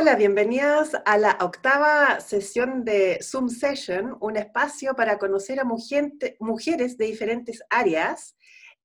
Hola, 0.00 0.16
bienvenidas 0.16 0.92
a 1.04 1.18
la 1.18 1.36
octava 1.42 2.20
sesión 2.20 2.86
de 2.86 3.18
Zoom 3.22 3.50
Session, 3.50 4.16
un 4.22 4.38
espacio 4.38 4.94
para 4.94 5.18
conocer 5.18 5.60
a 5.60 5.64
mujeres 5.64 6.96
de 6.96 7.04
diferentes 7.04 7.62
áreas 7.68 8.34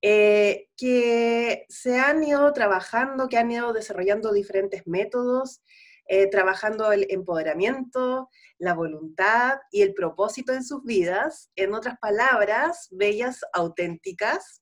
eh, 0.01 0.67
que 0.75 1.65
se 1.69 2.01
han 2.01 2.21
ido 2.21 2.51
trabajando, 2.51 3.29
que 3.29 3.37
han 3.37 3.49
ido 3.49 3.71
desarrollando 3.71 4.33
diferentes 4.33 4.85
métodos, 4.87 5.63
eh, 6.09 6.29
trabajando 6.29 6.91
el 6.91 7.07
empoderamiento, 7.09 8.29
la 8.57 8.73
voluntad 8.73 9.59
y 9.71 9.83
el 9.83 9.93
propósito 9.93 10.51
en 10.51 10.65
sus 10.65 10.83
vidas, 10.83 11.49
en 11.55 11.73
otras 11.73 11.97
palabras, 11.97 12.89
bellas, 12.91 13.39
auténticas. 13.53 14.61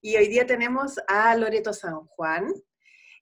Y 0.00 0.16
hoy 0.16 0.28
día 0.28 0.46
tenemos 0.46 0.98
a 1.08 1.36
Loreto 1.36 1.74
San 1.74 2.06
Juan. 2.06 2.54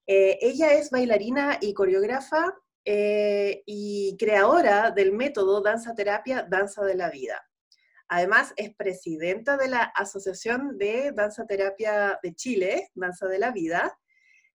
Eh, 0.06 0.38
ella 0.40 0.72
es 0.72 0.90
bailarina 0.90 1.58
y 1.60 1.74
coreógrafa 1.74 2.54
eh, 2.84 3.62
y 3.66 4.16
creadora 4.18 4.90
del 4.90 5.12
método 5.12 5.60
Danza 5.60 5.94
Terapia, 5.94 6.46
Danza 6.48 6.84
de 6.84 6.96
la 6.96 7.10
Vida. 7.10 7.40
Además, 8.08 8.52
es 8.56 8.74
presidenta 8.74 9.56
de 9.56 9.68
la 9.68 9.84
Asociación 9.84 10.76
de 10.76 11.12
Danza 11.12 11.46
Terapia 11.46 12.18
de 12.22 12.34
Chile, 12.34 12.90
Danza 12.94 13.26
de 13.26 13.38
la 13.38 13.52
Vida. 13.52 13.96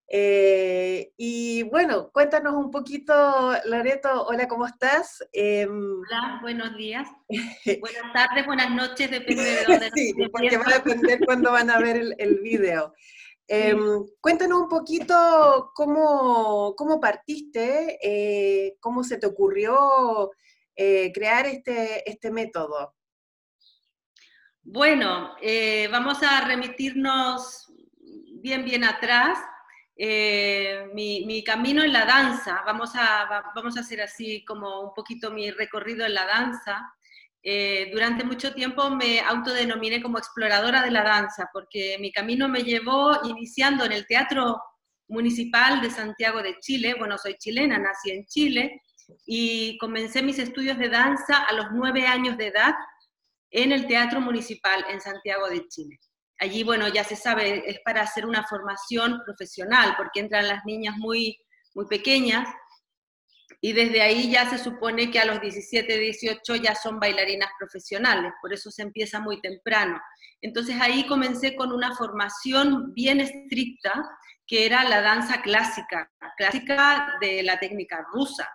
Eh, 0.10 1.12
y 1.18 1.64
bueno, 1.64 2.12
cuéntanos 2.12 2.54
un 2.54 2.70
poquito, 2.70 3.54
Loreto, 3.66 4.26
hola, 4.26 4.48
¿cómo 4.48 4.68
estás? 4.68 5.26
Em, 5.34 5.70
hola, 5.72 6.40
buenos 6.42 6.78
días. 6.78 7.08
buenas 7.82 8.14
tardes, 8.14 8.46
buenas 8.46 8.70
noches, 8.72 9.10
depende 9.10 9.44
de 9.44 9.64
dónde 9.68 9.92
Sí, 9.96 10.14
porque 10.32 10.58
va 10.58 10.66
a 10.68 10.80
depender 10.80 11.20
cuándo 11.26 11.52
van 11.52 11.70
a 11.70 11.80
ver 11.80 11.98
el, 11.98 12.16
el 12.20 12.40
video. 12.40 12.94
Em, 13.50 14.06
cuéntanos 14.20 14.64
un 14.64 14.68
poquito 14.68 15.72
cómo, 15.74 16.76
cómo 16.76 17.00
partiste, 17.00 17.98
eh, 18.02 18.76
cómo 18.82 19.06
se 19.06 19.18
te 19.18 19.26
ocurrió 19.26 20.32
eh, 20.76 21.14
crear 21.14 21.46
este, 21.46 22.10
este 22.10 22.30
método. 22.30 22.94
Bueno, 24.64 25.36
eh, 25.42 25.88
vamos 25.90 26.22
a 26.24 26.46
remitirnos 26.46 27.72
bien, 28.42 28.66
bien 28.66 28.84
atrás. 28.84 29.40
Mi, 30.94 31.26
mi, 31.26 31.44
camino 31.44 31.84
en 31.84 31.92
la 31.92 32.06
danza, 32.06 32.62
vamos 32.66 32.92
a, 32.94 33.52
vamos 33.56 33.78
a 33.78 33.80
hacer 33.80 34.02
así 34.02 34.46
como 34.46 34.82
un 34.82 34.94
poquito 34.94 35.32
mi 35.32 35.50
recorrido 35.50 36.06
en 36.06 36.14
la 36.14 36.26
danza. 36.28 36.94
Eh, 37.44 37.90
durante 37.92 38.24
mucho 38.24 38.54
tiempo 38.54 38.90
me 38.90 39.20
autodenominé 39.22 40.02
como 40.02 40.18
exploradora 40.18 40.82
de 40.82 40.92
la 40.92 41.04
danza, 41.04 41.50
porque 41.54 41.98
mi 42.00 42.12
camino 42.12 42.50
me 42.50 42.64
llevó 42.64 43.20
iniciando 43.24 43.86
en 43.86 43.94
el 43.94 44.06
Teatro 44.06 44.62
Municipal 45.08 45.82
de 45.82 45.90
Santiago 45.90 46.42
de 46.42 46.58
Chile. 46.60 46.96
Bueno, 46.98 47.18
soy 47.18 47.36
chilena, 47.36 47.78
nací 47.78 48.12
en 48.12 48.26
Chile 48.26 48.82
y 49.26 49.78
comencé 49.78 50.22
mis 50.22 50.40
estudios 50.40 50.78
de 50.78 50.90
danza 50.90 51.44
a 51.44 51.54
los 51.54 51.68
nueve 51.72 52.06
años 52.06 52.38
de 52.38 52.48
edad 52.48 52.74
en 53.52 53.72
el 53.72 53.88
Teatro 53.88 54.20
Municipal 54.20 54.86
en 54.90 55.00
Santiago 55.00 55.48
de 55.48 55.68
Chile. 55.68 56.00
Allí, 56.40 56.64
bueno, 56.64 56.88
ya 56.88 57.04
se 57.04 57.16
sabe, 57.16 57.64
es 57.70 57.80
para 57.84 58.02
hacer 58.02 58.26
una 58.26 58.44
formación 58.44 59.22
profesional, 59.26 59.96
porque 59.98 60.20
entran 60.20 60.48
las 60.48 60.66
niñas 60.66 60.96
muy, 60.98 61.38
muy 61.74 61.88
pequeñas 61.88 62.48
y 63.60 63.74
desde 63.74 64.02
ahí 64.02 64.32
ya 64.32 64.50
se 64.50 64.58
supone 64.58 65.10
que 65.10 65.20
a 65.20 65.26
los 65.26 65.42
17, 65.42 65.98
18 65.98 66.56
ya 66.58 66.76
son 66.76 67.00
bailarinas 67.00 67.50
profesionales, 67.58 68.32
por 68.42 68.54
eso 68.54 68.70
se 68.70 68.84
empieza 68.84 69.20
muy 69.20 69.42
temprano. 69.42 70.00
Entonces 70.42 70.80
ahí 70.80 71.08
comencé 71.08 71.56
con 71.56 71.72
una 71.72 71.96
formación 71.96 72.94
bien 72.94 73.20
estricta, 73.20 74.08
que 74.46 74.66
era 74.66 74.84
la 74.84 75.02
danza 75.02 75.42
clásica, 75.42 76.10
clásica 76.38 77.18
de 77.20 77.44
la 77.44 77.60
técnica 77.60 78.06
rusa. 78.14 78.48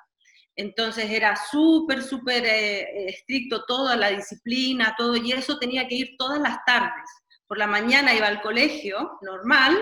Entonces 0.54 1.10
era 1.10 1.34
súper, 1.36 2.02
súper 2.02 2.44
eh, 2.44 3.08
estricto 3.08 3.64
toda 3.64 3.96
la 3.96 4.10
disciplina, 4.10 4.94
todo, 4.96 5.16
y 5.16 5.32
eso 5.32 5.58
tenía 5.58 5.88
que 5.88 5.96
ir 5.96 6.16
todas 6.18 6.40
las 6.40 6.64
tardes. 6.64 7.10
Por 7.46 7.58
la 7.58 7.66
mañana 7.66 8.14
iba 8.14 8.28
al 8.28 8.40
colegio 8.40 9.18
normal, 9.22 9.76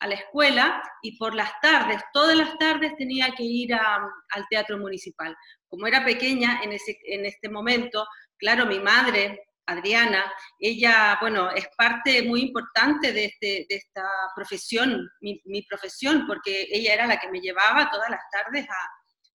a 0.00 0.06
la 0.06 0.14
escuela 0.14 0.82
y 1.02 1.16
por 1.18 1.34
las 1.34 1.50
tardes, 1.60 2.02
todas 2.12 2.36
las 2.36 2.56
tardes 2.58 2.96
tenía 2.96 3.34
que 3.36 3.42
ir 3.42 3.74
al 3.74 4.46
teatro 4.48 4.78
municipal. 4.78 5.36
Como 5.68 5.86
era 5.86 6.04
pequeña 6.04 6.60
en, 6.62 6.72
ese, 6.72 6.98
en 7.06 7.26
este 7.26 7.48
momento, 7.48 8.06
claro, 8.38 8.66
mi 8.66 8.78
madre, 8.78 9.42
Adriana, 9.66 10.32
ella, 10.58 11.18
bueno, 11.20 11.50
es 11.50 11.68
parte 11.76 12.22
muy 12.22 12.40
importante 12.40 13.12
de, 13.12 13.26
este, 13.26 13.66
de 13.68 13.76
esta 13.76 14.02
profesión, 14.34 15.10
mi, 15.20 15.62
profesión, 15.68 16.26
porque 16.26 16.68
ella 16.70 16.94
era 16.94 17.06
la 17.06 17.18
que 17.18 17.30
me 17.30 17.40
llevaba 17.40 17.90
todas 17.90 18.08
las 18.08 18.22
tardes 18.30 18.66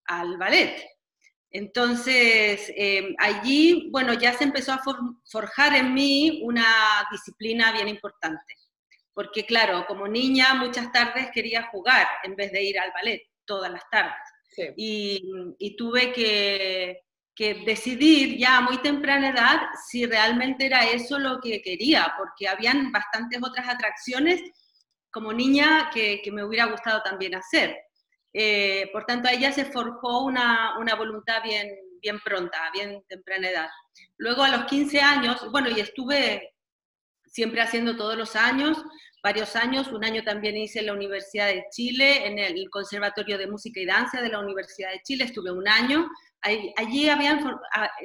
al 0.06 0.36
ballet. 0.36 0.84
Entonces, 1.50 2.72
em, 2.74 3.14
allí, 3.18 3.88
bueno, 3.92 4.12
ya 4.14 4.32
se 4.32 4.42
empezó 4.42 4.72
a 4.72 4.82
forjar 5.30 5.76
en 5.76 5.94
mí 5.94 6.40
una 6.42 6.66
disciplina 7.12 7.70
bien 7.70 7.86
importante 7.86 8.56
porque 9.14 9.46
claro, 9.46 9.86
como 9.86 10.08
niña 10.08 10.54
muchas 10.54 10.90
tardes 10.92 11.30
quería 11.32 11.68
jugar 11.70 12.06
en 12.24 12.34
vez 12.34 12.52
de 12.52 12.62
ir 12.62 12.78
al 12.78 12.92
ballet 12.92 13.22
todas 13.44 13.70
las 13.70 13.88
tardes. 13.88 14.12
Y, 14.76 15.76
tuve 15.76 16.12
que, 16.12 17.00
decidir 17.64 18.38
ya 18.38 18.58
a 18.58 18.60
muy 18.60 18.78
temprana 18.78 19.30
edad 19.30 19.60
si 19.88 20.06
realmente 20.06 20.66
era 20.66 20.84
eso 20.84 21.18
lo 21.18 21.40
que 21.40 21.60
quería, 21.62 22.14
porque 22.16 22.48
habían 22.48 22.92
bastantes 22.92 23.40
otras 23.42 23.68
atracciones 23.68 24.40
como 25.10 25.32
niña 25.32 25.90
que, 25.92 26.22
me 26.32 26.44
hubiera 26.44 26.66
gustado 26.66 27.02
también 27.02 27.34
hacer. 27.34 27.76
Eh, 28.32 28.90
por 28.92 29.04
tanto, 29.04 29.28
a 29.28 29.32
ella 29.32 29.52
se 29.52 29.64
forjó 29.64 30.24
una, 30.24 30.76
una 30.78 30.96
voluntad 30.96 31.42
bien, 31.42 31.68
bien 32.00 32.18
pronta, 32.20 32.70
bien 32.72 33.04
temprana 33.08 33.48
edad. 33.48 33.68
Luego 34.16 34.42
a 34.42 34.48
los 34.48 34.64
15 34.64 35.00
años, 35.00 35.50
bueno, 35.52 35.70
y 35.70 35.80
estuve 35.80 36.53
siempre 37.34 37.60
haciendo 37.60 37.96
todos 37.96 38.16
los 38.16 38.36
años, 38.36 38.78
varios 39.22 39.56
años. 39.56 39.88
Un 39.88 40.04
año 40.04 40.22
también 40.22 40.56
hice 40.56 40.78
en 40.78 40.86
la 40.86 40.92
Universidad 40.92 41.48
de 41.48 41.64
Chile, 41.70 42.28
en 42.28 42.38
el 42.38 42.70
Conservatorio 42.70 43.36
de 43.36 43.48
Música 43.48 43.80
y 43.80 43.86
Danza 43.86 44.22
de 44.22 44.28
la 44.28 44.38
Universidad 44.38 44.92
de 44.92 45.02
Chile, 45.02 45.24
estuve 45.24 45.50
un 45.50 45.66
año. 45.66 46.08
Allí 46.42 47.08
habían, 47.08 47.40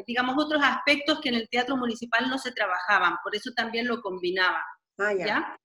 digamos, 0.07 0.35
otros 0.43 0.61
aspectos 0.63 1.19
que 1.21 1.29
en 1.29 1.35
el 1.35 1.49
teatro 1.49 1.77
municipal 1.77 2.27
no 2.29 2.37
se 2.37 2.53
trabajaban, 2.53 3.17
por 3.21 3.35
eso 3.35 3.51
también 3.55 3.85
lo 3.85 4.01
combinaba. 4.01 4.63
Ah, 4.97 5.13
ya. 5.13 5.57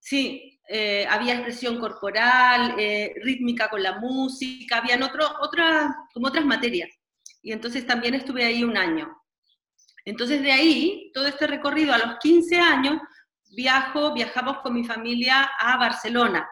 Sí, 0.00 0.60
eh, 0.68 1.06
había 1.08 1.34
expresión 1.34 1.78
corporal, 1.78 2.74
eh, 2.78 3.14
rítmica 3.22 3.70
con 3.70 3.82
la 3.82 3.98
música, 4.00 4.78
habían 4.78 5.02
otro, 5.02 5.24
otra, 5.40 5.94
como 6.12 6.26
otras 6.26 6.44
materias. 6.44 6.90
Y 7.40 7.52
entonces 7.52 7.86
también 7.86 8.14
estuve 8.14 8.44
ahí 8.44 8.64
un 8.64 8.76
año. 8.76 9.17
Entonces 10.08 10.42
de 10.42 10.50
ahí, 10.50 11.10
todo 11.12 11.26
este 11.26 11.46
recorrido 11.46 11.92
a 11.92 11.98
los 11.98 12.18
15 12.20 12.58
años, 12.58 12.98
viajo, 13.54 14.14
viajamos 14.14 14.60
con 14.60 14.72
mi 14.72 14.82
familia 14.82 15.50
a 15.58 15.76
Barcelona. 15.76 16.48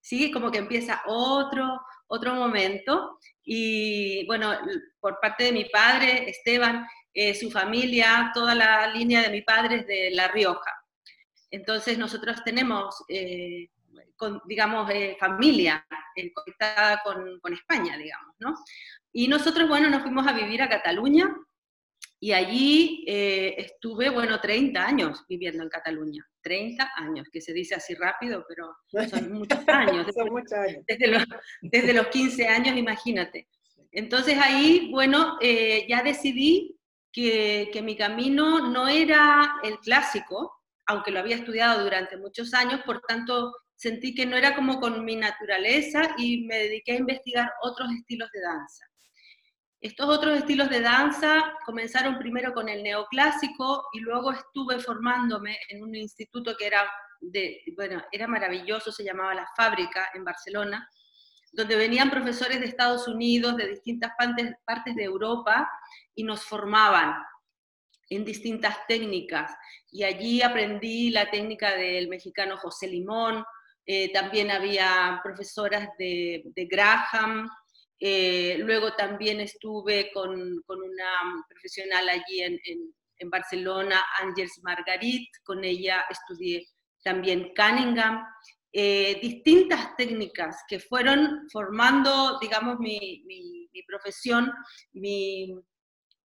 ¿Sí? 0.00 0.30
Como 0.30 0.52
que 0.52 0.58
empieza 0.58 1.02
otro, 1.06 1.80
otro 2.06 2.34
momento. 2.36 3.18
Y 3.42 4.24
bueno, 4.26 4.56
por 5.00 5.18
parte 5.18 5.44
de 5.44 5.52
mi 5.52 5.64
padre, 5.64 6.30
Esteban, 6.30 6.86
eh, 7.12 7.34
su 7.34 7.50
familia, 7.50 8.30
toda 8.32 8.54
la 8.54 8.86
línea 8.86 9.22
de 9.22 9.30
mi 9.30 9.42
padre 9.42 9.80
es 9.80 9.86
de 9.88 10.10
La 10.12 10.28
Rioja. 10.28 10.72
Entonces 11.50 11.98
nosotros 11.98 12.44
tenemos, 12.44 13.02
eh, 13.08 13.70
digamos, 14.46 14.88
eh, 14.90 15.16
familia 15.18 15.84
conectada 16.32 17.00
con, 17.02 17.40
con, 17.40 17.54
España, 17.54 17.96
digamos, 17.96 18.36
¿no? 18.38 18.54
Y 19.12 19.26
nosotros, 19.26 19.68
bueno, 19.68 19.90
nos 19.90 20.02
fuimos 20.02 20.26
a 20.28 20.32
vivir 20.32 20.62
a 20.62 20.68
Cataluña 20.68 21.28
y 22.20 22.32
allí 22.32 23.04
eh, 23.06 23.54
estuve, 23.58 24.10
bueno, 24.10 24.40
30 24.40 24.84
años 24.84 25.24
viviendo 25.28 25.62
en 25.62 25.68
Cataluña. 25.68 26.26
30 26.42 26.90
años, 26.96 27.28
que 27.30 27.40
se 27.40 27.52
dice 27.52 27.76
así 27.76 27.94
rápido, 27.94 28.44
pero 28.48 28.74
son 29.08 29.32
muchos 29.32 29.68
años. 29.68 30.06
son 30.14 30.30
muchos 30.30 30.52
años. 30.52 30.82
Desde, 30.86 31.06
los, 31.06 31.24
desde 31.62 31.92
los 31.92 32.08
15 32.08 32.48
años, 32.48 32.76
imagínate. 32.76 33.48
Entonces 33.92 34.36
ahí, 34.38 34.90
bueno, 34.90 35.38
eh, 35.40 35.86
ya 35.88 36.02
decidí 36.02 36.76
que, 37.12 37.70
que 37.72 37.82
mi 37.82 37.96
camino 37.96 38.68
no 38.68 38.88
era 38.88 39.60
el 39.62 39.78
clásico, 39.78 40.60
aunque 40.86 41.10
lo 41.10 41.20
había 41.20 41.36
estudiado 41.36 41.84
durante 41.84 42.16
muchos 42.16 42.52
años, 42.52 42.80
por 42.84 43.00
tanto 43.02 43.52
sentí 43.76 44.12
que 44.12 44.26
no 44.26 44.36
era 44.36 44.56
como 44.56 44.80
con 44.80 45.04
mi 45.04 45.14
naturaleza 45.14 46.16
y 46.18 46.44
me 46.46 46.56
dediqué 46.56 46.92
a 46.92 46.96
investigar 46.98 47.52
otros 47.62 47.88
estilos 47.92 48.28
de 48.32 48.40
danza. 48.40 48.87
Estos 49.80 50.08
otros 50.08 50.36
estilos 50.36 50.68
de 50.70 50.80
danza 50.80 51.54
comenzaron 51.64 52.18
primero 52.18 52.52
con 52.52 52.68
el 52.68 52.82
neoclásico 52.82 53.84
y 53.92 54.00
luego 54.00 54.32
estuve 54.32 54.80
formándome 54.80 55.56
en 55.68 55.84
un 55.84 55.94
instituto 55.94 56.56
que 56.56 56.66
era, 56.66 56.90
bueno, 57.76 58.02
era 58.10 58.26
maravilloso, 58.26 58.90
se 58.90 59.04
llamaba 59.04 59.34
La 59.34 59.48
Fábrica 59.56 60.08
en 60.14 60.24
Barcelona, 60.24 60.88
donde 61.52 61.76
venían 61.76 62.10
profesores 62.10 62.58
de 62.58 62.66
Estados 62.66 63.06
Unidos, 63.06 63.56
de 63.56 63.68
distintas 63.68 64.10
partes, 64.18 64.96
de 64.96 65.04
Europa 65.04 65.70
y 66.12 66.24
nos 66.24 66.42
formaban 66.42 67.14
en 68.10 68.24
distintas 68.24 68.84
técnicas. 68.88 69.54
Y 69.92 70.02
allí 70.02 70.42
aprendí 70.42 71.10
la 71.10 71.30
técnica 71.30 71.76
del 71.76 72.08
mexicano 72.08 72.56
José 72.56 72.88
Limón, 72.88 73.44
eh, 73.86 74.12
también 74.12 74.50
había 74.50 75.20
profesoras 75.22 75.88
de 75.96 76.68
Graham, 76.68 77.48
Eh, 78.00 78.56
luego 78.58 78.94
también 78.94 79.40
estuve 79.40 80.10
con, 80.12 80.30
una 80.30 81.44
profesional 81.48 82.08
allí 82.08 82.42
en, 82.42 82.58
en, 82.64 83.30
Barcelona, 83.30 84.04
Ángels 84.20 84.60
Margarit, 84.62 85.28
con 85.42 85.64
ella 85.64 86.04
estudié 86.08 86.64
también 87.02 87.52
Cunningham. 87.56 88.24
Eh, 88.72 89.18
distintas 89.20 89.96
técnicas 89.96 90.62
que 90.68 90.78
fueron 90.78 91.48
formando, 91.50 92.38
digamos, 92.38 92.78
mi, 92.78 93.24
mi 93.26 93.82
profesión, 93.82 94.52
mi, 94.92 95.52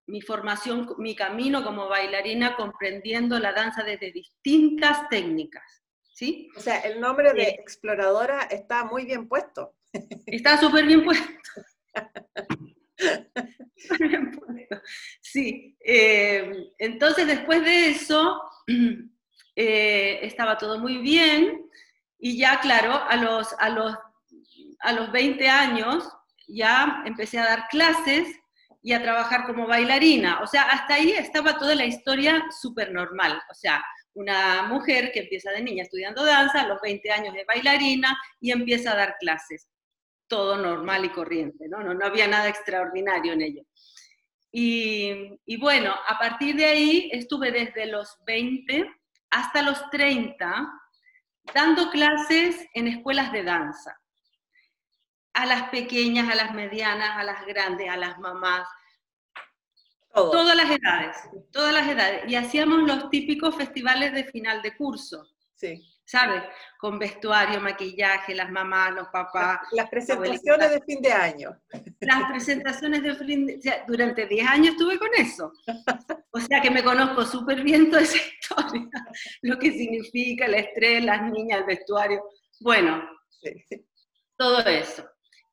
mi 0.08 0.22
formación, 0.22 0.88
mi 0.98 1.16
camino 1.16 1.64
como 1.64 1.88
bailarina, 1.88 2.56
comprendiendo 2.56 3.40
la 3.40 3.54
danza 3.54 3.84
desde 3.84 4.12
distintas 4.12 5.08
técnicas. 5.10 5.84
¿sí? 6.14 6.50
O 6.56 6.60
sea, 6.60 6.80
el 6.82 7.00
nombre 7.00 7.34
de 7.34 7.50
exploradora 7.50 8.44
está 8.44 8.86
muy 8.86 9.06
bien 9.06 9.28
puesto. 9.28 9.76
Está 10.26 10.58
súper 10.58 10.86
bien 10.86 11.04
puesto. 11.04 11.28
Sí, 15.22 15.78
eh, 15.84 16.72
entonces 16.78 17.28
después 17.28 17.64
de 17.64 17.90
eso 17.90 18.42
eh, 19.56 20.20
estaba 20.22 20.58
todo 20.58 20.80
muy 20.80 20.98
bien 21.00 21.70
y 22.20 22.38
ya, 22.38 22.60
claro, 22.60 22.94
a 22.94 23.16
los, 23.18 23.54
a, 23.60 23.70
los, 23.70 23.96
a 24.80 24.94
los 24.94 25.12
20 25.12 25.50
años 25.50 26.08
ya 26.48 27.04
empecé 27.06 27.40
a 27.40 27.46
dar 27.46 27.68
clases 27.70 28.28
y 28.82 28.94
a 28.94 29.02
trabajar 29.02 29.46
como 29.46 29.68
bailarina. 29.68 30.42
O 30.42 30.48
sea, 30.48 30.64
hasta 30.64 30.96
ahí 30.96 31.12
estaba 31.12 31.58
toda 31.58 31.76
la 31.76 31.86
historia 31.86 32.44
súper 32.62 32.92
normal. 32.92 33.42
O 33.50 33.54
sea, 33.54 33.84
una 34.14 34.64
mujer 34.64 35.12
que 35.12 35.22
empieza 35.22 35.52
de 35.52 35.64
niña 35.64 35.84
estudiando 35.84 36.24
danza, 36.24 36.62
a 36.62 36.68
los 36.68 36.80
20 36.82 37.12
años 37.12 37.36
es 37.36 37.46
bailarina 37.46 38.16
y 38.40 38.52
empieza 38.52 38.92
a 38.92 38.96
dar 38.96 39.16
clases. 39.20 39.68
Todo 40.34 40.58
normal 40.58 41.06
y 41.06 41.10
corriente, 41.10 41.68
¿no? 41.70 41.84
No, 41.84 41.94
no 41.94 42.06
había 42.08 42.28
nada 42.28 42.50
extraordinario 42.50 43.34
en 43.34 43.42
ello. 43.44 43.62
Y, 44.52 45.40
y, 45.46 45.58
bueno, 45.58 45.94
a 46.08 46.18
partir 46.18 46.56
de 46.56 46.66
ahí 46.66 47.10
estuve 47.14 47.52
desde 47.52 47.86
los 47.86 48.18
20 48.26 48.92
hasta 49.30 49.62
los 49.62 49.90
30 49.92 50.68
dando 51.54 51.92
clases 51.92 52.66
en 52.74 52.88
escuelas 52.88 53.32
de 53.32 53.44
danza 53.44 53.96
a 55.34 55.46
las 55.46 55.70
pequeñas, 55.70 56.28
a 56.32 56.36
las 56.36 56.54
medianas, 56.56 57.12
a 57.16 57.24
las 57.24 57.46
grandes, 57.46 57.88
a 57.90 57.98
las 57.98 58.18
mamás. 58.18 58.68
Todas 60.14 60.56
las 60.56 60.70
edades, 60.70 61.18
todas 61.52 61.74
las 61.74 61.88
edades. 61.88 62.24
Y 62.28 62.36
hacíamos 62.36 62.84
los 62.88 63.12
típicos 63.12 63.56
festivales 63.56 64.14
de 64.14 64.24
final 64.24 64.64
de 64.64 64.76
curso. 64.76 65.28
Sí. 65.54 65.93
¿Sabes? 66.06 66.44
Con 66.78 67.00
vestuario, 67.00 67.62
maquillaje, 67.62 68.36
las 68.36 68.52
mamás, 68.52 68.94
los 68.94 69.08
papás. 69.08 69.60
Las, 69.72 69.90
presentaciones 69.90 70.72
de 70.72 70.82
fin 70.82 71.02
de 71.02 71.12
año. 71.12 71.58
Las 72.02 72.30
presentaciones 72.30 73.04
de 73.04 73.16
fin 73.16 73.46
de... 73.46 73.58
O 73.58 73.62
sea, 73.62 73.84
durante 73.88 74.28
10 74.28 74.48
años 74.48 74.70
estuve 74.74 75.00
con 75.00 75.10
eso. 75.16 75.52
O 76.32 76.40
sea 76.40 76.62
que 76.62 76.72
me 76.72 76.84
conozco 76.84 77.26
súper 77.26 77.64
bien 77.64 77.90
toda 77.90 78.02
esa 78.02 78.18
historia. 78.42 78.90
Lo 79.42 79.58
que 79.58 79.72
significa 79.72 80.46
el 80.46 80.56
estrés, 80.56 81.04
las 81.04 81.22
niñas, 81.32 81.60
el 81.60 81.66
vestuario. 81.66 82.24
Bueno, 82.60 83.02
todo 84.38 84.60
eso 84.66 85.06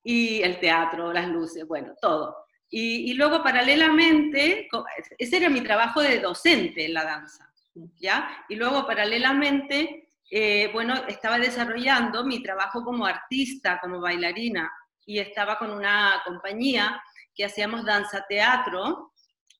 y 0.03 0.43
el 0.43 0.58
teatro, 0.61 1.12
las 1.12 1.29
luces, 1.29 1.67
bueno, 1.67 1.94
todo. 2.00 2.37
Y, 2.73 3.14
luego 3.14 3.43
paralelamente, 3.43 4.69
ese 5.19 5.37
era 5.37 5.49
mi 5.49 5.61
trabajo 5.61 6.00
de 6.00 6.20
docente 6.20 6.85
en 6.85 6.94
la 6.94 7.03
danza, 7.03 7.53
¿ya? 7.99 8.44
Y 8.49 8.55
luego 8.55 8.87
paralelamente, 8.87 10.10
eh, 10.31 10.71
bueno, 10.73 10.94
estaba 11.09 11.38
desarrollando 11.38 12.25
mi 12.25 12.41
trabajo 12.43 12.85
como 12.85 13.05
artista, 13.05 13.81
como 13.81 14.00
bailarina, 14.00 14.71
y 15.05 15.19
estaba 15.19 15.59
con 15.59 15.73
una 15.73 16.23
compañía 16.25 17.03
que 17.35 17.44
hacíamos 17.44 17.85
danza-teatro, 17.85 19.12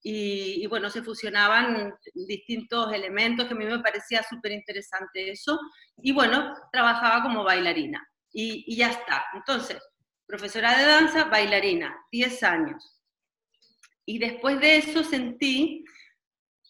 y, 0.03 0.67
bueno, 0.69 0.89
se 0.89 1.03
fusionaban 1.03 1.93
distintos 2.15 2.91
elementos 2.95 3.47
que 3.47 3.53
a 3.53 3.57
mí 3.57 3.67
me 3.67 3.81
parecía 3.81 4.23
súper 4.23 4.53
interesante 4.53 5.31
eso, 5.31 5.59
y 5.99 6.13
bueno, 6.13 6.55
trabajaba 6.73 7.23
como 7.23 7.45
bailarina, 7.45 8.03
y, 8.33 8.65
y 8.67 8.77
ya 8.77 8.91
está. 8.91 9.27
Entonces, 9.35 9.79
profesora 10.25 10.79
de 10.79 10.87
danza, 10.87 11.25
bailarina, 11.25 11.99
10 12.13 12.43
años. 12.45 13.03
Y 14.07 14.19
después 14.19 14.61
de 14.61 14.77
eso 14.77 15.03
sentí 15.03 15.85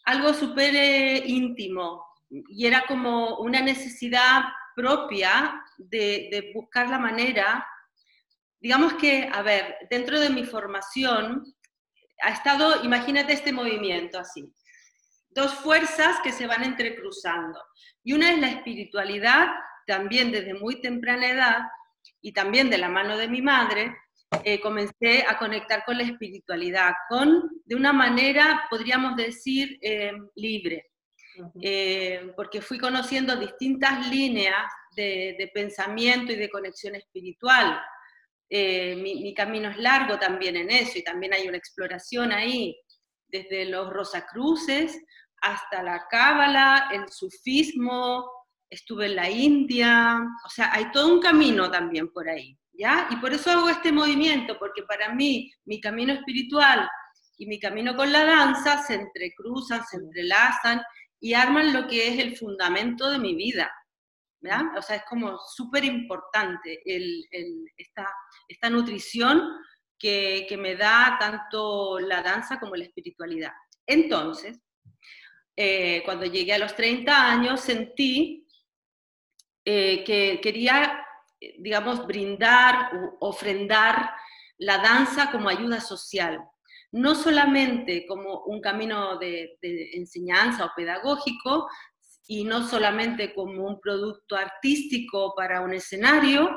algo 0.04 0.32
súper 0.32 0.74
eh, 0.74 1.22
íntimo 1.26 2.09
y 2.30 2.66
era 2.66 2.84
como 2.86 3.38
una 3.38 3.60
necesidad 3.60 4.44
propia 4.74 5.62
de, 5.76 6.52
buscar 6.54 6.88
la 6.88 6.98
manera, 6.98 7.66
digamos 8.60 8.94
que, 8.94 9.28
a 9.32 9.42
ver, 9.42 9.76
dentro 9.90 10.18
de 10.20 10.30
mi 10.30 10.44
formación 10.44 11.44
ha 12.22 12.30
estado, 12.30 12.84
imagínate 12.84 13.32
este 13.32 13.52
movimiento 13.52 14.18
así, 14.18 14.54
dos 15.30 15.54
fuerzas 15.54 16.20
que 16.22 16.32
se 16.32 16.46
van 16.46 16.64
entrecruzando. 16.64 17.60
Y 18.02 18.12
una 18.12 18.32
es 18.32 18.38
la 18.38 18.48
espiritualidad, 18.48 19.48
también 19.86 20.30
desde 20.30 20.54
muy 20.54 20.80
temprana 20.80 21.28
edad, 21.28 21.58
y 22.22 22.32
también 22.32 22.70
de 22.70 22.78
la 22.78 22.88
mano 22.88 23.16
de 23.16 23.28
mi 23.28 23.42
madre, 23.42 23.96
eh, 24.44 24.60
comencé 24.60 25.24
a 25.28 25.38
conectar 25.38 25.84
con 25.84 25.98
la 25.98 26.04
espiritualidad, 26.04 26.92
con, 27.08 27.62
de 27.64 27.74
una 27.74 27.92
manera, 27.92 28.66
podríamos 28.70 29.16
decir, 29.16 29.78
eh, 29.82 30.12
libre, 30.36 30.89
eh, 31.60 32.32
porque 32.36 32.60
fui 32.60 32.78
conociendo 32.78 33.36
distintas 33.36 34.08
líneas 34.08 34.64
de, 34.96 35.50
pensamiento 35.54 36.32
y 36.32 36.36
de 36.36 36.50
conexión 36.50 36.94
espiritual. 36.94 37.80
Mi, 38.50 39.22
mi, 39.22 39.32
camino 39.32 39.70
es 39.70 39.76
largo 39.76 40.18
también 40.18 40.56
en 40.56 40.70
eso 40.70 40.98
y 40.98 41.04
también 41.04 41.32
hay 41.32 41.46
una 41.46 41.56
exploración 41.56 42.32
ahí, 42.32 42.76
desde 43.28 43.64
los 43.66 43.90
Rosacruces 43.90 45.00
hasta 45.40 45.82
la 45.82 46.06
Cábala, 46.10 46.88
el 46.92 47.08
sufismo, 47.08 48.28
estuve 48.68 49.06
en 49.06 49.16
la 49.16 49.28
India, 49.28 50.20
o 50.44 50.48
sea, 50.48 50.72
hay 50.72 50.90
todo 50.92 51.12
un 51.14 51.20
camino 51.20 51.70
también 51.70 52.12
por 52.12 52.28
ahí, 52.28 52.56
¿ya? 52.72 53.08
Y 53.10 53.16
por 53.16 53.32
eso 53.32 53.50
hago 53.50 53.68
este 53.68 53.90
movimiento, 53.90 54.56
porque 54.58 54.82
para 54.84 55.12
mí 55.12 55.52
mi 55.64 55.80
camino 55.80 56.12
espiritual 56.12 56.88
y 57.36 57.46
mi 57.46 57.58
camino 57.58 57.96
con 57.96 58.12
la 58.12 58.24
danza 58.24 58.82
se 58.82 58.94
entrecruzan, 58.94 59.84
se 59.86 59.96
entrelazan 59.96 60.80
y 61.20 61.34
arman 61.34 61.72
lo 61.72 61.86
que 61.86 62.08
es 62.08 62.18
el 62.18 62.36
fundamento 62.36 63.10
de 63.10 63.18
mi 63.18 63.34
vida. 63.34 63.70
O 64.76 64.82
sea, 64.82 64.96
es 64.96 65.04
como 65.08 65.38
súper 65.38 65.84
importante 65.84 66.82
esta, 67.76 68.10
esta 68.48 68.70
nutrición 68.70 69.42
que, 69.98 70.46
que 70.48 70.56
me 70.56 70.76
da 70.76 71.18
tanto 71.20 72.00
la 72.00 72.22
danza 72.22 72.58
como 72.58 72.74
la 72.74 72.84
espiritualidad. 72.84 73.52
Entonces, 73.86 74.58
eh, 75.56 76.02
cuando 76.06 76.24
llegué 76.24 76.54
a 76.54 76.58
los 76.58 76.74
30 76.74 77.30
años, 77.30 77.60
sentí 77.60 78.46
eh, 79.62 80.02
que 80.04 80.40
quería, 80.42 81.04
eh, 81.38 81.56
digamos, 81.58 82.06
brindar, 82.06 82.90
ofrendar 83.20 84.10
la 84.56 84.78
danza 84.78 85.30
como 85.30 85.50
ayuda 85.50 85.80
social, 85.80 86.40
no 86.92 87.14
solamente 87.14 88.04
como 88.06 88.44
un 88.44 88.60
camino 88.60 89.18
de, 89.18 89.58
enseñanza 89.94 90.64
o 90.64 90.72
pedagógico, 90.76 91.68
y 92.26 92.44
no 92.44 92.66
solamente 92.66 93.34
como 93.34 93.66
un 93.66 93.80
producto 93.80 94.36
artístico 94.36 95.34
para 95.36 95.62
un 95.62 95.72
escenario 95.72 96.48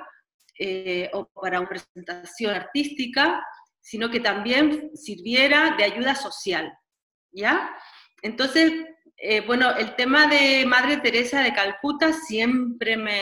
eh, 0.60 1.10
o 1.14 1.26
para 1.26 1.60
una 1.60 1.70
presentación 1.70 2.54
artística, 2.54 3.44
sino 3.82 4.10
que 4.10 4.20
también 4.20 4.92
sirviera 4.96 5.76
de 5.76 5.84
ayuda 5.84 6.14
social, 6.14 6.72
¿ya? 7.32 7.76
Entonces, 8.22 8.72
eh, 9.18 9.42
bueno, 9.42 9.76
el 9.76 9.96
tema 9.96 10.28
de 10.28 10.66
Madre 10.66 10.98
Teresa 10.98 11.42
de 11.42 11.54
Calcuta 11.54 12.14
siempre 12.14 12.96
me, 12.96 13.20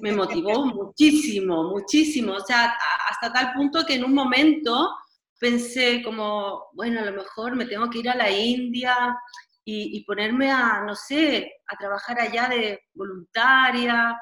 me 0.00 0.12
motivó 0.12 0.66
muchísimo, 0.66 1.64
muchísimo. 1.64 2.34
O 2.34 2.40
sea, 2.40 2.76
hasta 3.08 3.32
tal 3.32 3.52
punto 3.54 3.84
que 3.86 3.94
en 3.94 4.04
un 4.04 4.14
momento 4.14 4.90
pensé 5.38 6.02
como, 6.02 6.68
bueno, 6.72 7.00
a 7.00 7.04
lo 7.04 7.12
mejor 7.12 7.56
me 7.56 7.66
tengo 7.66 7.88
que 7.90 7.98
ir 7.98 8.08
a 8.08 8.16
la 8.16 8.30
India 8.30 9.16
y, 9.64 10.02
ponerme 10.04 10.50
a, 10.50 10.82
no 10.86 10.94
sé, 10.94 11.52
a 11.66 11.76
trabajar 11.76 12.18
allá 12.18 12.48
de 12.48 12.80
voluntaria, 12.94 14.18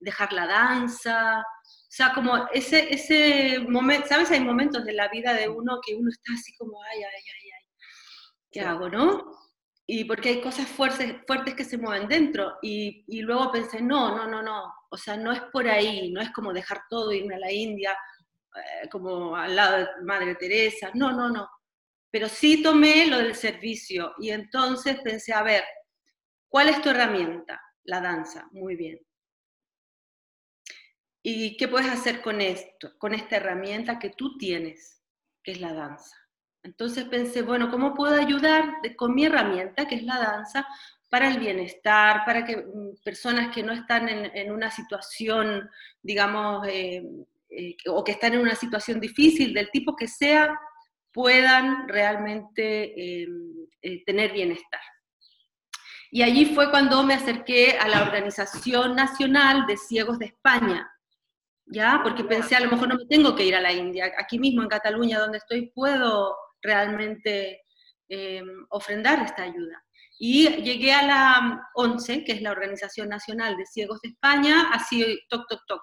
dejar 0.00 0.32
la 0.32 0.44
danza. 0.46 1.38
O 1.38 1.90
sea, 1.90 2.12
como 2.12 2.48
ese, 2.52 2.92
ese 2.92 3.60
momento, 3.60 4.08
¿sabes? 4.08 4.30
Hay 4.32 4.40
momentos 4.40 4.84
de 4.84 4.94
la 4.94 5.08
vida 5.08 5.34
de 5.34 5.48
uno 5.48 5.78
que 5.86 5.94
uno 5.94 6.10
está 6.10 6.32
así 6.34 6.52
como, 6.56 6.82
ay, 6.82 6.98
ay, 6.98 7.04
ay, 7.04 7.50
ay, 7.50 7.66
¿qué 8.50 8.60
hago, 8.60 8.88
no? 8.88 9.38
y 9.90 10.04
porque 10.04 10.28
hay 10.28 10.40
cosas 10.42 10.68
fuertes, 10.68 11.16
fuertes 11.26 11.54
que 11.54 11.64
se 11.64 11.78
mueven 11.78 12.08
dentro. 12.08 12.58
Y, 12.60 13.04
y, 13.08 13.22
luego 13.22 13.50
pensé, 13.50 13.80
no, 13.80 14.14
no, 14.14 14.26
no, 14.26 14.42
no, 14.42 14.70
o 14.90 14.96
sea, 14.98 15.16
no 15.16 15.32
es 15.32 15.40
por 15.50 15.66
ahí, 15.66 16.12
no 16.12 16.20
es 16.20 16.30
como 16.30 16.52
dejar 16.52 16.82
todo, 16.90 17.10
irme 17.10 17.36
a 17.36 17.38
la 17.38 17.50
India, 17.50 17.96
eh, 18.54 18.88
como 18.88 19.36
al 19.36 19.54
lado 19.54 19.78
de 19.78 19.86
Madre 20.02 20.34
Teresa, 20.34 20.90
no, 20.94 21.12
no, 21.12 21.28
no. 21.30 21.48
Pero 22.10 22.28
sí 22.28 22.62
tomé 22.62 23.06
lo 23.06 23.18
del 23.18 23.34
servicio 23.34 24.14
y 24.18 24.30
entonces 24.30 24.98
pensé, 25.02 25.32
a 25.32 25.42
ver, 25.42 25.64
¿cuál 26.48 26.68
es 26.68 26.80
tu 26.80 26.88
herramienta? 26.88 27.60
La 27.84 28.00
danza, 28.00 28.48
muy 28.52 28.76
bien. 28.76 28.98
¿Y 31.22 31.56
qué 31.56 31.68
puedes 31.68 31.90
hacer 31.90 32.22
con 32.22 32.40
esto, 32.40 32.96
con 32.98 33.12
esta 33.14 33.36
herramienta 33.36 33.98
que 33.98 34.10
tú 34.10 34.38
tienes, 34.38 35.02
que 35.42 35.52
es 35.52 35.60
la 35.60 35.74
danza? 35.74 36.16
Entonces 36.62 37.04
pensé, 37.04 37.42
bueno, 37.42 37.70
¿cómo 37.70 37.94
puedo 37.94 38.14
ayudar 38.14 38.76
con 38.96 39.14
mi 39.14 39.26
herramienta, 39.26 39.86
que 39.86 39.96
es 39.96 40.02
la 40.02 40.18
danza, 40.18 40.66
para 41.10 41.28
el 41.28 41.38
bienestar, 41.38 42.24
para 42.24 42.44
que 42.44 42.56
mm, 42.56 43.02
personas 43.04 43.54
que 43.54 43.62
no 43.62 43.72
están 43.72 44.08
en, 44.08 44.52
una 44.52 44.70
situación, 44.70 45.68
digamos, 46.02 46.66
eh, 46.68 47.02
eh, 47.58 47.76
o 47.88 48.04
que 48.04 48.12
están 48.12 48.34
en 48.34 48.40
una 48.40 48.54
situación 48.54 49.00
difícil, 49.00 49.52
del 49.52 49.68
tipo 49.72 49.96
que 49.96 50.06
sea, 50.06 50.56
puedan 51.12 51.88
realmente 51.88 53.22
em, 53.22 53.66
eh, 53.82 54.04
tener 54.04 54.32
bienestar. 54.32 54.80
Y 56.12 56.22
allí 56.22 56.54
fue 56.54 56.70
cuando 56.70 57.02
me 57.02 57.14
acerqué 57.14 57.76
a 57.76 57.88
la 57.88 58.02
Organización 58.02 58.94
Nacional 58.94 59.66
de 59.66 59.76
Ciegos 59.76 60.20
de 60.20 60.26
España, 60.26 60.88
¿ya? 61.66 62.00
Porque 62.04 62.22
pensé, 62.22 62.54
a 62.54 62.60
lo 62.60 62.70
mejor 62.70 62.88
no 62.88 62.94
me 62.94 63.06
tengo 63.06 63.34
que 63.34 63.44
ir 63.44 63.56
a 63.56 63.60
la 63.60 63.72
India, 63.72 64.12
aquí 64.16 64.38
mismo 64.38 64.62
en 64.62 64.68
Cataluña, 64.68 65.18
donde 65.18 65.38
estoy, 65.38 65.72
puedo 65.74 66.36
realmente 66.62 67.62
em, 68.08 68.66
ofrendar 68.70 69.20
esta 69.24 69.42
ayuda. 69.42 69.84
Y 70.20 70.48
llegué 70.62 70.92
a 70.92 71.02
la 71.02 71.68
11, 71.74 72.22
que 72.22 72.32
es 72.32 72.42
la 72.42 72.52
Organización 72.52 73.08
Nacional 73.08 73.56
de 73.56 73.66
Ciegos 73.66 74.00
de 74.02 74.10
España, 74.10 74.70
así 74.72 75.18
toc, 75.28 75.48
toc, 75.48 75.60
toc. 75.66 75.82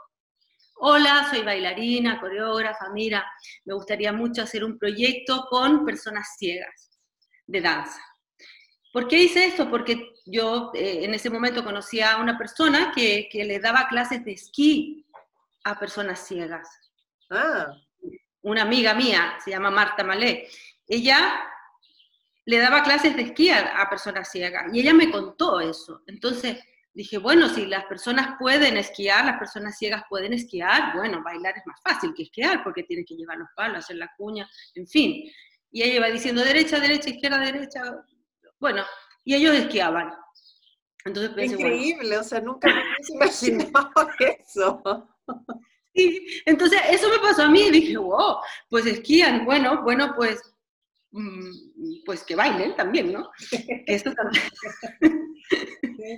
Hola, 0.78 1.28
soy 1.30 1.42
bailarina, 1.42 2.20
coreógrafa, 2.20 2.90
mira, 2.90 3.26
me 3.64 3.74
gustaría 3.74 4.12
mucho 4.12 4.42
hacer 4.42 4.64
un 4.64 4.78
proyecto 4.78 5.46
con 5.50 5.86
personas 5.86 6.36
ciegas 6.38 6.92
de 7.48 7.62
danza. 7.62 8.02
¿Por 8.92 9.08
qué 9.08 9.24
hice 9.24 9.46
esto? 9.46 9.70
Porque 9.70 10.14
yo 10.26 10.72
eh, 10.74 11.06
en 11.06 11.14
ese 11.14 11.30
momento 11.30 11.64
conocí 11.64 12.02
a 12.02 12.18
una 12.18 12.38
persona 12.38 12.92
que, 12.94 13.30
que, 13.32 13.46
le 13.46 13.60
daba 13.60 13.88
clases 13.88 14.24
de 14.26 14.34
esquí 14.34 15.06
a 15.64 15.80
personas 15.80 16.28
ciegas. 16.28 16.68
Ah. 17.30 17.74
Una 18.42 18.64
amiga 18.64 18.94
mía, 18.94 19.38
se 19.44 19.52
llama 19.52 19.72
Marta 19.72 20.04
Malé. 20.04 20.48
Ella 20.88 21.42
le 22.46 22.60
daba 22.60 22.84
clases 22.84 23.16
de 23.16 23.24
esquí 23.24 23.50
a, 23.50 23.88
personas 23.90 24.30
ciegas 24.30 24.66
y 24.74 24.82
ella 24.82 24.94
me 24.94 25.12
contó 25.12 25.60
eso. 25.60 26.04
Entonces 26.08 26.60
dije, 26.96 27.18
bueno, 27.18 27.50
si 27.50 27.66
las 27.66 27.86
personas 27.86 28.38
pueden 28.40 28.78
esquiar, 28.78 29.26
las 29.26 29.38
personas 29.38 29.78
ciegas 29.78 30.04
pueden 30.10 30.34
esquiar, 30.34 30.96
bueno, 30.96 31.22
bailar 31.22 31.54
es 31.58 31.68
más 31.68 31.80
fácil 31.84 32.14
que 32.16 32.24
esquiar 32.24 32.64
porque 32.64 32.84
tienen 32.84 33.06
que 33.06 33.16
llevar 33.16 33.38
los 33.38 33.50
palos, 33.56 33.80
hacer 33.80 33.98
la 33.98 34.10
cuña, 34.18 34.50
en 34.76 34.88
fin. 34.88 35.30
Y 35.72 35.84
ella 35.84 35.96
iba 35.96 36.08
diciendo 36.08 36.42
derecha, 36.42 36.80
derecha, 36.80 37.10
izquierda, 37.10 37.40
derecha. 37.40 37.82
Bueno, 38.60 38.84
y 39.26 39.36
ellos 39.36 39.54
esquiaban. 39.56 40.14
Entonces 41.04 41.52
Increíble, 41.52 42.18
o 42.18 42.24
sea, 42.24 42.40
nunca 42.40 42.70
me 42.70 42.82
hubiese 42.82 43.52
imaginado 43.52 44.10
eso. 44.20 45.10
Sí, 45.94 46.42
entonces 46.46 46.82
eso 46.90 47.10
me 47.10 47.20
pasó 47.20 47.44
a 47.44 47.50
mí 47.50 47.70
dije, 47.72 47.98
wow, 47.98 48.38
pues 48.70 48.86
esquían, 48.86 49.46
bueno, 49.46 49.84
bueno, 49.84 50.14
pues 50.16 50.55
pues 52.06 52.24
que 52.24 52.36
bailen 52.36 52.76
también, 52.76 53.14
¿no? 53.14 53.30
Esto 53.88 54.14
también. 54.14 54.44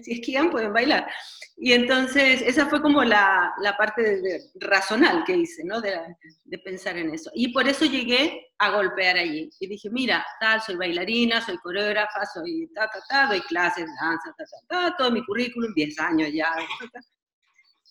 si 0.03 0.13
esquían, 0.13 0.49
pueden 0.49 0.73
bailar. 0.73 1.07
Y 1.55 1.73
entonces, 1.73 2.41
esa 2.41 2.67
fue 2.67 2.81
como 2.81 3.03
la, 3.03 3.53
la 3.61 3.77
parte 3.77 4.01
de, 4.21 4.41
razonal 4.55 5.23
que 5.25 5.37
hice, 5.37 5.63
¿no? 5.63 5.81
De, 5.81 5.97
de, 6.45 6.57
pensar 6.59 6.97
en 6.97 7.13
eso. 7.13 7.31
Y 7.33 7.49
por 7.53 7.67
eso 7.67 7.85
llegué 7.85 8.51
a 8.57 8.71
golpear 8.71 9.17
allí. 9.17 9.49
Y 9.59 9.67
dije, 9.67 9.89
mira, 9.89 10.25
tal, 10.39 10.61
soy 10.61 10.75
bailarina, 10.75 11.41
soy 11.41 11.57
coreógrafa, 11.57 12.25
soy 12.25 12.69
ta, 12.73 12.89
ta, 12.89 12.99
ta, 13.07 13.27
doy 13.27 13.41
clases 13.41 13.85
danza, 14.01 14.33
ta, 14.37 14.45
ta, 14.45 14.89
ta, 14.89 14.95
todo 14.97 15.11
mi 15.11 15.23
currículum, 15.25 15.73
10 15.73 15.99
años 15.99 16.29
ya. 16.33 16.55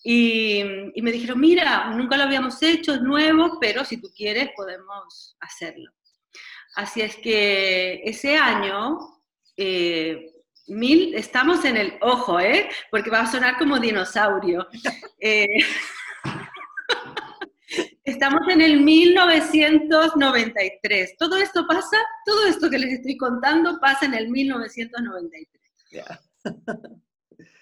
Y, 0.03 0.61
y 0.93 1.01
me 1.01 1.11
dijeron, 1.11 1.39
mira, 1.39 1.89
nunca 1.91 2.15
lo 2.17 2.23
habíamos 2.23 2.61
hecho, 2.63 2.93
es 2.93 3.01
nuevo, 3.01 3.57
pero 3.59 3.83
si 3.83 3.97
tú 3.97 4.09
quieres 4.15 4.49
podemos 4.55 5.35
hacerlo. 5.39 5.91
Así 6.77 7.01
es 7.01 7.15
que 7.15 8.01
ese 8.03 8.37
año, 8.37 8.99
eh, 9.57 10.31
mil, 10.67 11.15
estamos 11.15 11.65
en 11.65 11.75
el 11.75 11.97
ojo, 12.01 12.39
¿eh? 12.39 12.69
porque 12.91 13.09
va 13.09 13.21
a 13.21 13.31
sonar 13.31 13.57
como 13.57 13.79
dinosaurio. 13.79 14.67
Eh, 15.19 15.57
estamos 18.03 18.47
en 18.49 18.61
el 18.61 18.81
1993. 18.81 21.17
Todo 21.17 21.37
esto 21.37 21.65
pasa, 21.65 21.97
todo 22.23 22.45
esto 22.45 22.69
que 22.69 22.77
les 22.77 22.93
estoy 22.93 23.17
contando 23.17 23.79
pasa 23.79 24.05
en 24.05 24.13
el 24.13 24.29
1993. 24.29 26.05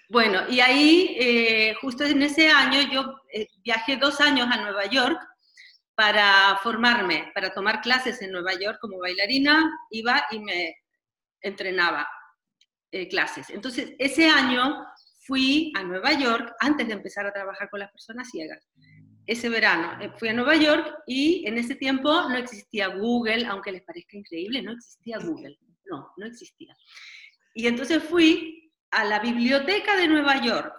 Bueno, 0.08 0.42
y 0.48 0.60
ahí, 0.60 1.16
eh, 1.18 1.74
justo 1.80 2.04
en 2.04 2.22
ese 2.22 2.48
año, 2.48 2.80
yo 2.92 3.16
viajé 3.64 3.96
dos 3.96 4.20
años 4.20 4.46
a 4.48 4.60
Nueva 4.60 4.86
York 4.86 5.18
para 5.96 6.58
formarme, 6.62 7.32
para 7.34 7.50
tomar 7.50 7.80
clases 7.80 8.20
en 8.20 8.30
Nueva 8.30 8.52
York 8.54 8.78
como 8.80 8.98
bailarina, 8.98 9.68
iba 9.90 10.26
y 10.30 10.40
me 10.40 10.76
entrenaba 11.40 12.06
eh, 12.92 13.08
clases. 13.08 13.48
Entonces, 13.50 13.94
ese 13.98 14.28
año 14.28 14.84
fui 15.20 15.72
a 15.74 15.82
Nueva 15.82 16.12
York 16.12 16.54
antes 16.60 16.86
de 16.86 16.92
empezar 16.92 17.26
a 17.26 17.32
trabajar 17.32 17.70
con 17.70 17.80
las 17.80 17.90
personas 17.90 18.30
ciegas. 18.30 18.62
Ese 19.26 19.48
verano 19.48 19.98
eh, 20.00 20.12
fui 20.18 20.28
a 20.28 20.34
Nueva 20.34 20.54
York 20.56 20.98
y 21.06 21.46
en 21.48 21.56
ese 21.56 21.74
tiempo 21.74 22.10
no 22.28 22.36
existía 22.36 22.88
Google, 22.88 23.46
aunque 23.46 23.72
les 23.72 23.82
parezca 23.82 24.18
increíble, 24.18 24.62
no 24.62 24.72
existía 24.72 25.18
Google. 25.18 25.58
No, 25.86 26.12
no 26.16 26.26
existía. 26.26 26.76
Y 27.54 27.66
entonces 27.68 28.02
fui 28.02 28.70
a 28.90 29.04
la 29.04 29.18
biblioteca 29.20 29.96
de 29.96 30.08
Nueva 30.08 30.42
York. 30.42 30.74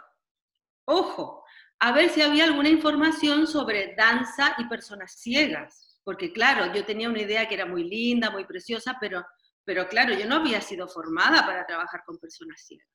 Ojo, 0.86 1.37
a 1.80 1.92
ver 1.92 2.10
si 2.10 2.22
había 2.22 2.46
alguna 2.46 2.70
información 2.70 3.48
sobre 3.48 3.96
danza 3.96 4.56
y 4.58 4.66
personas 4.66 5.14
ciegas, 5.20 6.00
porque 6.04 6.32
claro, 6.32 6.74
yo 6.74 6.86
tenía 6.86 7.10
una 7.10 7.22
idea 7.22 7.48
que 7.48 7.56
era 7.56 7.66
muy 7.66 7.84
linda, 7.84 8.32
muy 8.32 8.46
preciosa, 8.46 8.98
pero, 9.00 9.26
pero 9.64 9.88
claro, 9.88 10.14
yo 10.14 10.26
no 10.28 10.38
había 10.38 10.62
sido 10.62 10.88
formada 10.88 11.46
para 11.46 11.66
trabajar 11.66 12.04
con 12.06 12.18
personas 12.18 12.62
ciegas. 12.66 12.88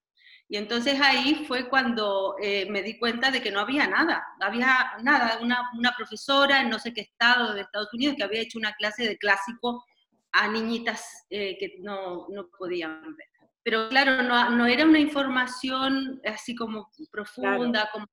Y 0.48 0.56
entonces 0.56 1.00
ahí 1.00 1.44
fue 1.46 1.68
cuando 1.68 2.36
eh, 2.42 2.66
me 2.68 2.82
di 2.82 2.98
cuenta 2.98 3.30
de 3.30 3.40
que 3.40 3.50
no 3.50 3.60
había 3.60 3.86
nada, 3.86 4.22
no 4.38 4.46
había 4.46 4.92
nada, 5.02 5.38
una, 5.40 5.70
una, 5.78 5.94
profesora 5.96 6.60
en 6.60 6.68
no 6.68 6.78
sé 6.78 6.92
qué 6.92 7.02
estado 7.02 7.54
de 7.54 7.62
Estados 7.62 7.94
Unidos 7.94 8.16
que 8.16 8.24
había 8.24 8.42
hecho 8.42 8.58
una 8.58 8.74
clase 8.74 9.08
de 9.08 9.16
clásico 9.16 9.84
a 10.32 10.48
niñitas 10.48 11.26
eh, 11.30 11.56
que 11.58 11.76
no, 11.80 12.26
no, 12.28 12.48
podían 12.58 13.02
ver. 13.16 13.28
Pero 13.62 13.88
claro, 13.88 14.22
no, 14.22 14.50
no, 14.50 14.66
era 14.66 14.84
una 14.84 14.98
información 14.98 16.20
así 16.24 16.54
como 16.54 16.90
profunda, 17.10 17.88
como 17.92 18.06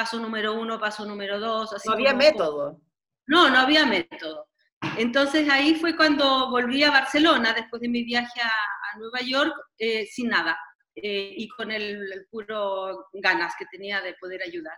paso 0.00 0.18
número 0.18 0.54
uno, 0.54 0.80
paso 0.80 1.04
número 1.04 1.38
dos. 1.38 1.70
no 1.84 1.92
había 1.92 2.14
método. 2.14 2.80
No, 3.26 3.50
no 3.50 3.58
había 3.58 3.84
método. 3.84 4.48
Entonces 4.96 5.46
ahí 5.50 5.74
fue 5.74 5.94
cuando 5.94 6.48
volví 6.48 6.82
a 6.82 6.90
Barcelona, 6.90 7.52
después 7.52 7.82
de 7.82 7.90
mi 7.90 8.02
viaje 8.02 8.40
a, 8.40 8.98
Nueva 8.98 9.20
York, 9.20 9.52
eh, 9.78 10.06
sin 10.06 10.30
nada 10.30 10.58
eh, 10.96 11.34
y 11.36 11.46
con 11.48 11.70
el, 11.70 12.26
puro 12.30 13.08
ganas 13.12 13.52
que 13.58 13.66
tenía 13.70 14.00
de 14.00 14.14
poder 14.14 14.40
ayudar. 14.42 14.76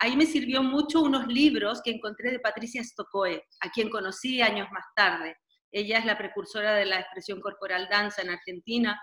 Ahí 0.00 0.16
me 0.16 0.26
sirvió 0.26 0.62
mucho 0.62 1.00
unos 1.00 1.26
libros 1.28 1.80
que 1.82 1.92
encontré 1.92 2.30
de 2.30 2.38
Patricia 2.38 2.84
Stokoe, 2.84 3.42
a 3.60 3.70
quien 3.70 3.88
conocí 3.88 4.42
años 4.42 4.68
más 4.70 4.84
tarde. 4.94 5.34
Ella 5.72 5.98
es 5.98 6.04
la 6.04 6.18
precursora 6.18 6.74
de 6.74 6.84
la 6.84 7.00
expresión 7.00 7.40
corporal 7.40 7.88
danza 7.90 8.20
en 8.20 8.30
Argentina 8.30 9.00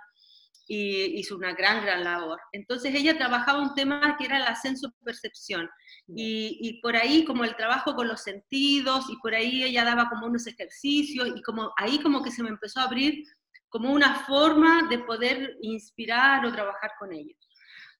y 0.68 1.20
hizo 1.20 1.36
una 1.36 1.54
gran, 1.54 1.86
gran 1.86 2.04
labor. 2.04 2.40
Entonces 2.52 2.94
ella 2.96 3.18
trabajaba 3.18 3.62
un 3.62 3.76
tema 3.76 4.16
que 4.18 4.26
era 4.26 4.40
la 4.40 4.56
senso-percepción 4.56 5.70
y, 6.08 6.58
y, 6.62 6.82
por 6.82 6.96
ahí 6.96 7.26
como 7.26 7.44
el 7.44 7.56
trabajo 7.56 7.96
con 7.96 8.08
los 8.08 8.22
sentidos 8.22 9.06
y 9.10 9.18
por 9.18 9.36
ahí 9.36 9.64
ella 9.64 9.84
daba 9.84 10.10
como 10.10 10.28
unos 10.28 10.48
ejercicios 10.48 11.30
y 11.36 11.42
como 11.42 11.72
ahí 11.78 12.00
como 12.00 12.24
que 12.24 12.32
se 12.32 12.44
me 12.44 12.50
empezó 12.50 12.80
a 12.80 12.84
abrir 12.84 13.24
como 13.70 13.92
una 13.92 14.16
forma 14.26 14.88
de 14.90 15.00
poder 15.00 15.58
inspirar 15.62 16.46
o 16.46 16.54
trabajar 16.54 16.92
con 16.98 17.12
ellos. 17.12 17.38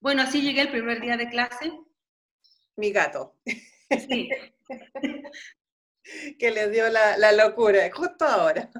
Bueno, 0.00 0.22
así 0.22 0.40
llegué 0.40 0.62
el 0.62 0.70
primer 0.70 1.00
día 1.00 1.16
de 1.16 1.28
clase. 1.28 1.72
Mi 2.76 2.92
gato. 2.92 3.34
Sí. 4.08 4.28
que 6.38 6.50
le 6.50 6.70
dio 6.70 6.88
la, 6.88 7.18
la, 7.18 7.32
locura, 7.32 7.90
justo 7.92 8.24
ahora. 8.24 8.70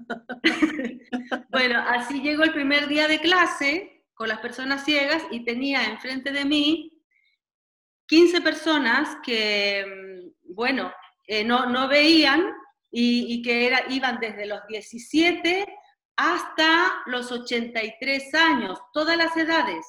bueno, 1.50 1.82
así 1.86 2.20
llegó 2.20 2.44
el 2.44 2.52
primer 2.52 2.88
día 2.88 3.08
de 3.08 3.20
clase 3.20 4.04
con 4.14 4.28
las 4.28 4.40
personas 4.40 4.84
ciegas 4.84 5.22
y 5.30 5.44
tenía 5.44 5.84
enfrente 5.84 6.32
de 6.32 6.44
mí 6.44 6.92
15 8.06 8.40
personas 8.40 9.18
que, 9.24 9.84
mm, 9.84 10.54
bueno, 10.54 10.92
eh, 11.26 11.44
no, 11.44 11.66
no, 11.66 11.88
veían 11.88 12.52
y, 12.90 13.42
que 13.42 13.72
iban 13.90 14.20
desde 14.20 14.46
los 14.46 14.66
17 14.68 15.66
hasta 16.16 17.02
los 17.06 17.30
83 17.30 18.34
años, 18.34 18.78
todas 18.92 19.16
las 19.16 19.36
edades. 19.36 19.84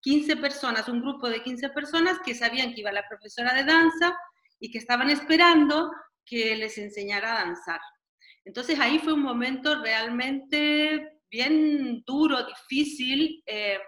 15 0.00 0.36
personas, 0.36 0.88
un 0.88 1.00
grupo 1.00 1.30
de 1.30 1.42
15 1.42 1.70
personas 1.70 2.18
que 2.24 2.34
sabían 2.34 2.74
que 2.74 2.80
iba 2.80 2.92
la 2.92 3.08
profesora 3.08 3.54
de 3.54 3.64
danza 3.64 4.14
y 4.60 4.70
que 4.70 4.78
estaban 4.78 5.08
esperando 5.08 5.90
que 6.26 6.56
les 6.56 6.76
enseñara 6.76 7.32
a 7.32 7.44
danzar. 7.44 7.80
Entonces 8.44 8.78
ahí 8.78 8.98
fue 8.98 9.14
un 9.14 9.22
momento 9.22 9.82
realmente 9.82 11.20
bien 11.30 12.02
duro, 12.06 12.46
difícil, 12.46 13.42
eh, 13.46 13.78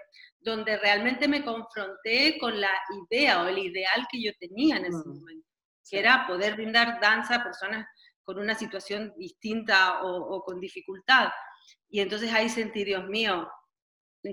donde 0.40 0.78
realmente 0.78 1.28
me 1.28 1.44
confronté 1.44 2.38
con 2.38 2.60
la 2.60 2.70
idea 3.10 3.42
o 3.42 3.48
el 3.48 3.58
ideal 3.58 4.06
que 4.10 4.22
yo 4.22 4.32
tenía 4.38 4.76
en 4.76 4.86
ese 4.86 4.96
mm. 5.04 5.08
momento. 5.08 5.46
que 5.88 5.98
era 6.00 6.26
poder 6.26 6.54
brindar 6.54 7.00
danza 7.00 7.36
a 7.36 7.44
personas 7.44 7.86
con 8.24 8.38
una 8.40 8.56
situación 8.56 9.12
distinta 9.16 10.02
o, 10.02 10.42
con 10.42 10.58
dificultad. 10.58 11.28
Y 11.88 12.00
entonces 12.00 12.32
ahí 12.32 12.48
sentí, 12.48 12.82
Dios 12.82 13.06
mío, 13.06 13.48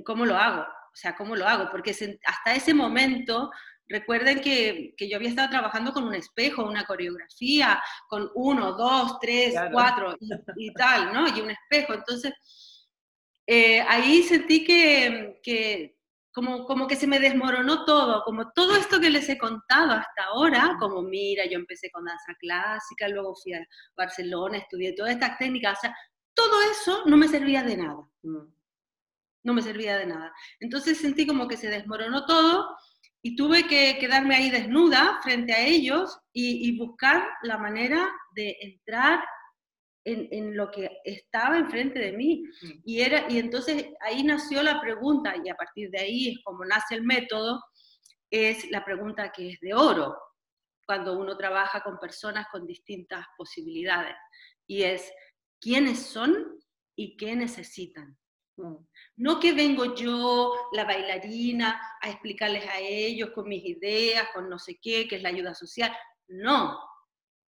¿cómo 0.03 0.25
lo 0.25 0.35
hago? 0.35 0.61
O 0.61 0.95
sea, 0.95 1.15
¿cómo 1.15 1.35
lo 1.35 1.47
hago? 1.47 1.69
Porque 1.69 1.91
hasta 1.91 2.55
ese 2.55 2.73
momento 2.73 3.51
Recuerden 3.93 4.41
que, 4.41 4.95
yo 5.07 5.17
había 5.17 5.29
estado 5.29 5.51
trabajando 5.51 5.93
con 5.93 6.05
un 6.05 6.15
espejo, 6.15 6.65
una 6.65 6.83
coreografía, 6.83 7.79
con 8.07 8.27
uno, 8.33 8.73
dos, 8.73 9.19
tres, 9.21 9.53
cuatro 9.71 10.17
y, 10.57 10.73
tal, 10.73 11.13
¿no? 11.13 11.27
Y 11.27 11.41
un 11.41 11.51
espejo. 11.51 11.93
Entonces, 11.93 12.33
eh, 13.45 13.81
ahí 13.81 14.23
sentí 14.23 14.65
que, 14.65 15.39
que 15.43 15.95
como, 16.33 16.65
como 16.65 16.87
que 16.87 16.95
se 16.95 17.05
me 17.05 17.19
desmoronó 17.19 17.85
todo, 17.85 18.23
como 18.23 18.51
todo 18.51 18.75
esto 18.75 18.99
que 18.99 19.11
les 19.11 19.29
he 19.29 19.37
contado 19.37 19.91
hasta 19.91 20.23
ahora, 20.23 20.75
como 20.79 21.03
mira, 21.03 21.45
yo 21.45 21.59
empecé 21.59 21.91
con 21.91 22.05
danza 22.05 22.33
clásica, 22.39 23.07
luego 23.07 23.35
fui 23.35 23.53
a 23.53 23.63
Barcelona, 23.95 24.57
estudié 24.57 24.95
todas 24.95 25.11
estas 25.11 25.37
técnicas, 25.37 25.77
o 25.77 25.81
sea, 25.81 25.95
todo 26.33 26.61
eso 26.71 27.03
no 27.05 27.15
me 27.15 27.27
servía 27.27 27.61
de 27.61 27.77
nada. 27.77 28.09
Mm. 28.23 28.53
No 29.43 29.53
me 29.53 29.61
servía 29.61 29.99
de 29.99 30.07
nada. 30.07 30.33
Entonces 30.59 30.97
sentí 30.97 31.27
como 31.27 31.47
que 31.47 31.57
se 31.57 31.67
desmoronó 31.69 32.25
todo 32.25 32.75
y 33.25 33.37
tuve 33.37 33.65
que 33.67 33.97
quedarme 33.99 34.35
ahí 34.35 34.49
desnuda 34.49 35.21
frente 35.23 35.53
a 35.53 35.65
ellos 35.65 36.19
y, 36.33 36.77
buscar 36.77 37.25
la 37.43 37.57
manera 37.57 38.11
de 38.35 38.57
entrar 38.59 39.23
en, 40.03 40.57
lo 40.57 40.69
que 40.69 40.89
estaba 41.05 41.57
enfrente 41.57 41.99
de 41.99 42.11
mí. 42.11 42.43
Y, 42.83 42.99
era, 42.99 43.25
y 43.29 43.39
entonces 43.39 43.87
ahí 44.01 44.23
nació 44.23 44.61
la 44.61 44.81
pregunta, 44.81 45.35
y 45.41 45.47
a 45.49 45.55
partir 45.55 45.89
de 45.89 45.99
ahí 45.99 46.29
es 46.31 46.43
como 46.43 46.65
nace 46.65 46.95
el 46.95 47.03
método, 47.03 47.63
es 48.29 48.69
la 48.71 48.83
pregunta 48.83 49.31
que 49.31 49.51
es 49.51 49.59
de 49.61 49.73
oro, 49.73 50.17
cuando 50.85 51.17
uno 51.17 51.37
trabaja 51.37 51.81
con 51.81 51.99
personas 51.99 52.47
con 52.51 52.67
distintas 52.67 53.25
posibilidades. 53.37 54.17
Y 54.67 54.83
es, 54.83 55.09
¿quiénes 55.61 55.99
son 56.07 56.59
y 56.93 57.15
qué 57.15 57.37
necesitan? 57.37 58.17
Mm. 58.57 58.75
No 59.17 59.39
que 59.39 59.53
vengo 59.53 59.95
yo, 59.95 60.53
la 60.73 60.85
bailarina, 60.85 61.81
a 62.01 62.09
explicarles 62.09 62.67
a 62.67 62.79
ellos 62.79 63.31
con 63.31 63.47
mis 63.47 63.63
ideas, 63.65 64.27
con 64.33 64.49
no 64.49 64.59
sé 64.59 64.79
qué, 64.81 65.07
que 65.07 65.15
es 65.17 65.23
la 65.23 65.29
ayuda 65.29 65.53
social. 65.53 65.95
No, 66.27 66.79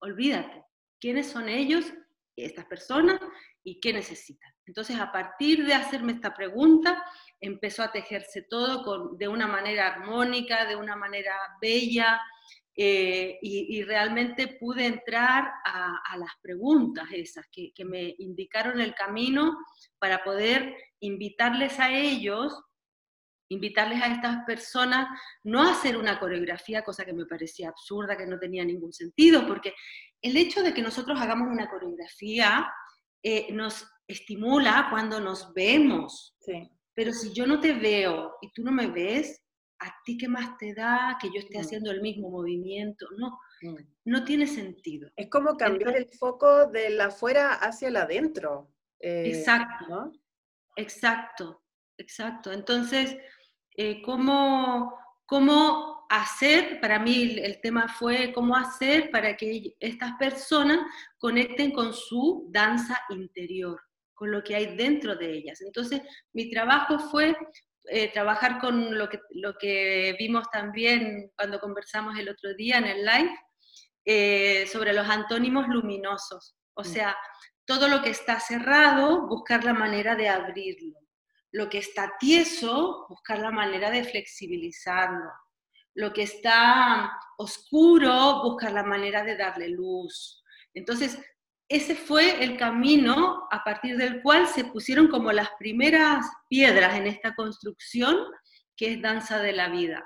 olvídate. 0.01 0.65
¿Quiénes 1.01 1.29
son 1.29 1.49
ellos, 1.49 1.93
estas 2.37 2.67
personas, 2.67 3.21
y 3.65 3.81
qué 3.81 3.93
necesitan? 3.93 4.53
Entonces, 4.67 4.99
a 4.99 5.11
partir 5.11 5.67
de 5.67 5.75
hacerme 5.75 6.13
esta 6.13 6.35
pregunta, 6.35 7.05
empezó 7.41 7.83
a 7.83 7.91
tejerse 7.91 8.43
todo 8.43 9.15
de 9.17 9.27
una 9.27 9.49
manera 9.49 9.89
armónica, 9.89 10.65
de 10.67 10.77
una 10.77 10.95
manera 10.95 11.37
bella, 11.61 12.21
eh, 12.75 13.39
y, 13.43 13.83
realmente 13.83 14.57
pude 14.59 14.87
entrar 14.87 15.53
a, 15.65 16.17
las 16.17 16.31
preguntas 16.41 17.07
esas 17.13 17.47
que, 17.51 17.73
me 17.85 18.15
indicaron 18.19 18.81
el 18.81 18.95
camino 18.95 19.59
para 19.99 20.25
poder 20.25 20.75
invitarles 21.01 21.79
a 21.79 21.91
ellos, 21.91 22.59
invitarles 23.49 24.01
a 24.03 24.07
estas 24.07 24.45
personas, 24.47 25.07
no 25.45 25.63
a 25.63 25.73
hacer 25.73 25.99
una 25.99 26.19
coreografía, 26.19 26.83
cosa 26.83 27.05
que 27.05 27.13
me 27.13 27.27
parecía 27.27 27.69
absurda, 27.69 28.17
que 28.17 28.27
no 28.27 28.39
tenía 28.39 28.65
ningún 28.65 28.93
sentido, 28.93 29.47
porque 29.47 29.75
el 30.23 30.37
hecho 30.39 30.63
de 30.63 30.73
que 30.73 30.81
nosotros 30.81 31.21
hagamos 31.21 31.49
una 31.49 31.69
coreografía 31.69 32.73
eh, 33.23 33.53
nos 33.53 33.87
estimula 34.07 34.87
cuando 34.91 35.21
nos 35.21 35.53
vemos. 35.53 36.35
Pero 36.95 37.13
si 37.13 37.33
yo 37.35 37.47
no 37.47 37.61
te 37.61 37.73
veo 37.75 38.37
y 38.41 38.51
tú 38.53 38.63
no 38.63 38.73
me 38.73 38.87
ves, 38.87 39.42
¿a 39.83 39.95
ti 40.05 40.17
qué 40.17 40.29
más 40.29 40.57
te 40.59 40.75
da 40.75 41.19
que 41.21 41.29
yo 41.29 41.41
esté 41.41 41.59
mm. 41.59 41.61
haciendo 41.61 41.91
el 41.91 42.01
mismo 42.01 42.31
movimiento? 42.31 43.07
No, 43.17 43.39
mm. 43.63 43.77
no 44.07 44.25
tiene 44.25 44.47
sentido. 44.47 45.11
Es 45.17 45.29
como 45.29 45.57
cambiar 45.57 45.97
el 45.97 46.09
foco 46.19 46.67
de 46.67 46.91
la 46.91 47.07
afuera 47.07 47.55
hacia 47.55 47.89
el 47.89 47.97
adentro. 47.97 48.71
Eh, 49.01 49.33
exacto, 49.35 50.13
exacto, 50.77 51.63
exacto. 51.99 52.53
Entonces, 52.53 53.17
eh, 53.77 54.01
¿cómo, 54.03 54.95
¿cómo 55.27 56.07
hacer? 56.09 56.81
Para 56.81 56.99
mí 56.99 57.37
el 57.39 57.61
tema 57.61 57.89
fue 57.89 58.33
cómo 58.33 58.55
hacer 58.55 59.11
para 59.11 59.37
que 59.37 59.75
estas 59.81 60.13
personas 60.19 60.81
conecten 61.19 61.73
con 61.73 61.93
su 61.93 62.49
danza 62.51 63.01
interior 63.11 63.81
con 64.23 64.31
lo 64.31 64.45
que 64.45 64.55
hay 64.55 64.77
dentro 64.77 65.17
de 65.17 65.33
ellas. 65.39 65.61
Entonces, 65.63 66.01
mi 66.33 66.49
trabajo 66.49 66.97
fue 66.97 67.35
eh, 67.87 68.13
trabajar 68.13 68.59
con 68.61 68.97
lo 68.97 69.09
que, 69.09 69.19
lo 69.31 69.55
que 69.59 70.15
vimos 70.19 70.49
también 70.51 71.33
cuando 71.37 71.59
conversamos 71.59 72.17
el 72.19 72.29
otro 72.29 72.55
día 72.55 72.79
en 72.79 72.85
el 72.85 73.05
live, 73.05 73.37
eh, 74.05 74.67
sobre 74.67 74.93
los 74.93 75.09
antónimos 75.09 75.69
luminosos. 75.69 76.57
O 76.75 76.83
mm. 76.83 76.85
sea, 76.85 77.17
todo 77.65 77.89
lo 77.89 78.03
que 78.03 78.11
está 78.11 78.41
cerrado, 78.41 79.27
buscar 79.27 79.65
la 79.65 79.75
manera 79.75 80.15
de 80.15 80.29
abrirlo. 80.29 80.99
Lo 81.51 81.69
que 81.69 81.79
está 81.79 82.15
tieso, 82.19 83.07
buscar 83.09 83.39
la 83.39 83.51
manera 83.51 83.91
de 83.91 84.05
flexibilizarlo. 84.05 85.31
Lo 85.95 86.13
que 86.13 86.23
está 86.23 87.13
oscuro, 87.37 88.43
buscar 88.43 88.73
la 88.73 88.83
manera 88.83 89.23
de 89.23 89.37
darle 89.37 89.69
luz. 89.69 90.43
Entonces, 90.73 91.19
ese 91.73 91.95
fue 91.95 92.45
el 92.45 92.57
camino 92.57 93.49
a 93.51 93.65
partir 93.65 93.97
del 93.97 94.23
cual 94.23 94.47
se 94.47 94.65
pusieron 94.65 95.09
como 95.09 95.33
las 95.33 95.49
primeras 95.59 96.27
piedras 96.49 96.97
en 96.97 97.07
esta 97.07 97.35
construcción, 97.35 98.17
que 98.77 98.93
es 98.93 99.03
danza 99.03 99.41
de 99.41 99.53
la 99.53 99.69
vida. 99.69 100.05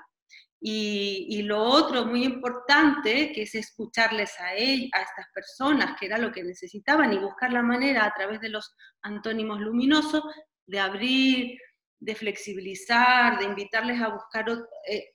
Y, 0.59 1.43
lo 1.43 1.61
otro 1.61 2.05
muy 2.05 2.23
importante, 2.23 3.31
que 3.31 3.43
es 3.43 3.53
escucharles 3.53 4.31
a, 4.39 4.47
a 4.47 4.55
estas 4.55 5.25
personas, 5.33 5.95
que 5.99 6.07
era 6.07 6.17
lo 6.17 6.31
que 6.31 6.43
necesitaban, 6.43 7.13
y 7.13 7.19
buscar 7.19 7.53
la 7.53 7.61
manera 7.61 8.05
a 8.05 8.13
través 8.13 8.41
de 8.41 8.49
los 8.49 8.75
antónimos 9.01 9.59
luminosos 9.59 10.23
de 10.65 10.79
abrir, 10.79 11.57
de 11.99 12.15
flexibilizar, 12.15 13.39
de 13.39 13.45
invitarles 13.45 14.01
a 14.01 14.09
buscar, 14.09 14.45
eh, 14.89 15.09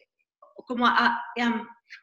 como 0.66 0.86
a, 0.86 1.22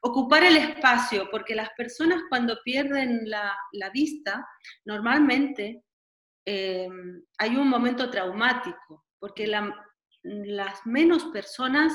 ocupar 0.01 0.43
el 0.43 0.57
espacio, 0.57 1.29
porque 1.31 1.55
las 1.55 1.69
personas 1.71 2.21
cuando 2.29 2.57
pierden 2.63 3.29
la, 3.29 3.89
vista, 3.91 4.45
normalmente 4.85 5.83
em, 6.45 7.23
hay 7.37 7.55
un 7.55 7.67
momento 7.67 8.09
traumático, 8.09 9.05
porque 9.19 9.47
las 9.47 10.85
menos 10.85 11.25
personas 11.25 11.93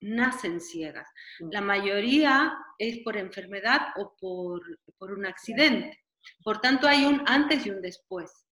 nacen 0.00 0.60
ciegas. 0.60 1.08
Mm. 1.40 1.48
La 1.52 1.60
mayoría 1.60 2.56
es 2.78 2.98
por 2.98 3.16
enfermedad 3.16 3.88
o 3.96 4.14
por, 4.18 5.12
un 5.12 5.26
accidente. 5.26 6.04
Por 6.42 6.60
tanto, 6.60 6.88
hay 6.88 7.04
un 7.04 7.22
antes 7.26 7.66
y 7.66 7.70
un 7.70 7.80
después. 7.80 8.46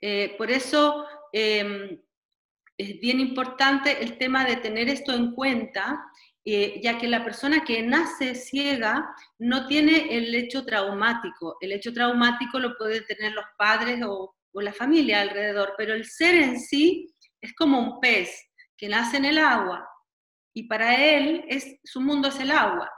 Eh, 0.00 0.34
por 0.36 0.50
eso 0.50 1.06
em, 1.32 2.00
es 2.78 3.00
bien 3.00 3.20
importante 3.20 4.02
el 4.02 4.18
tema 4.18 4.44
de 4.44 4.56
tener 4.56 4.88
esto 4.88 5.12
en 5.12 5.32
cuenta 5.32 6.04
eh, 6.48 6.80
ya 6.80 6.96
que 6.96 7.08
la 7.08 7.24
persona 7.24 7.64
que 7.64 7.82
nace 7.82 8.36
ciega 8.36 9.12
no 9.40 9.66
tiene 9.66 10.16
el 10.16 10.32
hecho 10.32 10.64
traumático. 10.64 11.56
El 11.60 11.72
hecho 11.72 11.92
traumático 11.92 12.60
lo 12.60 12.78
pueden 12.78 13.04
tener 13.04 13.32
los 13.32 13.46
padres 13.58 14.00
o, 14.06 14.32
la 14.54 14.72
familia 14.72 15.20
alrededor, 15.20 15.74
pero 15.76 15.92
el 15.92 16.06
ser 16.06 16.34
en 16.36 16.58
sí 16.58 17.12
es 17.42 17.52
como 17.54 17.78
un 17.78 18.00
pez 18.00 18.30
que 18.74 18.88
nace 18.88 19.18
en 19.18 19.26
el 19.26 19.36
agua 19.36 19.86
y 20.54 20.62
para 20.62 20.94
él 20.94 21.44
es, 21.48 21.76
su 21.84 22.00
mundo 22.00 22.28
es 22.28 22.40
el 22.40 22.50
agua. 22.52 22.90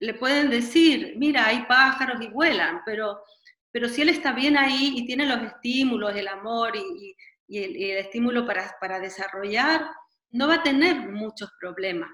Le 0.00 0.14
pueden 0.14 0.50
decir, 0.50 1.14
mira, 1.18 1.46
hay 1.46 1.66
pájaros 1.66 2.20
y 2.20 2.26
vuelan, 2.26 2.80
pero, 2.84 3.22
pero 3.70 3.88
si 3.88 4.02
él 4.02 4.08
está 4.08 4.32
bien 4.32 4.56
ahí 4.56 4.94
y 4.96 5.06
tiene 5.06 5.26
los 5.26 5.40
estímulos, 5.42 6.16
el 6.16 6.26
amor 6.26 6.72
y, 6.74 7.14
el, 7.56 7.76
y 7.76 7.90
el, 7.92 7.98
estímulo 7.98 8.44
para, 8.44 8.74
para 8.80 8.98
desarrollar, 8.98 9.88
no 10.32 10.48
va 10.48 10.54
a 10.54 10.62
tener 10.64 11.08
muchos 11.10 11.52
problemas. 11.60 12.10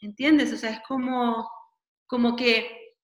¿Entiendes? 0.00 0.52
O 0.52 0.56
sea, 0.56 0.70
es 0.70 0.80
como, 0.86 1.48
como 2.06 2.36
que 2.36 2.94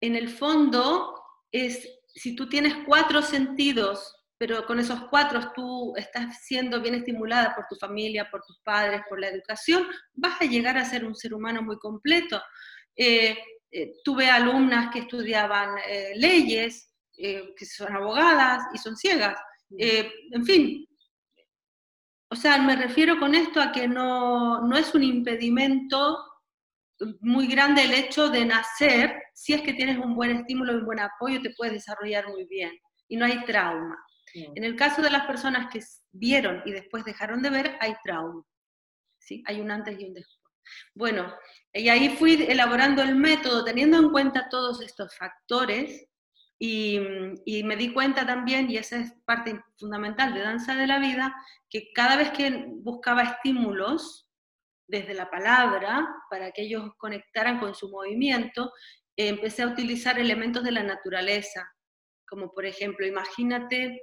en 0.00 0.16
el 0.16 0.28
fondo 0.28 1.14
es, 1.52 1.88
si 2.06 2.34
tú 2.34 2.48
tienes 2.48 2.74
cuatro 2.86 3.22
sentidos, 3.22 4.14
pero 4.38 4.64
con 4.66 4.78
esos 4.78 5.04
cuatro 5.10 5.52
tú 5.54 5.94
estás 5.96 6.44
siendo 6.44 6.80
bien 6.80 6.94
estimulada 6.94 7.54
por 7.54 7.66
tu 7.68 7.74
familia, 7.74 8.30
por 8.30 8.42
tus 8.46 8.60
padres, 8.60 9.02
por 9.08 9.20
la 9.20 9.28
educación, 9.28 9.86
vas 10.14 10.40
a 10.40 10.44
llegar 10.44 10.78
a 10.78 10.84
ser 10.84 11.04
un 11.04 11.16
ser 11.16 11.34
humano 11.34 11.60
muy 11.62 11.76
completo. 11.78 12.40
Eh, 12.94 13.36
eh, 13.70 13.92
tuve 14.04 14.30
alumnas 14.30 14.90
que 14.92 15.00
estudiaban 15.00 15.76
eh, 15.88 16.12
leyes, 16.16 16.84
que 17.12 17.66
son 17.66 17.96
abogadas 17.96 18.62
y 18.72 18.78
son 18.78 18.96
ciegas. 18.96 19.36
en 19.76 20.44
fin, 20.44 20.87
o 22.30 22.36
sea, 22.36 22.58
me 22.58 22.76
refiero 22.76 23.18
con 23.18 23.34
esto 23.34 23.60
a 23.60 23.72
que 23.72 23.88
no, 23.88 24.60
no 24.62 24.76
es 24.76 24.94
un 24.94 25.02
impedimento 25.02 26.18
muy 27.20 27.46
grande 27.46 27.84
el 27.84 27.94
hecho 27.94 28.28
de 28.28 28.44
nacer, 28.44 29.22
si 29.32 29.54
es 29.54 29.62
que 29.62 29.72
tienes 29.72 29.98
un 29.98 30.14
buen 30.14 30.30
estímulo 30.32 30.72
y 30.72 30.76
un 30.76 30.86
buen 30.86 31.00
apoyo, 31.00 31.40
te 31.40 31.54
puedes 31.56 31.74
desarrollar 31.74 32.28
muy 32.28 32.44
bien 32.46 32.72
y 33.08 33.16
no 33.16 33.24
hay 33.24 33.44
trauma. 33.44 33.96
En 34.34 34.62
el 34.62 34.76
caso 34.76 35.00
de 35.00 35.10
las 35.10 35.26
personas 35.26 35.72
que 35.72 35.80
vieron 36.12 36.62
y 36.66 36.72
después 36.72 37.04
dejaron 37.04 37.40
de 37.40 37.50
ver, 37.50 37.78
hay 37.80 37.94
trauma. 38.04 38.44
¿sí? 39.18 39.42
Hay 39.46 39.60
un 39.60 39.70
antes 39.70 39.98
y 39.98 40.04
un 40.04 40.14
después. 40.14 40.38
Bueno, 40.94 41.34
y 41.72 41.88
ahí 41.88 42.10
fui 42.10 42.34
elaborando 42.46 43.02
el 43.02 43.14
método 43.14 43.64
teniendo 43.64 43.98
en 43.98 44.10
cuenta 44.10 44.50
todos 44.50 44.82
estos 44.82 45.16
factores 45.16 46.07
y, 46.58 46.98
y, 47.44 47.62
me 47.62 47.76
di 47.76 47.92
cuenta 47.92 48.26
también, 48.26 48.70
y 48.70 48.76
esa 48.76 48.96
es 48.96 49.12
parte 49.24 49.60
fundamental 49.78 50.34
de 50.34 50.40
Danza 50.40 50.74
de 50.74 50.86
la 50.86 50.98
Vida, 50.98 51.34
que 51.70 51.92
cada 51.92 52.16
vez 52.16 52.30
que 52.30 52.66
buscaba 52.68 53.22
estímulos 53.22 54.28
desde 54.88 55.14
la 55.14 55.30
palabra 55.30 56.08
para 56.30 56.50
que 56.50 56.62
ellos 56.62 56.90
conectaran 56.96 57.60
con 57.60 57.74
su 57.74 57.90
movimiento, 57.90 58.72
empecé 59.16 59.62
a 59.62 59.68
utilizar 59.68 60.18
elementos 60.18 60.64
de 60.64 60.72
la 60.72 60.82
naturaleza, 60.82 61.70
como 62.26 62.52
por 62.52 62.66
ejemplo, 62.66 63.06
imagínate 63.06 64.00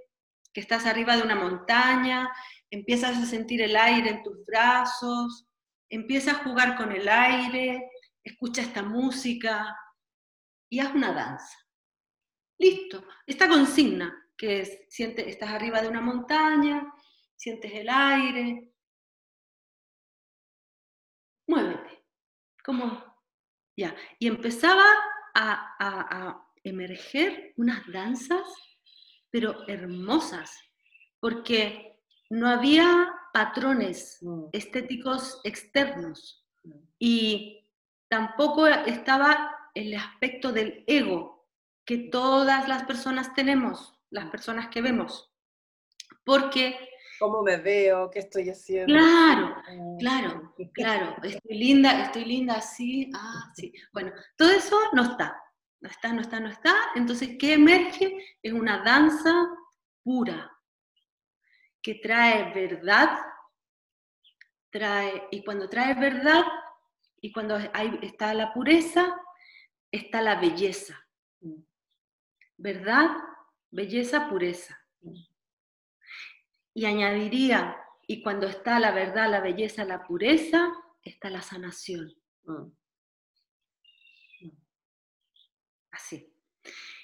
que 0.54 0.62
estás 0.62 0.86
arriba 0.86 1.16
de 1.16 1.24
una 1.24 1.36
montaña, 1.36 2.30
empiezas 2.70 3.18
a 3.18 3.26
sentir 3.26 3.62
el 3.62 3.76
aire 3.76 4.10
en 4.10 4.24
tus 4.24 4.46
brazos, 4.46 5.48
empiezas 5.90 6.36
a 6.36 6.44
jugar 6.44 6.76
con 6.78 6.92
el 6.92 7.08
aire, 7.08 7.90
escucha 8.24 8.62
esta 8.62 8.84
música 8.84 9.76
y 10.70 10.80
haz 10.80 10.94
una 10.94 11.14
danza. 11.14 11.65
Listo, 12.58 13.04
esta 13.26 13.48
consigna 13.48 14.22
que 14.38 14.62
es, 14.62 14.86
sientes, 14.90 15.28
estás 15.28 15.50
arriba 15.50 15.82
de 15.82 15.88
una 15.88 16.02
montaña, 16.02 16.94
sientes 17.36 17.72
el 17.74 17.90
aire, 17.90 18.74
muévete, 21.48 22.06
como 22.64 23.04
ya, 23.78 23.96
y 24.20 24.28
empezaba 24.28 24.86
a, 25.34 25.76
a 25.80 26.52
emerger 26.64 27.54
unas 27.58 27.86
danzas, 27.92 28.44
pero 29.30 29.68
hermosas, 29.68 30.58
porque 31.20 32.00
no 32.30 32.48
había 32.48 33.14
patrones 33.34 34.18
mm. 34.22 34.46
estéticos 34.54 35.42
externos. 35.44 36.46
Mm. 36.64 36.80
y 37.00 37.70
tampoco 38.10 38.68
estaba 38.68 39.52
el 39.74 39.94
aspecto 39.96 40.52
del 40.52 40.84
ego, 40.88 41.35
que 41.86 41.98
todas 41.98 42.68
las 42.68 42.84
personas 42.84 43.34
tenemos, 43.34 44.00
las 44.10 44.26
personas 44.30 44.70
que 44.70 44.82
vemos. 44.82 45.32
Porque... 46.24 46.78
¿Cómo 47.20 47.44
me 47.44 47.58
veo? 47.58 48.10
¿Qué 48.10 48.20
estoy 48.20 48.50
haciendo? 48.50 48.94
Claro, 48.94 49.56
mm. 49.72 49.98
claro, 49.98 50.54
claro. 50.74 51.16
Estoy 51.24 51.58
linda, 51.58 52.04
estoy 52.04 52.26
linda 52.26 52.56
así, 52.56 53.10
ah, 53.16 53.52
sí. 53.56 53.74
Bueno, 53.94 54.12
todo 54.36 54.52
eso 54.52 54.78
no 54.94 55.04
está. 55.04 55.42
No 55.80 55.90
está, 55.90 56.14
no 56.14 56.22
está, 56.22 56.40
no 56.40 56.50
está. 56.50 56.76
Entonces, 56.96 57.38
¿qué 57.40 57.54
emerge? 57.54 58.18
Es 58.42 58.52
una 58.52 58.84
danza 58.84 59.32
pura, 60.04 60.52
que 61.82 61.96
trae 61.96 62.52
verdad, 62.54 63.20
trae, 64.72 65.28
y 65.30 65.44
cuando 65.44 65.70
trae 65.70 65.94
verdad, 65.94 66.44
y 67.22 67.32
cuando 67.32 67.58
hay, 67.74 68.00
está 68.02 68.34
la 68.34 68.52
pureza, 68.54 69.16
está 69.92 70.22
la 70.22 70.40
belleza. 70.40 71.00
Verdad, 72.58 73.10
belleza, 73.72 74.30
pureza. 74.30 74.80
Y 76.74 76.86
añadiría, 76.86 77.78
y 78.08 78.22
cuando 78.22 78.48
está 78.48 78.80
la 78.80 78.92
verdad, 78.92 79.30
la 79.30 79.42
belleza, 79.42 79.86
la 79.86 80.04
pureza, 80.04 80.72
está 81.02 81.30
la 81.30 81.42
sanación. 81.42 82.14
Mm. 82.44 82.72
Así. 85.92 86.32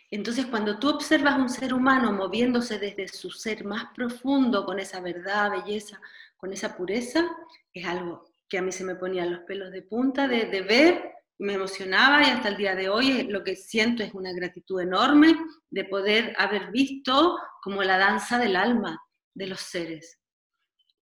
Entonces, 0.09 0.45
cuando 0.47 0.77
tú 0.77 0.89
observas 0.89 1.39
un 1.39 1.49
ser 1.49 1.73
humano 1.73 2.11
moviéndose 2.11 2.77
desde 2.77 3.07
su 3.07 3.31
ser 3.31 3.63
más 3.63 3.93
profundo, 3.95 4.65
con 4.65 4.79
esa 4.79 4.99
verdad, 4.99 5.51
belleza, 5.51 6.01
con 6.35 6.51
esa 6.51 6.75
pureza, 6.75 7.25
es 7.73 7.85
algo 7.85 8.25
que 8.49 8.57
a 8.57 8.61
mí 8.61 8.73
se 8.73 8.83
me 8.83 8.95
ponían 8.95 9.31
los 9.31 9.41
pelos 9.43 9.71
de 9.71 9.83
punta 9.83 10.27
de, 10.27 10.47
de 10.47 10.61
ver 10.61 11.20
me 11.41 11.54
emocionaba 11.54 12.21
y 12.21 12.30
hasta 12.30 12.49
el 12.49 12.58
día 12.58 12.75
de 12.75 12.88
hoy 12.88 13.23
lo 13.23 13.43
que 13.43 13.56
siento 13.56 14.04
es 14.04 14.13
una 14.13 14.32
gratitud 14.32 14.80
enorme 14.80 15.36
de 15.71 15.86
poder 15.86 16.36
haber 16.38 16.71
visto 16.71 17.36
como 17.63 17.82
la 17.82 17.97
danza 17.97 18.38
del 18.38 18.56
alma 18.56 19.01
de 19.34 19.47
los 19.47 19.60
seres. 19.60 20.19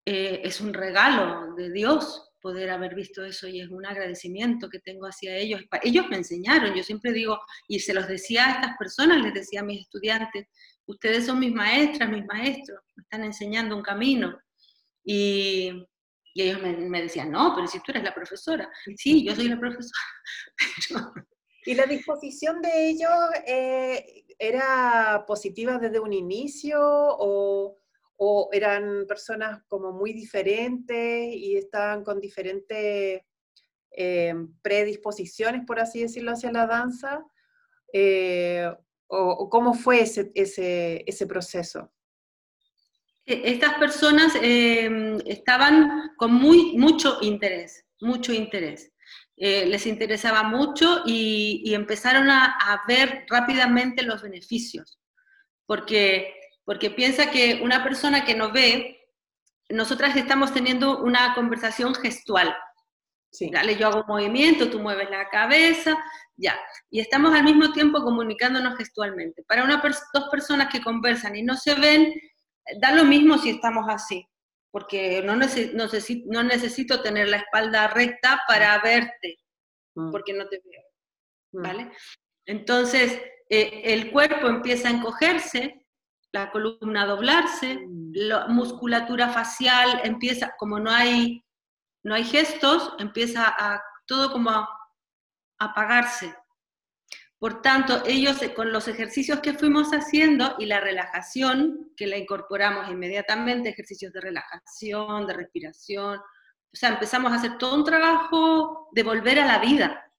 Eh, 0.05 0.39
es 0.43 0.61
un 0.61 0.73
regalo 0.73 1.53
de 1.55 1.71
Dios 1.71 2.31
poder 2.41 2.69
haber 2.69 2.95
visto 2.95 3.25
eso 3.25 3.49
y 3.49 3.59
es 3.59 3.69
un 3.69 3.85
agradecimiento 3.85 4.69
que 4.69 4.79
tengo 4.79 5.07
hacia 5.07 5.35
ellos. 5.35 5.61
Ellos 5.83 6.07
me 6.09 6.15
enseñaron, 6.15 6.73
yo 6.73 6.83
siempre 6.83 7.11
digo, 7.11 7.37
y 7.67 7.81
se 7.81 7.93
los 7.93 8.07
decía 8.07 8.45
a 8.45 8.51
estas 8.51 8.77
personas, 8.77 9.21
les 9.21 9.33
decía 9.33 9.59
a 9.59 9.65
mis 9.65 9.81
estudiantes, 9.81 10.47
ustedes 10.85 11.25
son 11.25 11.39
mis 11.39 11.53
maestras, 11.53 12.09
mis 12.09 12.25
maestros, 12.25 12.79
me 12.95 13.03
están 13.03 13.25
enseñando 13.25 13.75
un 13.75 13.83
camino. 13.83 14.39
Y, 15.03 15.85
y 16.39 16.43
ellos 16.43 16.61
me, 16.61 17.01
decían, 17.01 17.31
no, 17.31 17.51
pero 17.53 17.67
si 17.67 17.79
tú 17.79 17.91
eres 17.91 18.03
la 18.03 18.13
profesora. 18.13 18.71
Sí, 18.95 19.25
yo 19.25 19.35
soy 19.35 19.49
la 19.49 19.59
profesora. 19.59 19.99
¿Y 21.65 21.73
la 21.75 21.85
disposición 21.85 22.61
de 22.61 22.89
ellos 22.89 23.11
eh, 23.45 24.23
era 24.37 25.25
positiva 25.27 25.77
desde 25.77 25.99
un 25.99 26.13
inicio 26.13 26.79
o, 26.81 27.77
o, 28.15 28.49
eran 28.53 29.05
personas 29.05 29.61
como 29.67 29.91
muy 29.91 30.13
diferentes 30.13 31.35
y 31.35 31.57
estaban 31.57 32.05
con 32.05 32.21
diferentes 32.21 33.21
eh, 33.91 34.33
predisposiciones, 34.61 35.65
por 35.65 35.81
así 35.81 36.01
decirlo, 36.01 36.31
hacia 36.31 36.53
la 36.53 36.67
danza? 36.67 37.25
Eh, 37.91 38.71
o, 39.07 39.49
cómo 39.49 39.73
fue 39.73 40.03
ese, 40.03 40.31
ese, 40.35 41.03
ese 41.05 41.27
proceso? 41.27 41.91
Estas 43.29 43.75
personas 43.75 44.33
em, 44.41 45.19
estaban 45.25 46.11
con 46.17 46.33
muy, 46.33 46.77
mucho 46.77 47.19
interés, 47.21 47.85
mucho 48.01 48.33
interés. 48.33 48.91
Eh, 49.37 49.65
les 49.67 49.85
interesaba 49.85 50.43
mucho 50.43 51.03
y, 51.05 51.73
empezaron 51.73 52.29
a, 52.29 52.83
ver 52.87 53.25
rápidamente 53.29 54.03
los 54.03 54.21
beneficios, 54.21 54.99
porque, 55.65 56.33
porque 56.65 56.89
piensa 56.89 57.31
que 57.31 57.61
una 57.63 57.83
persona 57.83 58.25
que 58.25 58.35
no 58.35 58.51
ve, 58.51 58.99
nosotras 59.69 60.15
estamos 60.17 60.53
teniendo 60.53 60.99
una 60.99 61.35
conversación 61.35 61.95
gestual. 61.95 62.53
Sí. 63.31 63.49
Dale, 63.51 63.77
yo 63.77 63.87
hago 63.87 64.01
un 64.01 64.07
movimiento, 64.07 64.69
tú 64.69 64.79
mueves 64.79 65.09
la 65.09 65.29
cabeza, 65.29 65.97
ya. 66.35 66.59
Y 66.89 66.99
estamos 66.99 67.33
al 67.33 67.43
mismo 67.43 67.71
tiempo 67.71 68.01
comunicándonos 68.01 68.75
gestualmente. 68.77 69.43
Para 69.43 69.63
una 69.63 69.81
dos 70.13 70.29
personas 70.29 70.69
que 70.71 70.81
conversan 70.81 71.35
y 71.35 71.43
no 71.43 71.55
se 71.55 71.75
ven, 71.75 72.13
da 72.77 72.91
lo 72.93 73.05
mismo 73.05 73.37
si 73.37 73.51
estamos 73.51 73.85
así, 73.89 74.27
porque 74.71 75.21
no, 75.23 75.35
necesito, 75.35 76.27
no 76.31 76.43
necesito 76.43 77.01
tener 77.01 77.27
la 77.29 77.37
espalda 77.37 77.87
recta 77.87 78.41
para 78.47 78.77
verte, 78.79 79.39
mm. 79.95 80.11
porque 80.11 80.33
no 80.33 80.47
te 80.47 80.61
veo. 80.63 80.81
Mm. 81.53 81.61
¿Vale? 81.61 81.91
Entonces, 82.45 83.21
eh, 83.49 83.81
el 83.85 84.11
cuerpo 84.11 84.47
empieza 84.47 84.89
a 84.89 84.91
encogerse, 84.91 85.85
la 86.31 86.51
columna 86.51 87.03
a 87.03 87.07
doblarse, 87.07 87.75
mm. 87.75 88.11
la 88.13 88.47
musculatura 88.47 89.29
facial 89.29 90.01
empieza, 90.03 90.53
como 90.57 90.79
no 90.79 90.91
hay, 90.91 91.43
no 92.03 92.15
hay 92.15 92.23
gestos, 92.23 92.93
empieza 92.99 93.45
a 93.47 93.81
todo 94.05 94.31
como 94.31 94.51
a 94.51 94.69
apagarse. 95.59 96.33
Por 97.39 97.61
tanto, 97.61 98.03
ellos 98.05 98.41
eh, 98.41 98.53
con 98.53 98.73
los 98.73 98.89
ejercicios 98.89 99.39
que 99.39 99.53
fuimos 99.53 99.91
haciendo 99.91 100.55
y 100.59 100.65
la 100.65 100.81
relajación, 100.81 101.91
que 101.95 102.05
la 102.05 102.17
incorporamos 102.17 102.89
inmediatamente, 102.89 103.69
ejercicios 103.69 104.11
de 104.11 104.19
relajación, 104.19 105.25
de 105.25 105.33
respiración, 105.33 106.19
o 106.71 106.75
sea, 106.75 106.89
empezamos 106.89 107.31
a 107.31 107.35
hacer 107.35 107.57
todo 107.57 107.75
un 107.75 107.85
trabajo 107.85 108.89
de 108.91 109.03
volver 109.03 109.39
a 109.39 109.45
la 109.45 109.59
vida, 109.59 110.11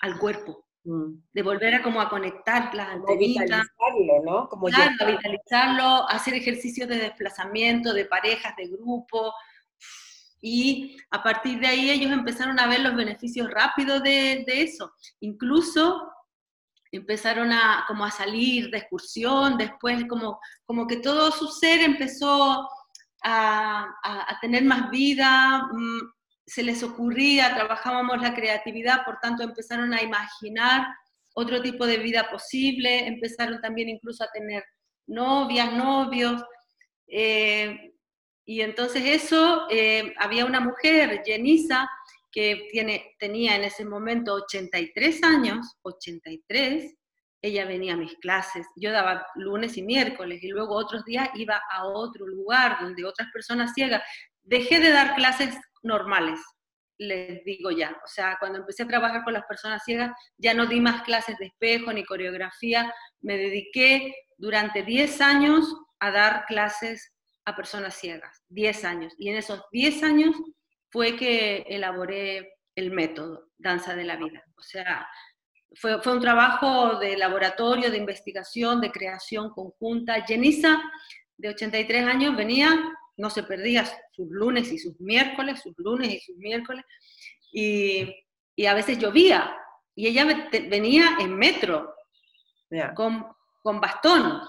al 0.00 0.18
cuerpo, 0.18 0.66
mm. 0.84 1.12
de 1.32 1.42
volver 1.42 1.76
a 1.76 1.82
como 1.82 2.00
a 2.00 2.10
conectar 2.10 2.74
las 2.74 2.88
antenitas. 2.88 3.62
¿no? 4.24 4.48
Como 4.48 4.66
claro, 4.66 4.92
vitalizarlo, 5.06 6.08
hacer 6.08 6.34
ejercicios 6.34 6.88
de 6.88 6.96
desplazamiento, 6.96 7.94
de 7.94 8.06
parejas, 8.06 8.54
de 8.56 8.66
grupo, 8.66 9.32
y 10.40 10.96
a 11.10 11.22
partir 11.22 11.60
de 11.60 11.66
ahí 11.66 11.90
ellos 11.90 12.12
empezaron 12.12 12.60
a 12.60 12.66
ver 12.66 12.80
los 12.80 12.94
beneficios 12.94 13.50
rápidos 13.50 14.02
de, 14.02 14.44
de 14.46 14.62
eso. 14.62 14.92
Incluso 15.20 16.12
empezaron 16.92 17.52
a, 17.52 17.84
como 17.86 18.04
a 18.04 18.10
salir 18.10 18.70
de 18.70 18.78
excursión, 18.78 19.56
después 19.58 20.04
como, 20.06 20.38
como 20.64 20.86
que 20.86 20.96
todo 20.96 21.30
su 21.30 21.48
ser 21.48 21.80
empezó 21.80 22.68
a, 23.22 23.86
a, 24.04 24.38
tener 24.40 24.64
más 24.64 24.90
vida, 24.90 25.68
mm, 25.72 26.00
se 26.46 26.62
les 26.62 26.82
ocurría, 26.82 27.54
trabajábamos 27.54 28.20
la 28.22 28.34
creatividad, 28.34 29.04
por 29.04 29.18
tanto 29.20 29.42
empezaron 29.42 29.92
a 29.92 30.02
imaginar 30.02 30.86
otro 31.34 31.60
tipo 31.60 31.86
de 31.86 31.98
vida 31.98 32.30
posible, 32.30 33.06
empezaron 33.06 33.60
también 33.60 33.88
incluso 33.88 34.24
a 34.24 34.30
tener 34.32 34.64
novias, 35.06 35.72
novios, 35.72 36.42
eh, 37.08 37.92
y 38.44 38.60
entonces 38.60 39.02
eso, 39.04 39.66
eh, 39.70 40.14
había 40.18 40.46
una 40.46 40.60
mujer, 40.60 41.22
Jenisa, 41.24 41.90
que 42.36 42.68
tenía 43.18 43.56
en 43.56 43.64
ese 43.64 43.86
momento 43.86 44.34
83 44.34 45.22
años, 45.22 45.78
83, 45.80 46.94
ella 47.40 47.64
venía 47.64 47.94
a 47.94 47.96
mis 47.96 48.14
clases, 48.16 48.66
yo 48.76 48.92
daba 48.92 49.26
lunes 49.36 49.78
y 49.78 49.82
miércoles 49.82 50.42
y 50.42 50.48
luego 50.48 50.74
otros 50.74 51.02
días 51.06 51.30
iba 51.32 51.62
a 51.72 51.86
otro 51.86 52.26
lugar 52.26 52.76
donde 52.78 53.06
otras 53.06 53.28
personas 53.32 53.72
ciegas. 53.72 54.02
Dejé 54.42 54.80
de 54.80 54.90
dar 54.90 55.14
clases 55.14 55.56
normales, 55.82 56.38
les 56.98 57.42
digo 57.44 57.70
ya. 57.70 57.98
O 58.04 58.06
sea, 58.06 58.36
cuando 58.38 58.58
empecé 58.58 58.82
a 58.82 58.88
trabajar 58.88 59.24
con 59.24 59.32
las 59.32 59.46
personas 59.46 59.82
ciegas, 59.82 60.12
ya 60.36 60.52
no 60.52 60.66
di 60.66 60.78
más 60.78 61.04
clases 61.04 61.38
de 61.38 61.46
espejo 61.46 61.90
ni 61.90 62.04
coreografía, 62.04 62.92
me 63.22 63.38
dediqué 63.38 64.14
durante 64.36 64.82
10 64.82 65.22
años 65.22 65.74
a 66.00 66.10
dar 66.10 66.44
clases 66.44 67.14
a 67.46 67.56
personas 67.56 67.94
ciegas, 67.94 68.42
10 68.50 68.84
años. 68.84 69.14
Y 69.16 69.30
en 69.30 69.36
esos 69.36 69.62
10 69.72 70.02
años 70.02 70.36
fue 70.96 71.14
que 71.14 71.58
elaboré 71.68 72.54
el 72.74 72.90
método 72.90 73.50
Danza 73.58 73.94
de 73.94 74.04
la 74.04 74.16
Vida. 74.16 74.42
O 74.56 74.62
sea, 74.62 75.06
fue, 75.74 76.00
fue 76.00 76.14
un 76.14 76.22
trabajo 76.22 76.98
de 76.98 77.18
laboratorio, 77.18 77.90
de 77.90 77.98
investigación, 77.98 78.80
de 78.80 78.90
creación 78.90 79.50
conjunta. 79.50 80.24
Jenisa, 80.24 80.82
de 81.36 81.50
83 81.50 82.06
años, 82.06 82.34
venía 82.34 82.82
no 83.18 83.28
se 83.28 83.42
perdía 83.42 83.84
sus 84.12 84.30
lunes 84.30 84.72
y 84.72 84.78
sus 84.78 84.98
miércoles, 84.98 85.60
sus 85.60 85.74
lunes 85.76 86.14
y 86.14 86.20
sus 86.20 86.36
miércoles, 86.38 86.82
y, 87.52 88.66
a 88.66 88.72
veces 88.72 88.98
llovía, 88.98 89.54
y 89.94 90.06
ella 90.06 90.48
venía 90.70 91.18
en 91.20 91.36
metro, 91.36 91.94
con, 92.94 93.26
con, 93.62 93.82
bastón. 93.82 94.40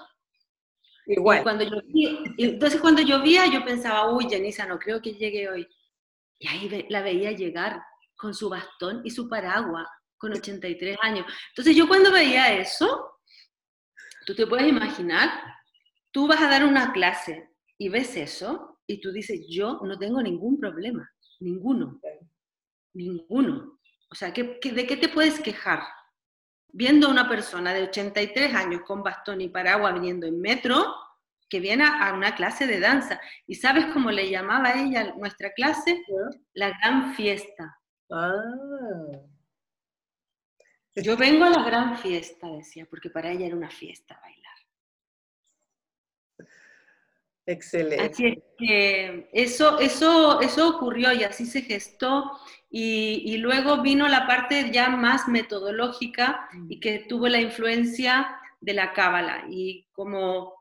Igual. 1.07 1.39
Y 1.39 1.43
cuando 1.43 1.63
llovía, 1.65 2.09
entonces 2.37 2.79
cuando 2.79 3.01
llovía 3.01 3.47
yo 3.47 3.65
pensaba, 3.65 4.09
uy, 4.11 4.29
Jenisa, 4.29 4.65
no 4.65 4.79
creo 4.79 5.01
que 5.01 5.13
llegue 5.13 5.49
hoy. 5.49 5.67
Y 6.39 6.47
ahí 6.47 6.85
la 6.89 7.01
veía 7.01 7.31
llegar 7.31 7.81
con 8.15 8.33
su 8.33 8.49
bastón 8.49 9.01
y 9.03 9.11
su 9.11 9.29
paraguas, 9.29 9.87
con 10.17 10.33
83 10.33 10.97
años. 11.01 11.25
Entonces 11.49 11.75
yo 11.75 11.87
cuando 11.87 12.11
veía 12.11 12.53
eso, 12.53 13.19
tú 14.25 14.35
te 14.35 14.47
puedes 14.47 14.67
imaginar, 14.67 15.29
tú 16.11 16.27
vas 16.27 16.41
a 16.41 16.49
dar 16.49 16.65
una 16.65 16.91
clase 16.91 17.49
y 17.77 17.89
ves 17.89 18.15
eso 18.17 18.79
y 18.87 18.99
tú 18.99 19.11
dices, 19.11 19.45
yo 19.49 19.79
no 19.83 19.97
tengo 19.97 20.21
ningún 20.21 20.59
problema, 20.59 21.09
ninguno, 21.39 21.99
ninguno. 22.93 23.79
O 24.09 24.15
sea, 24.15 24.33
¿qué, 24.33 24.59
de 24.61 24.87
qué 24.87 24.97
te 24.97 25.09
puedes 25.09 25.39
quejar? 25.39 25.83
Viendo 26.69 27.07
a 27.07 27.11
una 27.11 27.29
persona 27.29 27.73
de 27.73 27.83
83 27.83 28.53
años 28.53 28.81
con 28.85 29.03
bastón 29.03 29.41
y 29.41 29.49
paraguas 29.49 29.93
viniendo 29.93 30.27
en 30.27 30.39
metro, 30.39 30.95
que 31.49 31.59
viene 31.59 31.85
a 31.85 32.13
una 32.13 32.35
clase 32.35 32.67
de 32.67 32.79
danza. 32.79 33.19
¿Y 33.45 33.55
sabes 33.55 33.85
cómo 33.87 34.11
le 34.11 34.29
llamaba 34.29 34.73
ella 34.73 35.13
nuestra 35.17 35.51
clase? 35.51 36.03
La 36.53 36.69
gran 36.69 37.13
fiesta. 37.15 37.77
Ah. 38.11 38.41
Yo 40.95 41.15
vengo 41.15 41.45
a 41.45 41.49
la 41.49 41.63
gran 41.63 41.97
fiesta, 41.97 42.47
decía, 42.47 42.87
porque 42.89 43.09
para 43.09 43.31
ella 43.31 43.45
era 43.45 43.55
una 43.55 43.69
fiesta 43.69 44.19
bailar. 44.21 44.47
Excelente. 47.45 48.03
Así 48.03 48.25
es 48.27 48.37
que 48.57 49.29
eso, 49.31 49.79
eso, 49.79 50.41
eso 50.41 50.67
ocurrió 50.67 51.13
y 51.13 51.23
así 51.23 51.45
se 51.45 51.61
gestó. 51.61 52.31
Y, 52.69 53.37
luego 53.37 53.81
vino 53.81 54.07
la 54.09 54.27
parte 54.27 54.71
ya 54.71 54.89
más 54.89 55.27
metodológica 55.29 56.49
y 56.67 56.81
que 56.81 57.05
tuvo 57.07 57.29
la 57.29 57.39
influencia 57.39 58.37
de 58.59 58.73
la 58.73 58.91
cábala. 58.91 59.45
Y 59.49 59.87
como 59.93 60.56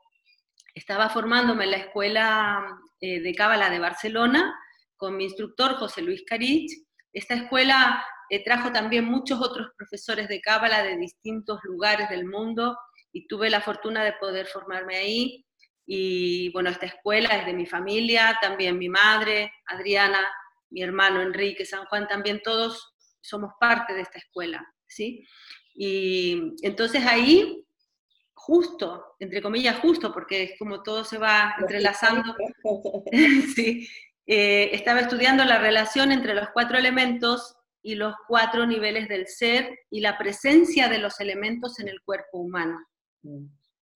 estaba 0.77 1.09
formándome 1.09 1.65
en 1.65 1.71
la 1.71 1.77
escuela 1.77 2.65
eh, 3.01 3.19
de 3.21 3.33
cábala 3.33 3.69
de 3.69 3.79
Barcelona 3.79 4.53
con 4.95 5.17
mi 5.17 5.25
instructor 5.25 5.75
José 5.75 6.01
Luis 6.01 6.23
Carich, 6.25 6.71
esta 7.13 7.33
escuela 7.33 8.03
eh, 8.29 8.43
trajo 8.43 8.71
también 8.71 9.05
muchos 9.05 9.41
otros 9.41 9.69
profesores 9.77 10.27
de 10.27 10.41
cábala 10.41 10.83
de 10.83 10.97
distintos 10.97 11.59
lugares 11.63 12.09
del 12.09 12.25
mundo 12.25 12.77
y 13.11 13.27
tuve 13.27 13.49
la 13.49 13.61
fortuna 13.61 14.03
de 14.03 14.13
poder 14.13 14.47
formarme 14.47 14.97
ahí 14.97 15.45
y 15.85 16.51
bueno, 16.51 16.69
esta 16.69 16.85
escuela 16.85 17.29
es 17.29 17.45
de 17.45 17.53
mi 17.53 17.65
familia, 17.65 18.37
también 18.41 18.77
mi 18.77 18.89
madre, 18.89 19.53
Adriana, 19.67 20.19
mi 20.69 20.81
hermano 20.83 21.21
Enrique, 21.21 21.65
San 21.65 21.85
Juan, 21.85 22.07
también 22.07 22.41
todos 22.43 22.93
somos 23.21 23.53
parte 23.59 23.93
de 23.93 24.01
esta 24.01 24.19
escuela, 24.19 24.65
¿sí? 24.85 25.25
Y 25.73 26.53
entonces 26.61 27.05
ahí, 27.05 27.63
justo, 28.47 29.17
entre 29.19 29.41
comillas, 29.41 29.77
justo, 29.79 30.13
porque 30.13 30.43
es 30.43 30.51
como 30.57 30.81
todo 30.81 31.03
se 31.03 31.17
va 31.17 31.53
entrelazando, 31.59 32.33
sí, 33.55 33.85
eh, 34.25 34.69
estaba 34.71 35.01
estudiando 35.01 35.43
la 35.43 35.59
relación 35.59 36.13
entre 36.13 36.33
los 36.33 36.47
cuatro 36.51 36.77
elementos 36.77 37.57
y 37.81 37.95
los 37.95 38.15
cuatro 38.25 38.65
niveles 38.65 39.09
del 39.09 39.27
ser 39.27 39.77
y 39.91 39.99
la 39.99 40.17
presencia 40.17 40.87
de 40.87 40.99
los 40.99 41.19
elementos 41.19 41.77
en 41.81 41.89
el 41.89 42.01
cuerpo 42.01 42.37
humano. 42.37 42.79
Mm. 43.23 43.47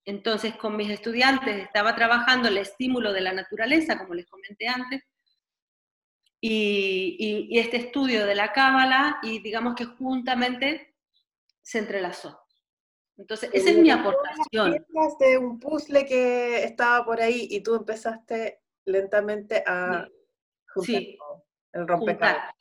Entonces, 0.04 0.56
con 0.58 0.76
mis 0.76 0.90
estudiantes 0.90 1.64
estaba 1.64 1.96
trabajando 1.96 2.50
el 2.50 2.58
estímulo 2.58 3.14
de 3.14 3.22
la 3.22 3.32
naturaleza, 3.32 3.98
como 3.98 4.16
les 4.16 4.26
comenté 4.26 4.68
antes, 4.68 5.02
y, 6.42 7.58
este 7.58 7.78
estudio 7.78 8.26
de 8.26 8.36
la 8.36 8.52
cábala, 8.52 9.20
y 9.24 9.40
digamos 9.40 9.76
que 9.76 9.86
juntamente 9.86 10.94
se 11.62 11.80
entrelazó. 11.80 12.41
Entonces, 13.18 13.50
esa 13.54 13.70
es 13.70 13.78
mi 13.78 13.92
aportación. 13.92 14.86
de 15.20 15.38
un 15.38 15.60
puzzle 15.60 16.06
que 16.06 16.64
estaba 16.64 17.06
por 17.06 17.22
ahí 17.22 17.48
y 17.52 17.62
tú 17.62 17.76
empezaste 17.76 18.62
lentamente 18.86 19.64
a 19.66 20.08
sí. 20.84 21.18
el 21.74 21.88
rompecabezas. 21.88 22.56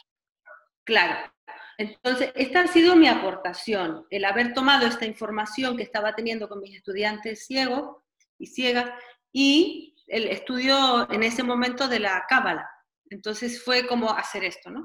Claro, 0.85 1.33
entonces, 1.81 2.31
esta 2.35 2.61
ha 2.61 2.67
sido 2.67 2.95
mi 2.95 3.09
aportación, 3.09 4.05
el 4.11 4.27
haber 4.27 4.53
tomado 4.53 4.87
esta 4.87 5.07
información 5.07 5.79
que 5.79 5.83
estaba 5.83 6.15
teniendo 6.15 6.47
con 6.47 6.61
mis 6.61 6.77
estudiantes 6.77 7.47
ciegos 7.47 7.97
y 8.39 8.49
ciegas 8.49 8.91
y 9.33 9.97
el 10.07 10.29
estudio 10.29 11.11
en 11.11 11.23
ese 11.23 11.43
momento 11.43 11.89
de 11.89 12.01
la 12.01 12.23
cábala. 12.29 12.69
Entonces 13.09 13.65
fue 13.65 13.87
como 13.87 14.11
hacer 14.11 14.45
esto, 14.45 14.71
¿no? 14.71 14.85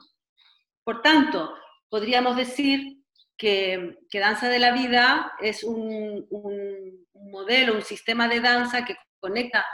Por 0.85 1.01
tanto, 1.01 1.53
podríamos 1.89 2.37
decir 2.37 3.03
que, 3.37 3.97
Danza 4.13 4.49
de 4.49 4.59
la 4.59 4.71
Vida 4.71 5.33
es 5.41 5.63
un, 5.63 6.27
modelo, 7.13 7.75
un 7.75 7.81
sistema 7.81 8.27
de 8.27 8.39
danza 8.39 8.85
que 8.85 8.95
conecta 9.19 9.65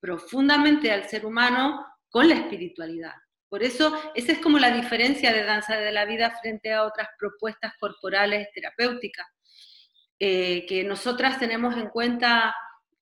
profundamente 0.00 0.92
al 0.92 1.08
ser 1.08 1.26
humano 1.26 1.84
con 2.10 2.28
la 2.28 2.34
espiritualidad. 2.34 3.14
Por 3.48 3.62
eso, 3.62 3.98
esa 4.14 4.32
es 4.32 4.38
como 4.38 4.58
la 4.58 4.70
diferencia 4.70 5.32
de 5.32 5.42
danza 5.42 5.76
de 5.76 5.90
la 5.90 6.04
vida 6.04 6.36
frente 6.40 6.72
a 6.72 6.84
otras 6.84 7.08
propuestas 7.18 7.72
corporales 7.80 8.48
terapéuticas, 8.54 9.26
eh, 10.18 10.66
que 10.66 10.84
nosotras 10.84 11.38
tenemos 11.38 11.76
en 11.76 11.88
cuenta 11.88 12.54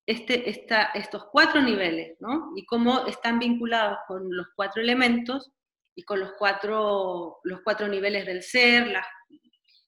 este, 0.06 0.48
estos 0.48 1.26
cuatro 1.32 1.60
niveles, 1.60 2.16
¿no? 2.20 2.52
Y 2.54 2.64
cómo 2.64 3.06
están 3.06 3.40
vinculados 3.40 3.98
con 4.06 4.34
los 4.34 4.46
cuatro 4.54 4.80
elementos 4.80 5.50
y 5.96 6.04
con 6.04 6.20
los 6.20 6.32
cuatro, 6.38 7.40
los 7.42 7.60
cuatro 7.62 7.88
niveles 7.88 8.24
del 8.24 8.42
ser, 8.42 8.94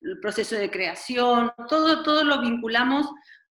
el 0.00 0.20
proceso 0.20 0.56
de 0.56 0.70
creación, 0.70 1.52
todo, 1.68 2.02
todo 2.02 2.24
lo 2.24 2.40
vinculamos 2.40 3.06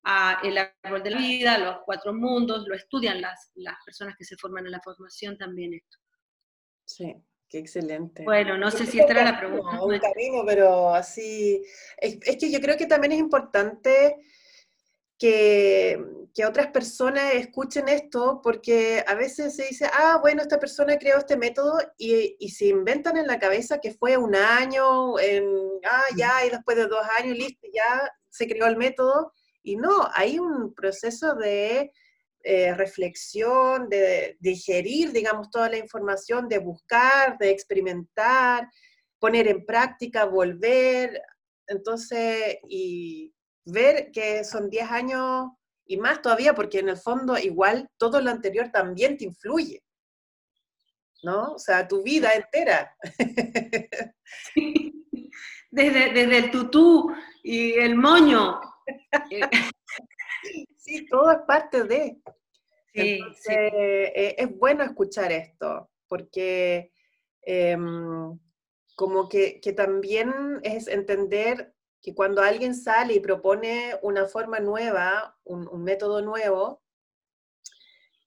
a 0.03 0.39
el 0.43 0.57
árbol 0.57 1.03
de 1.03 1.09
la 1.09 1.17
vida, 1.17 1.57
los 1.57 1.77
cuatro 1.83 2.13
mundos, 2.13 2.65
lo 2.67 2.75
estudian 2.75 3.19
las, 3.21 3.51
las 3.55 3.75
personas 3.83 4.15
que 4.17 4.23
se 4.23 4.37
forman 4.37 4.65
en 4.65 4.71
la 4.71 4.81
formación 4.81 5.37
también 5.37 5.73
esto. 5.73 5.97
Sí, 6.85 7.15
qué 7.49 7.57
excelente. 7.57 8.23
Bueno, 8.23 8.57
no 8.57 8.69
sé 8.69 8.85
si 8.85 8.99
esta 8.99 9.13
era 9.13 9.23
la 9.23 9.39
pregunta. 9.39 9.83
un 9.83 9.99
camino, 9.99 10.43
pero 10.45 10.93
así. 10.93 11.63
Es, 11.97 12.37
que 12.37 12.51
yo 12.51 12.61
creo 12.61 12.77
que 12.77 12.85
también 12.85 13.13
es 13.13 13.19
importante 13.19 14.17
que, 15.17 15.99
otras 16.43 16.67
personas 16.67 17.33
escuchen 17.33 17.87
esto, 17.87 18.41
porque 18.43 19.03
a 19.07 19.15
veces 19.15 19.55
se 19.55 19.67
dice, 19.67 19.89
ah, 19.93 20.17
bueno, 20.21 20.41
esta 20.41 20.59
persona 20.59 20.97
creó 20.97 21.19
este 21.19 21.37
método 21.37 21.77
y, 21.97 22.35
y 22.39 22.49
se 22.49 22.65
inventan 22.65 23.15
en 23.15 23.27
la 23.27 23.39
cabeza 23.39 23.79
que 23.79 23.93
fue 23.93 24.17
un 24.17 24.35
año, 24.35 25.17
en, 25.19 25.45
ah, 25.85 26.03
ya, 26.17 26.45
y 26.45 26.49
después 26.49 26.75
de 26.75 26.87
dos 26.87 27.05
años, 27.17 27.37
listo, 27.37 27.67
ya 27.73 28.11
se 28.29 28.47
creó 28.47 28.65
el 28.65 28.75
método. 28.75 29.31
Y 29.63 29.77
no, 29.77 30.09
hay 30.13 30.37
un 30.39 30.73
proceso 30.73 31.35
de 31.35 31.91
eh, 32.47 32.75
reflexión, 32.75 33.89
de, 33.89 34.37
digerir, 34.39 35.11
digamos, 35.11 35.49
toda 35.49 35.67
la 35.67 35.77
información, 35.77 36.47
de 36.47 36.59
buscar, 36.59 37.39
de 37.39 37.49
experimentar, 37.49 38.69
poner 39.17 39.47
en 39.47 39.65
práctica, 39.65 40.25
volver, 40.25 41.19
entonces, 41.65 42.59
y 42.69 43.33
ver 43.65 44.11
que 44.11 44.43
son 44.43 44.69
10 44.69 44.91
años 44.91 45.47
y 45.85 45.97
más 45.97 46.21
todavía, 46.21 46.53
porque 46.53 46.79
en 46.79 46.89
el 46.89 46.97
fondo 46.97 47.37
igual 47.37 47.89
todo 47.97 48.21
lo 48.21 48.31
anterior 48.31 48.71
también 48.71 49.17
te 49.17 49.25
influye, 49.25 49.83
¿no? 51.23 51.53
O 51.53 51.59
sea, 51.59 51.87
tu 51.87 52.03
vida 52.03 52.31
entera. 52.33 52.95
Desde, 55.71 56.13
desde 56.13 56.37
el 56.37 56.51
tutú 56.51 57.13
y 57.43 57.73
el 57.73 57.95
moño. 57.95 58.61
Sí, 60.77 61.07
todo 61.07 61.31
es 61.31 61.39
parte 61.47 61.83
de. 61.83 62.21
Sí, 62.93 63.19
eh, 63.49 64.35
es 64.37 64.55
bueno 64.55 64.83
escuchar 64.83 65.31
esto, 65.31 65.89
porque 66.07 66.91
em, 67.41 68.39
como 68.95 69.27
que, 69.27 69.59
también 69.75 70.59
es 70.61 70.87
entender 70.87 71.73
que 72.05 72.13
cuando 72.13 72.43
alguien 72.43 72.75
sale 72.75 73.15
y 73.15 73.19
propone 73.19 73.97
una 74.03 74.27
forma 74.27 74.59
nueva, 74.59 75.35
un, 75.43 75.83
método 75.83 76.21
nuevo, 76.21 76.83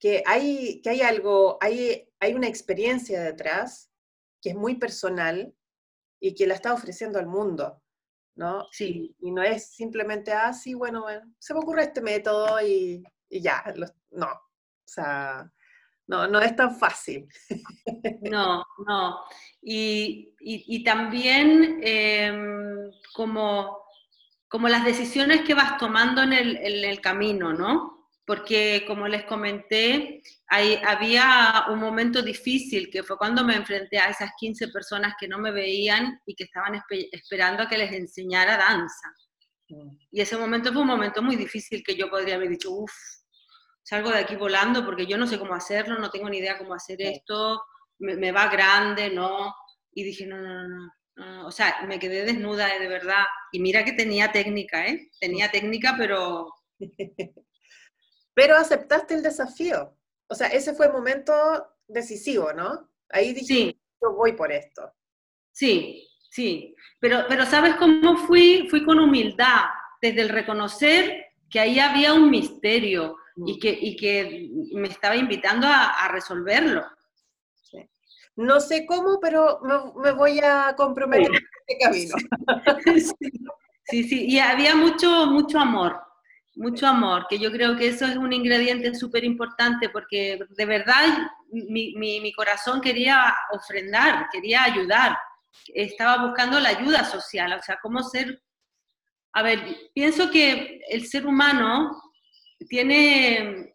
que 0.00 0.24
hay, 0.26 0.82
que 0.82 0.90
hay 0.90 1.02
algo, 1.02 1.58
hay, 1.60 2.10
hay 2.18 2.34
una 2.34 2.48
experiencia 2.48 3.22
detrás 3.22 3.92
que 4.42 4.50
es 4.50 4.56
muy 4.56 4.74
personal 4.74 5.54
y 6.18 6.34
que 6.34 6.48
la 6.48 6.54
está 6.54 6.74
ofreciendo 6.74 7.20
al 7.20 7.28
mundo, 7.28 7.80
¿no? 8.34 8.66
Sí. 8.72 9.14
Y, 9.20 9.30
no 9.30 9.44
es 9.44 9.70
simplemente, 9.70 10.32
ah, 10.32 10.52
sí, 10.52 10.74
bueno, 10.74 11.06
se 11.38 11.54
me 11.54 11.60
ocurre 11.60 11.84
este 11.84 12.00
método 12.00 12.60
y, 12.60 13.04
ya, 13.30 13.62
no, 14.10 14.26
o 14.26 14.88
sea, 14.88 15.52
no, 16.08 16.26
no 16.26 16.40
es 16.40 16.54
tan 16.56 16.76
fácil. 16.76 17.26
No, 18.22 18.64
no. 18.86 19.20
Y, 19.62 20.82
también 20.84 21.80
em, 21.82 22.90
como, 23.14 23.78
como 24.48 24.68
las 24.68 24.84
decisiones 24.84 25.42
que 25.42 25.54
vas 25.54 25.78
tomando 25.78 26.22
en 26.22 26.32
el, 26.32 26.56
en 26.56 26.84
el 26.84 27.00
camino, 27.00 27.52
¿no? 27.52 27.98
porque 28.28 28.84
como 28.86 29.08
les 29.08 29.24
comenté, 29.24 30.22
había 30.50 31.64
un 31.70 31.80
momento 31.80 32.20
difícil 32.20 32.90
que 32.92 33.02
fue 33.02 33.16
cuando 33.16 33.42
me 33.42 33.56
enfrenté 33.56 33.98
a 33.98 34.10
esas 34.10 34.32
15 34.38 34.68
personas 34.68 35.14
que 35.18 35.26
no 35.26 35.38
me 35.38 35.50
veían 35.50 36.20
y 36.26 36.34
que 36.34 36.44
estaban 36.44 36.78
esperando 37.10 37.62
a 37.62 37.68
que 37.70 37.78
les 37.78 37.90
enseñara 37.90 38.58
danza. 38.58 39.08
Mm. 39.70 39.96
Y 40.12 40.20
ese 40.20 40.36
momento 40.36 40.70
fue 40.74 40.82
un 40.82 40.88
momento 40.88 41.22
muy 41.22 41.36
difícil 41.36 41.82
que 41.82 41.96
yo 41.96 42.10
podría 42.10 42.34
haber 42.34 42.50
dicho, 42.50 42.70
uff, 42.70 42.92
salgo 43.88 44.10
de 44.10 44.18
aquí 44.18 44.36
volando 44.36 44.84
porque 44.84 45.06
yo 45.06 45.16
no 45.16 45.26
sé 45.26 45.38
cómo 45.38 45.54
hacerlo, 45.54 45.98
no 45.98 46.10
tengo 46.10 46.28
ni 46.28 46.38
idea 46.38 46.58
cómo 46.58 46.74
hacer 46.74 47.00
esto, 47.00 47.62
me, 47.98 48.32
va 48.32 48.48
grande, 48.48 49.08
¿no? 49.08 49.54
Y 49.94 50.04
dije, 50.04 50.26
no, 50.26 50.36
no, 50.36 50.68
no, 50.68 50.92
no, 51.16 51.46
o 51.46 51.50
sea, 51.50 51.86
me 51.86 51.98
quedé 51.98 52.26
desnuda 52.26 52.78
de 52.78 52.86
verdad. 52.86 53.24
Y 53.50 53.60
mira 53.60 53.86
que 53.86 53.94
tenía 53.94 54.30
técnica, 54.30 54.86
¿eh? 54.86 55.08
Tenía 55.18 55.50
técnica, 55.50 55.94
pero 55.96 56.52
pero 58.34 58.56
aceptaste 58.56 59.14
el 59.14 59.22
desafío. 59.22 59.96
O 60.28 60.34
sea, 60.34 60.48
ese 60.48 60.74
fue 60.74 60.86
el 60.86 60.92
momento 60.92 61.32
decisivo, 61.86 62.52
¿no? 62.52 62.90
Ahí 63.08 63.32
dije, 63.32 63.74
yo 64.02 64.12
voy 64.12 64.34
por 64.34 64.52
esto. 64.52 64.92
Sí, 65.50 66.06
sí. 66.30 66.76
Pero, 67.00 67.24
pero 67.26 67.46
¿sabes 67.46 67.76
cómo 67.76 68.18
fui? 68.18 68.68
Fui 68.68 68.84
con 68.84 69.00
humildad, 69.00 69.64
desde 70.02 70.20
el 70.20 70.28
reconocer 70.28 71.24
que 71.48 71.58
ahí 71.58 71.80
había 71.80 72.12
un 72.12 72.28
misterio 72.28 73.16
y, 73.46 73.58
que, 73.58 73.70
y 73.70 73.96
que 73.96 74.48
me 74.72 74.88
estaba 74.88 75.16
invitando 75.16 75.66
a, 75.68 76.08
resolverlo. 76.08 76.84
No 78.36 78.60
sé 78.60 78.86
cómo, 78.86 79.18
pero 79.20 79.60
me, 79.96 80.12
voy 80.12 80.38
a 80.38 80.74
comprometer 80.76 81.26
en 81.26 81.42
este 81.66 81.78
camino. 81.84 82.14
Sí, 83.90 84.04
sí, 84.04 84.26
y 84.26 84.38
había 84.38 84.76
mucho, 84.76 85.28
mucho 85.28 85.58
amor 85.58 85.98
mucho 86.58 86.88
amor, 86.88 87.26
que 87.30 87.38
yo 87.38 87.52
creo 87.52 87.76
que 87.76 87.88
eso 87.88 88.04
es 88.04 88.16
un 88.16 88.32
ingrediente 88.32 88.92
súper 88.94 89.24
importante 89.24 89.88
porque 89.90 90.40
de 90.50 90.66
verdad 90.66 91.06
mi, 91.50 91.94
mi, 91.94 92.32
corazón 92.32 92.80
quería 92.80 93.34
ofrendar, 93.52 94.28
quería 94.32 94.64
ayudar, 94.64 95.16
estaba 95.72 96.26
buscando 96.26 96.58
la 96.58 96.70
ayuda 96.70 97.04
social, 97.04 97.52
o 97.52 97.62
sea, 97.62 97.78
cómo 97.80 98.02
ser... 98.02 98.42
A 99.34 99.42
ver, 99.42 99.60
pienso 99.94 100.30
que 100.30 100.80
el 100.88 101.06
ser 101.06 101.26
humano 101.26 102.07
tiene, 102.68 103.74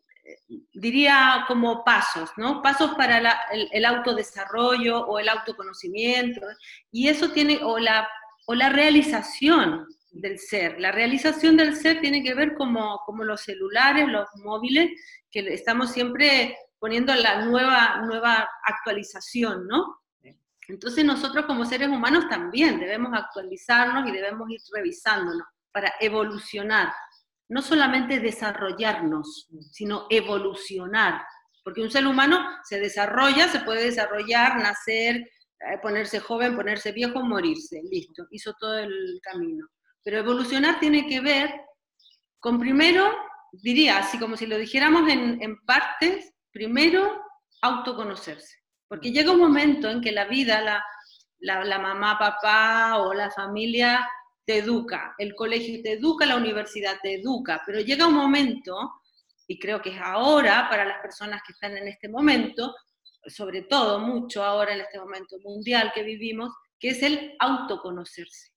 diría, 0.74 1.46
como 1.48 1.84
pasos, 1.84 2.32
¿no? 2.38 2.62
Pasos 2.62 2.96
para 2.96 3.18
el, 3.52 3.70
el, 3.72 3.86
autodesarrollo 3.86 5.06
o 5.06 5.20
el 5.20 5.30
autoconocimiento, 5.30 6.42
y 6.92 7.08
eso 7.08 7.32
tiene, 7.32 7.60
o 7.64 7.78
la, 7.78 8.08
o 8.48 8.56
la 8.56 8.70
realización, 8.70 9.88
del 10.14 10.40
ser. 10.40 10.80
La 10.80 10.92
realización 10.92 11.58
del 11.58 11.76
ser 11.76 12.00
tiene 12.00 12.24
que 12.24 12.34
ver 12.34 12.54
como, 12.56 13.02
como 13.06 13.24
los 13.24 13.42
celulares, 13.42 14.08
los 14.08 14.28
móviles, 14.36 14.92
que 15.30 15.40
estamos 15.54 15.92
siempre 15.92 16.56
poniendo 16.80 17.14
la 17.16 17.46
nueva, 17.46 18.02
nueva 18.06 18.48
actualización, 18.64 19.68
¿no? 19.68 20.00
Entonces 20.68 21.04
nosotros 21.04 21.46
como 21.46 21.66
seres 21.66 21.90
humanos 21.90 22.30
también 22.30 22.80
debemos 22.80 23.12
actualizarnos 23.14 24.08
y 24.08 24.12
debemos 24.12 24.50
ir 24.50 24.62
revisándonos 24.74 25.46
para 25.74 25.94
evolucionar, 26.00 26.94
no 27.50 27.62
solamente 27.62 28.20
desarrollarnos, 28.20 29.48
sino 29.72 30.08
evolucionar, 30.10 31.24
porque 31.64 31.82
un 31.82 31.92
ser 31.92 32.06
humano 32.08 32.46
se 32.64 32.80
desarrolla, 32.80 33.48
se 33.48 33.60
puede 33.60 33.86
desarrollar, 33.86 34.58
nacer, 34.58 35.16
eh, 35.16 35.78
ponerse 35.82 36.20
joven, 36.20 36.56
ponerse 36.56 36.92
viejo, 36.92 37.22
morirse, 37.22 37.82
listo, 37.90 38.26
hizo 38.32 38.54
todo 38.60 38.80
el 38.80 39.20
camino. 39.22 39.68
Pero 40.04 40.18
evolucionar 40.18 40.80
tiene 40.80 41.08
que 41.08 41.22
ver 41.22 41.54
con 42.40 42.60
primero, 42.60 43.10
diría 43.54 44.00
así 44.00 44.20
como 44.20 44.36
si 44.36 44.46
lo 44.46 44.58
dijéramos 44.58 45.10
en, 45.10 45.58
partes, 45.66 46.34
primero 46.52 47.22
autoconocerse. 47.62 48.58
Porque 48.90 49.14
llega 49.14 49.32
un 49.32 49.40
momento 49.40 49.90
en 49.90 50.02
que 50.02 50.12
la 50.12 50.26
vida, 50.26 50.62
la, 50.62 50.84
la, 51.40 51.80
mamá, 51.80 52.20
papá 52.20 52.98
o 52.98 53.14
la 53.14 53.32
familia 53.32 54.06
te 54.46 54.58
educa, 54.58 55.16
el 55.18 55.36
colegio 55.36 55.82
te 55.82 55.94
educa, 55.94 56.26
la 56.26 56.38
universidad 56.38 56.98
te 57.02 57.16
educa, 57.16 57.62
pero 57.66 57.80
llega 57.80 58.08
un 58.08 58.16
momento, 58.16 58.92
y 59.48 59.60
creo 59.60 59.82
que 59.82 59.92
es 59.92 60.02
ahora 60.02 60.68
para 60.70 60.86
las 60.86 61.00
personas 61.02 61.42
que 61.46 61.54
están 61.54 61.78
en 61.78 61.88
este 61.88 62.10
momento, 62.10 62.74
sobre 63.26 63.64
todo 63.64 64.00
mucho 64.00 64.44
ahora 64.44 64.74
en 64.74 64.82
este 64.82 65.00
momento 65.00 65.38
mundial 65.44 65.92
que 65.94 66.04
vivimos, 66.04 66.52
que 66.80 66.90
es 66.90 67.04
el 67.04 67.36
autoconocerse 67.40 68.52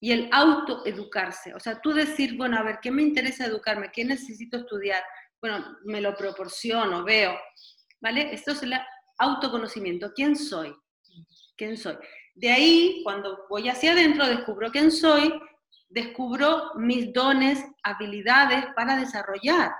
y 0.00 0.12
el 0.12 0.28
autoeducarse. 0.32 1.54
O 1.54 1.60
sea, 1.60 1.80
tú 1.80 1.92
decir, 1.92 2.36
bueno, 2.36 2.58
a 2.58 2.62
ver, 2.62 2.78
¿qué 2.80 2.90
me 2.90 3.02
interesa 3.02 3.46
educarme? 3.46 3.90
¿Qué 3.92 4.04
necesito 4.04 4.58
estudiar? 4.58 5.02
Bueno, 5.40 5.78
me 5.84 6.00
lo 6.00 6.14
proporciono, 6.14 7.04
veo. 7.04 7.36
¿Vale? 8.00 8.32
Esto 8.32 8.52
es 8.52 8.62
el 8.62 8.74
autoconocimiento. 9.18 10.12
¿Quién 10.14 10.36
soy? 10.36 10.74
¿Quién 11.56 11.76
soy? 11.76 11.96
De 12.34 12.50
ahí, 12.50 13.00
cuando 13.04 13.46
voy 13.48 13.68
hacia 13.68 13.92
adentro, 13.92 14.26
descubro 14.26 14.70
quién 14.70 14.90
soy, 14.90 15.32
descubro 15.88 16.72
mis 16.76 17.12
dones, 17.12 17.64
habilidades 17.82 18.64
para 18.74 18.96
desarrollar. 18.96 19.72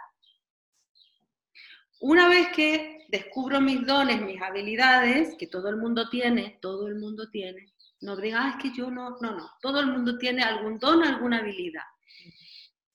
Una 2.01 2.29
vez 2.29 2.49
que 2.49 3.07
descubro 3.09 3.61
mis 3.61 3.87
dones, 3.87 4.21
mis 4.23 4.41
habilidades, 4.41 5.37
que 5.37 5.47
todo 5.47 5.69
el 5.69 5.77
mundo 5.77 6.09
tiene, 6.09 6.59
todo 6.61 6.89
el 6.89 6.97
mundo 6.97 7.29
tiene, 7.31 7.73
no 8.01 8.17
digan, 8.17 8.43
ah, 8.43 8.57
es 8.57 8.63
que 8.63 8.77
yo 8.77 8.91
no, 8.91 9.19
no, 9.21 9.37
no. 9.37 9.51
Todo 9.61 9.81
el 9.81 9.87
mundo 9.87 10.17
tiene 10.19 10.43
algún 10.43 10.79
don, 10.79 11.05
alguna 11.05 11.39
habilidad. 11.39 11.85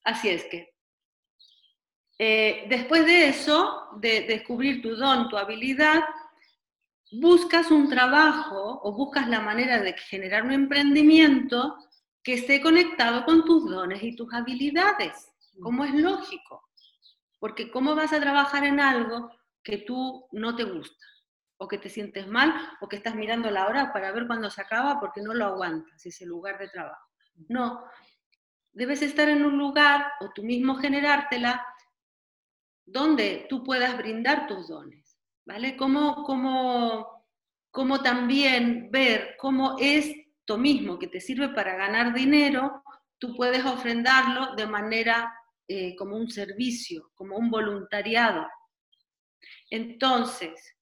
Así 0.03 0.29
es 0.29 0.45
que, 0.45 0.73
eh, 2.17 2.65
después 2.69 3.05
de 3.05 3.27
eso, 3.27 3.89
de 3.97 4.21
descubrir 4.21 4.81
tu 4.81 4.95
don, 4.95 5.29
tu 5.29 5.37
habilidad, 5.37 6.03
buscas 7.11 7.71
un 7.71 7.89
trabajo 7.89 8.79
o 8.83 8.93
buscas 8.93 9.27
la 9.27 9.41
manera 9.41 9.81
de 9.81 9.93
generar 9.93 10.43
un 10.43 10.51
emprendimiento 10.51 11.77
que 12.23 12.33
esté 12.33 12.61
conectado 12.61 13.25
con 13.25 13.45
tus 13.45 13.69
dones 13.69 14.01
y 14.03 14.15
tus 14.15 14.33
habilidades, 14.33 15.31
como 15.61 15.85
es 15.85 15.93
lógico. 15.93 16.63
Porque 17.39 17.69
¿cómo 17.69 17.95
vas 17.95 18.13
a 18.13 18.19
trabajar 18.19 18.63
en 18.65 18.79
algo 18.79 19.31
que 19.63 19.77
tú 19.79 20.27
no 20.31 20.55
te 20.55 20.63
gusta? 20.63 21.05
o 21.57 21.67
que 21.67 21.77
te 21.77 21.89
sientes 21.89 22.27
mal, 22.27 22.53
o 22.81 22.87
que 22.87 22.97
estás 22.97 23.15
mirando 23.15 23.49
la 23.49 23.67
hora 23.67 23.93
para 23.93 24.11
ver 24.11 24.27
cuándo 24.27 24.49
se 24.49 24.61
acaba 24.61 24.99
porque 24.99 25.21
no 25.21 25.33
lo 25.33 25.45
aguantas, 25.45 26.05
ese 26.05 26.25
lugar 26.25 26.57
de 26.57 26.67
trabajo. 26.67 27.09
No, 27.47 27.85
debes 28.73 29.01
estar 29.01 29.29
en 29.29 29.45
un 29.45 29.57
lugar 29.57 30.11
o 30.19 30.31
tú 30.31 30.43
mismo 30.43 30.75
generártela 30.75 31.65
donde 32.85 33.47
tú 33.49 33.63
puedas 33.63 33.97
brindar 33.97 34.47
tus 34.47 34.67
dones, 34.67 35.04
¿vale? 35.45 35.77
Como, 35.77 36.23
como, 36.23 37.25
como 37.71 38.01
también 38.01 38.89
ver 38.91 39.35
cómo 39.39 39.77
esto 39.79 40.57
mismo 40.57 40.99
que 40.99 41.07
te 41.07 41.21
sirve 41.21 41.49
para 41.49 41.75
ganar 41.75 42.13
dinero, 42.13 42.83
tú 43.17 43.35
puedes 43.35 43.63
ofrendarlo 43.65 44.55
de 44.55 44.67
manera 44.67 45.33
eh, 45.67 45.95
como 45.95 46.15
un 46.17 46.29
servicio, 46.29 47.11
como 47.15 47.37
un 47.37 47.49
voluntariado. 47.49 48.47
Entonces, 49.69 50.75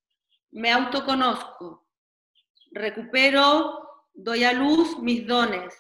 me 0.52 0.72
autoconozco, 0.72 1.88
recupero, 2.72 4.08
doy 4.14 4.44
a 4.44 4.54
luz 4.54 5.00
mis 5.00 5.26
dones. 5.26 5.74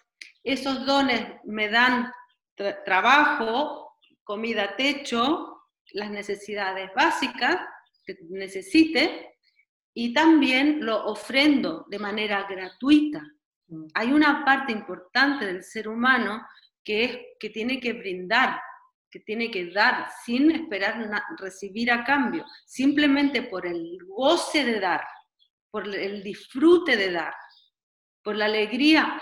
Esos 0.43 0.85
dones 0.85 1.25
me 1.45 1.69
dan 1.69 2.11
trabajo, 2.85 3.97
comida, 4.23 4.75
techo, 4.75 5.63
las 5.93 6.09
necesidades 6.09 6.89
básicas 6.95 7.59
que 8.03 8.17
necesite 8.29 9.37
y 9.93 10.13
también 10.13 10.85
lo 10.85 11.05
ofrendo 11.05 11.85
de 11.89 11.99
manera 11.99 12.47
gratuita. 12.49 13.21
Mm. 13.67 13.85
Hay 13.93 14.11
una 14.11 14.43
parte 14.43 14.71
importante 14.71 15.45
del 15.45 15.63
ser 15.63 15.87
humano 15.87 16.45
que 16.83 17.03
es 17.03 17.17
que 17.39 17.49
tiene 17.49 17.79
que 17.79 17.93
brindar, 17.93 18.59
que 19.09 19.19
tiene 19.19 19.49
que 19.51 19.71
dar 19.71 20.09
sin 20.25 20.51
esperar 20.51 21.09
recibir 21.37 21.91
a 21.91 22.03
cambio, 22.03 22.45
simplemente 22.65 23.43
por 23.43 23.65
el 23.65 23.99
goce 24.07 24.65
de 24.65 24.79
dar, 24.79 25.05
por 25.69 25.87
el 25.87 26.23
disfrute 26.23 26.97
de 26.97 27.11
dar, 27.11 27.33
por 28.23 28.35
la 28.35 28.45
alegría. 28.45 29.21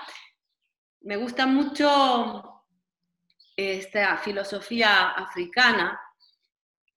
Me 1.02 1.18
gusta 1.18 1.46
mucho 1.46 2.64
esta 3.56 4.18
filosofía 4.18 5.10
africana 5.10 6.00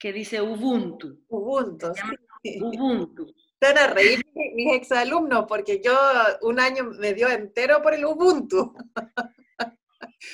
que 0.04 0.12
dice 0.12 0.38
Ubuntu. 0.38 1.24
Ubuntu. 1.28 1.86
Ubuntu. 2.60 3.34
Están 3.54 3.78
a 3.78 3.86
reír 3.86 4.20
mis 4.54 4.74
exalumnos 4.74 5.46
porque 5.48 5.80
yo 5.82 5.98
un 6.42 6.60
año 6.60 6.84
me 7.00 7.14
dio 7.14 7.26
entero 7.30 7.80
por 7.80 7.94
el 7.94 8.04
Ubuntu. 8.04 8.74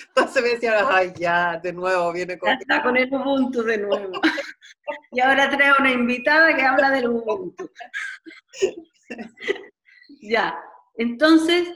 Entonces 0.09 0.43
me 0.43 0.49
decían, 0.49 0.87
ay, 0.91 1.13
ya, 1.17 1.61
de 1.63 1.73
nuevo 1.73 2.13
viene 2.13 2.37
con... 2.37 2.51
está 2.51 2.83
con 2.83 2.97
el 2.97 3.15
Ubuntu 3.15 3.63
de 3.63 3.79
nuevo. 3.79 4.21
y 5.13 5.21
ahora 5.21 5.49
trae 5.49 5.73
una 5.79 5.93
invitada 5.93 6.53
que 6.57 6.63
habla 6.63 6.91
del 6.91 7.07
Ubuntu. 7.09 7.71
ya, 10.21 10.59
entonces, 10.97 11.69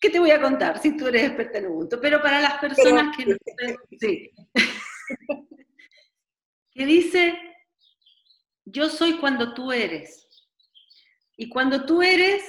¿qué 0.00 0.08
te 0.08 0.18
voy 0.18 0.30
a 0.30 0.40
contar 0.40 0.80
si 0.80 0.96
tú 0.96 1.08
eres 1.08 1.24
experta 1.24 1.58
en 1.58 1.66
Ubuntu? 1.66 2.00
Pero 2.00 2.22
para 2.22 2.40
las 2.40 2.54
personas 2.54 3.14
que 3.14 3.26
no 3.26 3.36
sí. 4.00 4.32
Que 6.78 6.86
dice, 6.86 7.36
yo 8.64 8.88
soy 8.88 9.18
cuando 9.18 9.52
tú 9.52 9.72
eres. 9.72 10.28
Y 11.36 11.48
cuando 11.48 11.84
tú 11.84 12.02
eres, 12.02 12.40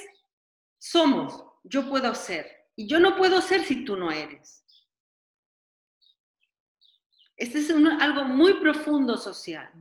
somos, 0.77 1.43
yo 1.63 1.89
puedo 1.89 2.13
ser. 2.13 2.67
Y 2.75 2.88
yo 2.88 2.99
no 2.99 3.17
puedo 3.17 3.41
ser 3.41 3.63
si 3.63 3.84
tú 3.84 3.97
no 3.97 4.11
eres. 4.11 4.63
Este 7.38 7.57
es 7.57 7.71
algo 7.71 8.23
muy 8.23 8.53
profundo 8.59 9.17
social. 9.17 9.71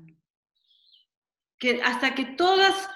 Que 1.58 1.82
hasta 1.82 2.14
que 2.14 2.24
todas 2.24 2.88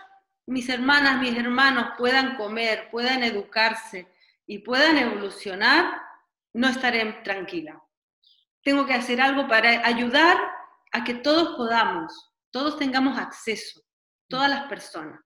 mis 0.46 0.70
hermanas, 0.70 1.20
mis 1.20 1.36
hermanos 1.36 1.92
puedan 1.98 2.38
comer, 2.38 2.88
puedan 2.90 3.22
educarse 3.24 4.10
y 4.46 4.60
puedan 4.60 4.96
evolucionar, 4.96 6.00
no 6.54 6.70
estaré 6.70 7.12
tranquila. 7.24 7.82
Tengo 8.62 8.86
que 8.86 8.94
hacer 8.94 9.20
algo 9.20 9.46
para 9.46 9.86
ayudar 9.86 10.61
a 10.92 11.04
que 11.04 11.14
todos 11.14 11.56
podamos, 11.56 12.32
todos 12.50 12.78
tengamos 12.78 13.18
acceso, 13.18 13.80
todas 14.28 14.50
las 14.50 14.64
personas. 14.68 15.20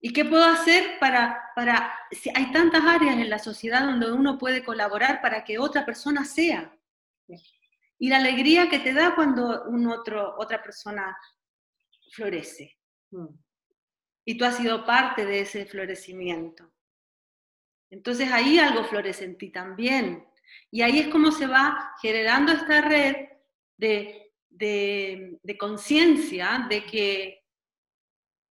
¿Y 0.00 0.12
qué 0.12 0.24
puedo 0.24 0.44
hacer 0.44 0.98
para, 0.98 1.40
para, 1.54 1.94
si 2.10 2.30
hay 2.34 2.50
tantas 2.52 2.84
áreas 2.84 3.16
en 3.16 3.30
la 3.30 3.38
sociedad 3.38 3.82
donde 3.82 4.10
uno 4.10 4.38
puede 4.38 4.64
colaborar 4.64 5.20
para 5.20 5.44
que 5.44 5.58
otra 5.58 5.84
persona 5.84 6.24
sea? 6.24 6.74
y 8.00 8.08
la 8.08 8.16
alegría 8.16 8.68
que 8.68 8.78
te 8.78 8.94
da 8.94 9.14
cuando 9.14 9.64
un 9.64 9.86
otro, 9.86 10.34
otra 10.38 10.62
persona 10.62 11.16
florece. 12.12 12.78
Y 14.24 14.38
tú 14.38 14.44
has 14.46 14.56
sido 14.56 14.86
parte 14.86 15.26
de 15.26 15.40
ese 15.40 15.66
florecimiento. 15.66 16.72
Entonces 17.90 18.32
ahí 18.32 18.58
algo 18.58 18.84
florece 18.84 19.24
en 19.24 19.36
ti 19.36 19.50
también. 19.50 20.26
Y 20.70 20.80
ahí 20.80 20.98
es 20.98 21.08
como 21.08 21.30
se 21.30 21.46
va 21.46 21.92
generando 22.00 22.52
esta 22.52 22.80
red 22.80 23.16
de, 23.76 24.29
de 24.60 25.56
conciencia 25.58 26.66
de 26.68 26.84
que 26.84 27.40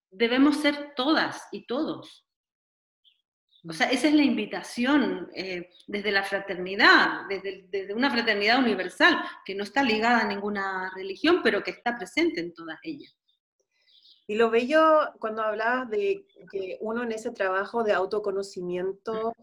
debemos 0.10 0.58
ser 0.58 0.94
todas 0.96 1.44
y 1.52 1.68
todos. 1.68 2.28
O 3.70 3.74
sea, 3.74 3.90
esa 3.90 4.08
es 4.08 4.14
la 4.14 4.24
invitación 4.24 5.30
eh, 5.36 5.70
desde 5.88 6.12
la 6.12 6.24
fraternidad, 6.24 7.28
desde, 7.28 7.94
una 7.94 8.10
fraternidad 8.10 8.60
universal, 8.60 9.18
que 9.46 9.56
no 9.56 9.64
está 9.64 9.84
ligada 9.84 10.22
a 10.22 10.28
ninguna 10.28 10.92
religión, 10.96 11.42
pero 11.44 11.64
que 11.64 11.72
está 11.72 11.98
presente 11.98 12.40
en 12.40 12.54
todas 12.54 12.80
ellas. 12.84 13.14
Y 14.26 14.36
lo 14.36 14.50
bello 14.50 15.12
cuando 15.20 15.42
hablabas 15.42 15.90
de 15.90 16.26
que 16.52 16.78
uno 16.82 17.04
en 17.04 17.12
ese 17.12 17.32
trabajo 17.32 17.84
de 17.84 17.94
autoconocimiento 17.94 19.34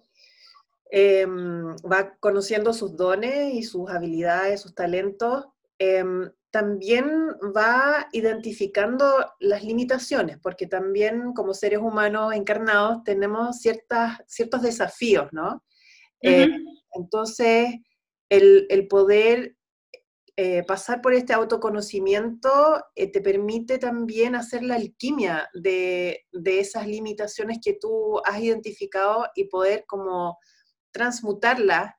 em, 0.91 1.75
va 1.77 2.15
conociendo 2.19 2.73
sus 2.73 2.97
dones 2.97 3.55
y 3.55 3.63
sus 3.63 3.91
habilidades, 3.91 4.63
sus 4.63 4.75
talentos, 4.75 5.47
em, 5.79 6.31
también 6.55 7.31
va 7.57 8.09
identificando 8.13 9.27
las 9.41 9.65
limitaciones, 9.65 10.39
porque 10.39 10.69
también 10.69 11.33
como 11.33 11.53
seres 11.53 11.81
humanos 11.81 12.33
encarnados 12.33 13.03
tenemos 13.03 13.59
ciertas, 13.59 14.21
ciertos 14.29 14.63
desafíos, 14.63 15.27
¿no? 15.33 15.65
Eh, 16.21 16.49
entonces, 16.93 17.75
el, 18.29 18.87
poder 18.89 19.57
eh, 20.37 20.63
pasar 20.63 21.03
por 21.03 21.13
este 21.15 21.33
autoconocimiento 21.33 22.85
eh, 22.95 23.11
te 23.11 23.21
permite 23.21 23.79
también 23.79 24.37
hacer 24.37 24.63
la 24.63 24.77
alquimia 24.77 25.51
de, 25.55 26.25
de, 26.31 26.61
esas 26.61 26.87
limitaciones 26.87 27.59
que 27.61 27.77
tú 27.81 28.21
has 28.25 28.41
identificado 28.41 29.27
y 29.35 29.49
poder 29.49 29.87
como 29.89 30.39
transmutarlas 30.93 31.95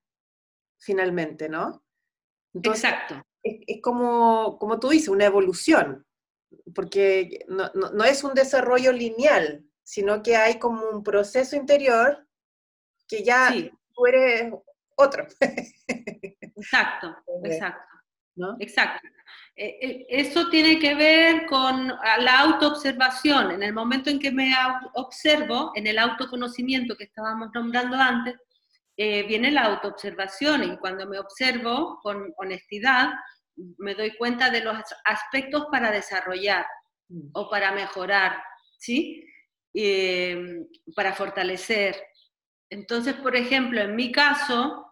finalmente, 0.78 1.50
¿no? 1.50 1.84
Exacto 2.54 3.22
es, 3.46 3.82
como, 3.82 4.58
como 4.58 4.80
tú 4.80 4.90
dices, 4.90 5.10
una 5.10 5.26
evolución, 5.26 6.06
porque 6.74 7.46
no, 7.48 8.04
es 8.04 8.24
un 8.24 8.34
desarrollo 8.34 8.92
lineal, 8.92 9.64
sino 9.84 10.24
que 10.24 10.36
hay 10.36 10.58
como 10.58 10.90
un 10.90 11.04
proceso 11.04 11.56
interior 11.56 12.28
que 13.08 13.24
ya 13.24 13.54
tú 13.94 14.06
eres 14.08 14.52
otro. 14.96 15.28
Exacto, 16.58 17.16
exacto. 17.44 17.96
Exacto. 18.60 19.08
Eh, 19.56 19.78
eh, 19.82 20.06
eso 20.10 20.50
tiene 20.50 20.80
que 20.80 20.96
ver 20.96 21.46
con 21.46 21.88
la 21.88 22.40
autoobservación. 22.40 23.52
En 23.52 23.64
el 23.64 23.74
momento 23.74 24.10
en 24.10 24.20
que 24.20 24.32
me 24.32 24.54
observo, 24.94 25.72
en 25.76 25.88
el 25.88 25.98
autoconocimiento 25.98 26.96
que 26.96 27.06
estábamos 27.06 27.50
nombrando 27.54 27.98
antes, 27.98 28.36
eh, 28.98 29.24
viene 29.24 29.52
la 29.52 29.66
autoobservación 29.66 30.64
y 30.64 30.78
cuando 30.78 31.06
me 31.08 31.20
observo 31.20 32.00
con 32.02 32.34
honestidad, 32.38 33.10
me 33.78 33.96
doy 33.96 34.16
cuenta 34.18 34.50
de 34.50 34.62
los 34.62 34.78
aspectos 35.04 35.68
para 35.72 35.92
desarrollar 35.92 36.66
mm. 37.10 37.30
o 37.34 37.50
para 37.50 37.72
mejorar, 37.72 38.42
¿sí? 38.78 39.26
Em, 39.74 40.66
para 40.96 41.14
fortalecer. 41.14 42.02
Entonces, 42.70 43.16
por 43.16 43.36
ejemplo, 43.36 43.82
en 43.82 43.94
mi 43.94 44.10
caso, 44.10 44.86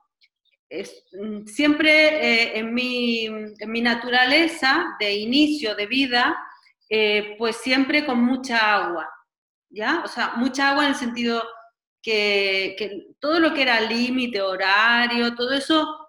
mm, 0.69 1.45
siempre 1.45 1.91
eh, 1.91 2.59
en, 2.59 2.73
mi, 2.73 3.25
en, 3.25 3.71
mi, 3.71 3.81
naturaleza 3.81 4.97
de 4.99 5.13
inicio 5.15 5.75
de 5.75 5.87
vida, 5.87 6.37
eh, 6.89 7.35
pues 7.37 7.57
siempre 7.57 8.05
con 8.05 8.21
mucha 8.21 8.75
agua, 8.75 9.09
¿ya? 9.69 10.01
O 10.03 10.07
sea, 10.09 10.33
mucha 10.35 10.71
agua 10.71 10.83
en 10.83 10.89
el 10.89 10.95
sentido 10.95 11.41
que, 12.03 13.07
todo 13.19 13.39
lo 13.39 13.53
que 13.53 13.63
era 13.63 13.81
límite, 13.81 14.41
horario, 14.41 15.33
todo 15.33 15.53
eso 15.53 15.99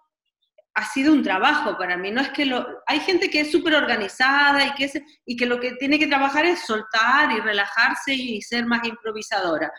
ha 0.74 0.84
sido 0.86 1.12
un 1.12 1.22
trabajo 1.22 1.78
para 1.78 1.97
mí. 1.97 2.11
No 2.11 2.20
es 2.20 2.30
que 2.30 2.51
hay 2.86 3.01
gente 3.01 3.30
que 3.30 3.40
es 3.40 3.53
súper 3.53 3.76
organizada 3.76 4.66
y 4.66 4.74
que, 4.74 5.05
y 5.24 5.36
que 5.36 5.47
lo 5.47 5.61
que 5.61 5.72
tiene 5.76 5.99
que 5.99 6.09
trabajar 6.09 6.45
es 6.45 6.66
soltar 6.66 7.30
y 7.30 7.40
relajarse 7.40 8.12
y 8.12 8.42
ser 8.42 8.66
más 8.66 8.86
improvisadora. 8.86 9.72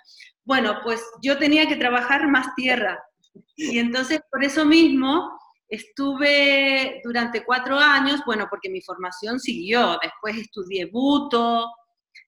Bueno, 0.45 0.79
pues 0.83 1.03
yo 1.21 1.37
tenía 1.37 1.67
que 1.67 1.75
trabajar 1.75 2.27
más 2.27 2.55
tierra. 2.55 2.97
Y 3.57 3.77
entonces 3.79 4.21
por 4.31 4.43
eso 4.43 4.65
mismo 4.65 5.37
estuve 5.67 7.01
durante 7.03 7.43
cuatro 7.43 7.77
años, 7.77 8.21
bueno, 8.25 8.47
porque 8.49 8.69
mi 8.69 8.81
formación 8.81 9.39
siguió. 9.39 9.99
Después 10.01 10.37
estudié 10.37 10.85
buto, 10.85 11.69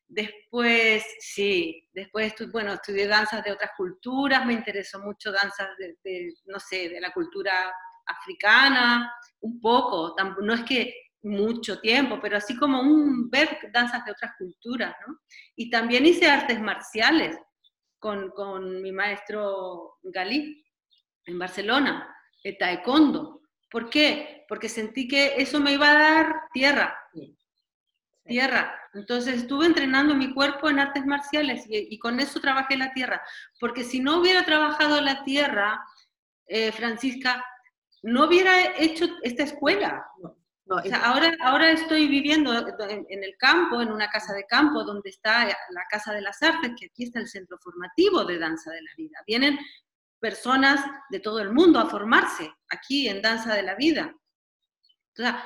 después, 0.08 1.06
sí, 1.20 1.88
después, 1.94 2.34
bueno, 2.52 2.74
estudié 2.74 3.08
danzas 3.08 3.44
de 3.44 3.52
otras 3.52 3.72
culturas, 3.76 4.46
me 4.46 4.54
interesó 4.54 5.00
mucho 5.00 5.32
danzas 5.32 5.70
de 5.78 6.34
no 6.46 6.60
sé, 6.60 6.90
de 6.90 7.02
la 7.02 7.12
cultura 7.12 7.74
africana, 8.08 9.14
un 9.42 9.60
poco, 9.60 10.16
no 10.42 10.54
es 10.54 10.64
que 10.64 10.94
mucho 11.24 11.80
tiempo, 11.80 12.20
pero 12.22 12.38
así 12.38 12.56
como 12.58 12.82
un 12.82 13.30
ver 13.30 13.60
danzas 13.74 14.06
de 14.06 14.12
otras 14.12 14.32
culturas. 14.38 14.96
Y 15.56 15.70
también 15.70 16.06
hice 16.06 16.28
artes 16.28 16.60
marciales 16.62 17.38
con, 18.00 18.30
con 18.32 18.82
mi 18.82 18.92
maestro 18.92 19.98
Galí 20.04 20.64
en 21.26 21.40
Barcelona, 21.40 22.16
el 22.44 22.58
taekwondo. 22.58 23.42
¿Por 23.70 23.90
qué? 23.90 24.46
Porque 24.48 24.70
sentí 24.70 25.08
que 25.08 25.36
eso 25.38 25.60
me 25.60 25.74
iba 25.74 25.92
a 25.92 26.00
dar 26.00 26.36
tierra, 26.54 26.98
tierra. 28.28 28.80
Entonces 28.94 29.38
estuve 29.38 29.66
entrenando 29.66 30.14
mi 30.16 30.34
cuerpo 30.34 30.70
en 30.70 30.80
artes 30.80 31.06
marciales 31.06 31.66
y, 31.68 31.98
con 31.98 32.20
eso 32.20 32.40
trabajé 32.40 32.78
la 32.78 32.94
tierra. 32.94 33.22
Porque 33.60 33.84
si 33.84 34.00
no 34.00 34.20
hubiera 34.20 34.46
trabajado 34.46 35.02
la 35.02 35.24
tierra, 35.24 35.84
eh, 36.46 36.72
Francisca, 36.72 37.44
no 38.04 38.26
hubiera 38.26 38.78
hecho 38.78 39.08
esta 39.24 39.44
escuela. 39.44 40.06
ahora, 41.04 41.36
ahora 41.42 41.72
estoy 41.72 42.08
viviendo 42.08 42.54
en, 42.54 43.24
el 43.24 43.36
campo, 43.38 43.82
en 43.82 43.92
una 43.92 44.10
casa 44.10 44.34
de 44.34 44.46
campo, 44.46 44.84
donde 44.84 45.10
está 45.10 45.46
la 45.46 45.86
Casa 45.90 46.14
de 46.14 46.22
las 46.22 46.42
Artes, 46.44 46.74
que 46.80 46.88
aquí 46.88 47.04
está 47.06 47.20
el 47.20 47.28
centro 47.28 47.58
formativo 47.58 48.24
de 48.26 48.38
Danza 48.38 48.72
de 48.72 48.82
la 48.82 48.92
Vida. 48.96 49.24
Vienen 49.26 49.58
personas 50.20 50.84
de 51.10 51.20
todo 51.20 51.40
el 51.40 51.52
mundo 51.54 51.80
a 51.80 51.90
formarse 51.90 52.52
aquí 52.70 53.08
en 53.08 53.22
Danza 53.22 53.54
de 53.56 53.64
la 53.64 53.76
Vida. 53.76 54.14
O 54.14 55.16
sea, 55.16 55.44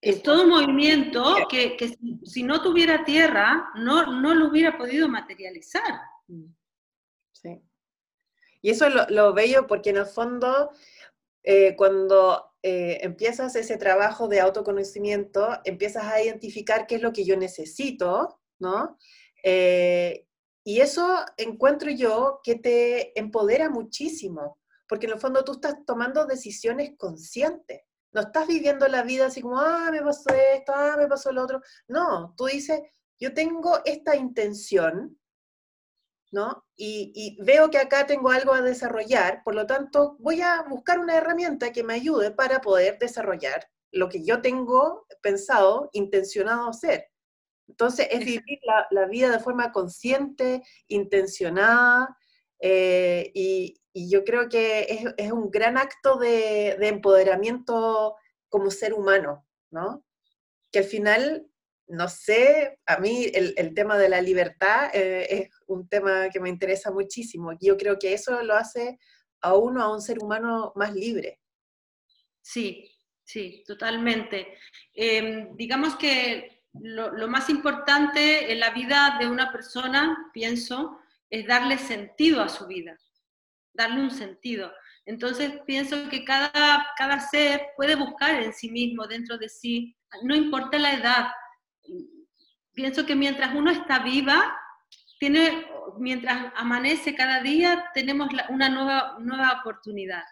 es 0.00 0.22
todo 0.22 0.44
un 0.44 0.50
movimiento 0.50 1.36
que, 1.48 1.76
si, 2.24 2.42
no 2.42 2.62
tuviera 2.62 3.04
tierra, 3.04 3.70
no, 3.74 4.20
no 4.20 4.34
lo 4.34 4.48
hubiera 4.48 4.78
podido 4.78 5.08
materializar. 5.08 6.00
Sí. 7.32 7.60
Y 8.62 8.70
eso 8.70 8.86
es 8.86 8.94
lo, 8.94 9.06
lo 9.08 9.34
bello 9.34 9.66
porque 9.66 9.90
en 9.90 9.98
el 9.98 10.06
fondo 10.06 10.70
eh, 11.42 11.74
cuando 11.76 12.52
eh, 12.62 12.98
empiezas 13.02 13.56
ese 13.56 13.78
trabajo 13.78 14.28
de 14.28 14.40
autoconocimiento, 14.40 15.58
empiezas 15.64 16.04
a 16.04 16.22
identificar 16.22 16.86
qué 16.86 16.96
es 16.96 17.02
lo 17.02 17.12
que 17.12 17.24
yo 17.24 17.36
necesito, 17.36 18.40
¿no? 18.58 18.98
Eh, 19.42 20.26
y 20.62 20.80
eso 20.80 21.24
encuentro 21.38 21.90
yo 21.90 22.40
que 22.44 22.56
te 22.56 23.18
empodera 23.18 23.70
muchísimo, 23.70 24.58
porque 24.86 25.06
en 25.06 25.12
el 25.12 25.18
fondo 25.18 25.42
tú 25.44 25.52
estás 25.52 25.76
tomando 25.86 26.26
decisiones 26.26 26.92
conscientes. 26.98 27.82
No 28.12 28.22
estás 28.22 28.46
viviendo 28.46 28.88
la 28.88 29.02
vida 29.02 29.26
así 29.26 29.40
como, 29.40 29.58
ah, 29.58 29.88
me 29.90 30.02
pasó 30.02 30.30
esto, 30.34 30.72
ah, 30.74 30.96
me 30.98 31.06
pasó 31.06 31.32
lo 31.32 31.42
otro. 31.42 31.62
No, 31.88 32.34
tú 32.36 32.46
dices, 32.46 32.80
yo 33.18 33.34
tengo 33.34 33.80
esta 33.84 34.16
intención, 34.16 35.18
¿no? 36.32 36.64
Y, 36.76 37.38
veo 37.42 37.70
que 37.70 37.78
acá 37.78 38.06
tengo 38.06 38.30
algo 38.30 38.54
a 38.54 38.62
desarrollar, 38.62 39.42
por 39.44 39.54
lo 39.54 39.66
tanto, 39.66 40.16
voy 40.18 40.40
a 40.40 40.62
buscar 40.62 40.98
una 40.98 41.16
herramienta 41.16 41.72
que 41.72 41.84
me 41.84 41.94
ayude 41.94 42.30
para 42.30 42.60
poder 42.60 42.98
desarrollar 42.98 43.68
lo 43.92 44.08
que 44.08 44.24
yo 44.24 44.40
tengo 44.40 45.06
pensado, 45.22 45.90
intencionado 45.92 46.70
hacer. 46.70 47.08
Entonces, 47.68 48.08
es 48.10 48.20
vivir 48.20 48.58
la, 48.90 49.06
vida 49.06 49.30
de 49.30 49.38
forma 49.38 49.72
consciente, 49.72 50.62
intencionada, 50.88 52.16
eh, 52.60 53.30
y, 53.34 53.76
yo 53.92 54.24
creo 54.24 54.48
que 54.48 55.14
es, 55.16 55.32
un 55.32 55.50
gran 55.50 55.76
acto 55.76 56.16
de, 56.16 56.76
empoderamiento 56.80 58.14
como 58.48 58.70
ser 58.70 58.94
humano, 58.94 59.44
¿no? 59.70 60.04
Que 60.70 60.78
al 60.78 60.84
final 60.84 61.50
no 61.88 62.08
sé, 62.08 62.78
a 62.86 62.98
mí 62.98 63.26
el, 63.34 63.74
tema 63.74 63.98
de 63.98 64.08
la 64.08 64.20
libertad 64.20 64.90
eh, 64.94 65.26
es 65.28 65.50
un 65.66 65.88
tema 65.88 66.28
que 66.30 66.38
me 66.38 66.48
interesa 66.48 66.92
muchísimo. 66.92 67.50
Yo 67.60 67.76
creo 67.76 67.98
que 67.98 68.12
eso 68.12 68.40
lo 68.44 68.54
hace 68.54 69.00
a 69.40 69.56
uno, 69.56 69.82
a 69.82 69.92
un 69.92 70.00
ser 70.00 70.20
humano 70.20 70.72
más 70.76 70.94
libre. 70.94 71.40
Sí, 72.40 72.88
sí, 73.24 73.64
totalmente. 73.66 74.56
Em, 74.94 75.56
digamos 75.56 75.96
que 75.96 76.62
lo, 76.74 77.10
lo, 77.10 77.26
más 77.26 77.50
importante 77.50 78.52
en 78.52 78.60
la 78.60 78.70
vida 78.70 79.16
de 79.18 79.26
una 79.26 79.50
persona, 79.50 80.30
pienso, 80.32 80.99
es 81.30 81.46
darle 81.46 81.78
sentido 81.78 82.42
a 82.42 82.48
su 82.48 82.66
vida, 82.66 82.98
darle 83.72 84.02
un 84.02 84.10
sentido. 84.10 84.72
Entonces 85.06 85.52
pienso 85.66 86.08
que 86.08 86.24
cada, 86.24 86.86
cada 86.96 87.20
ser 87.20 87.68
puede 87.76 87.94
buscar 87.94 88.42
en 88.42 88.52
sí 88.52 88.70
mismo, 88.70 89.06
dentro 89.06 89.38
de 89.38 89.48
sí, 89.48 89.96
no 90.22 90.34
importa 90.34 90.78
la 90.78 90.94
edad, 90.94 91.28
pienso 92.72 93.06
que 93.06 93.14
mientras 93.14 93.54
uno 93.54 93.70
está 93.70 94.00
viva, 94.00 94.56
tiene, 95.18 95.66
mientras 95.98 96.52
amanece 96.56 97.14
cada 97.14 97.42
día, 97.42 97.90
tenemos 97.94 98.28
una 98.48 98.68
nueva, 98.68 99.16
nueva 99.20 99.60
oportunidad. 99.60 100.24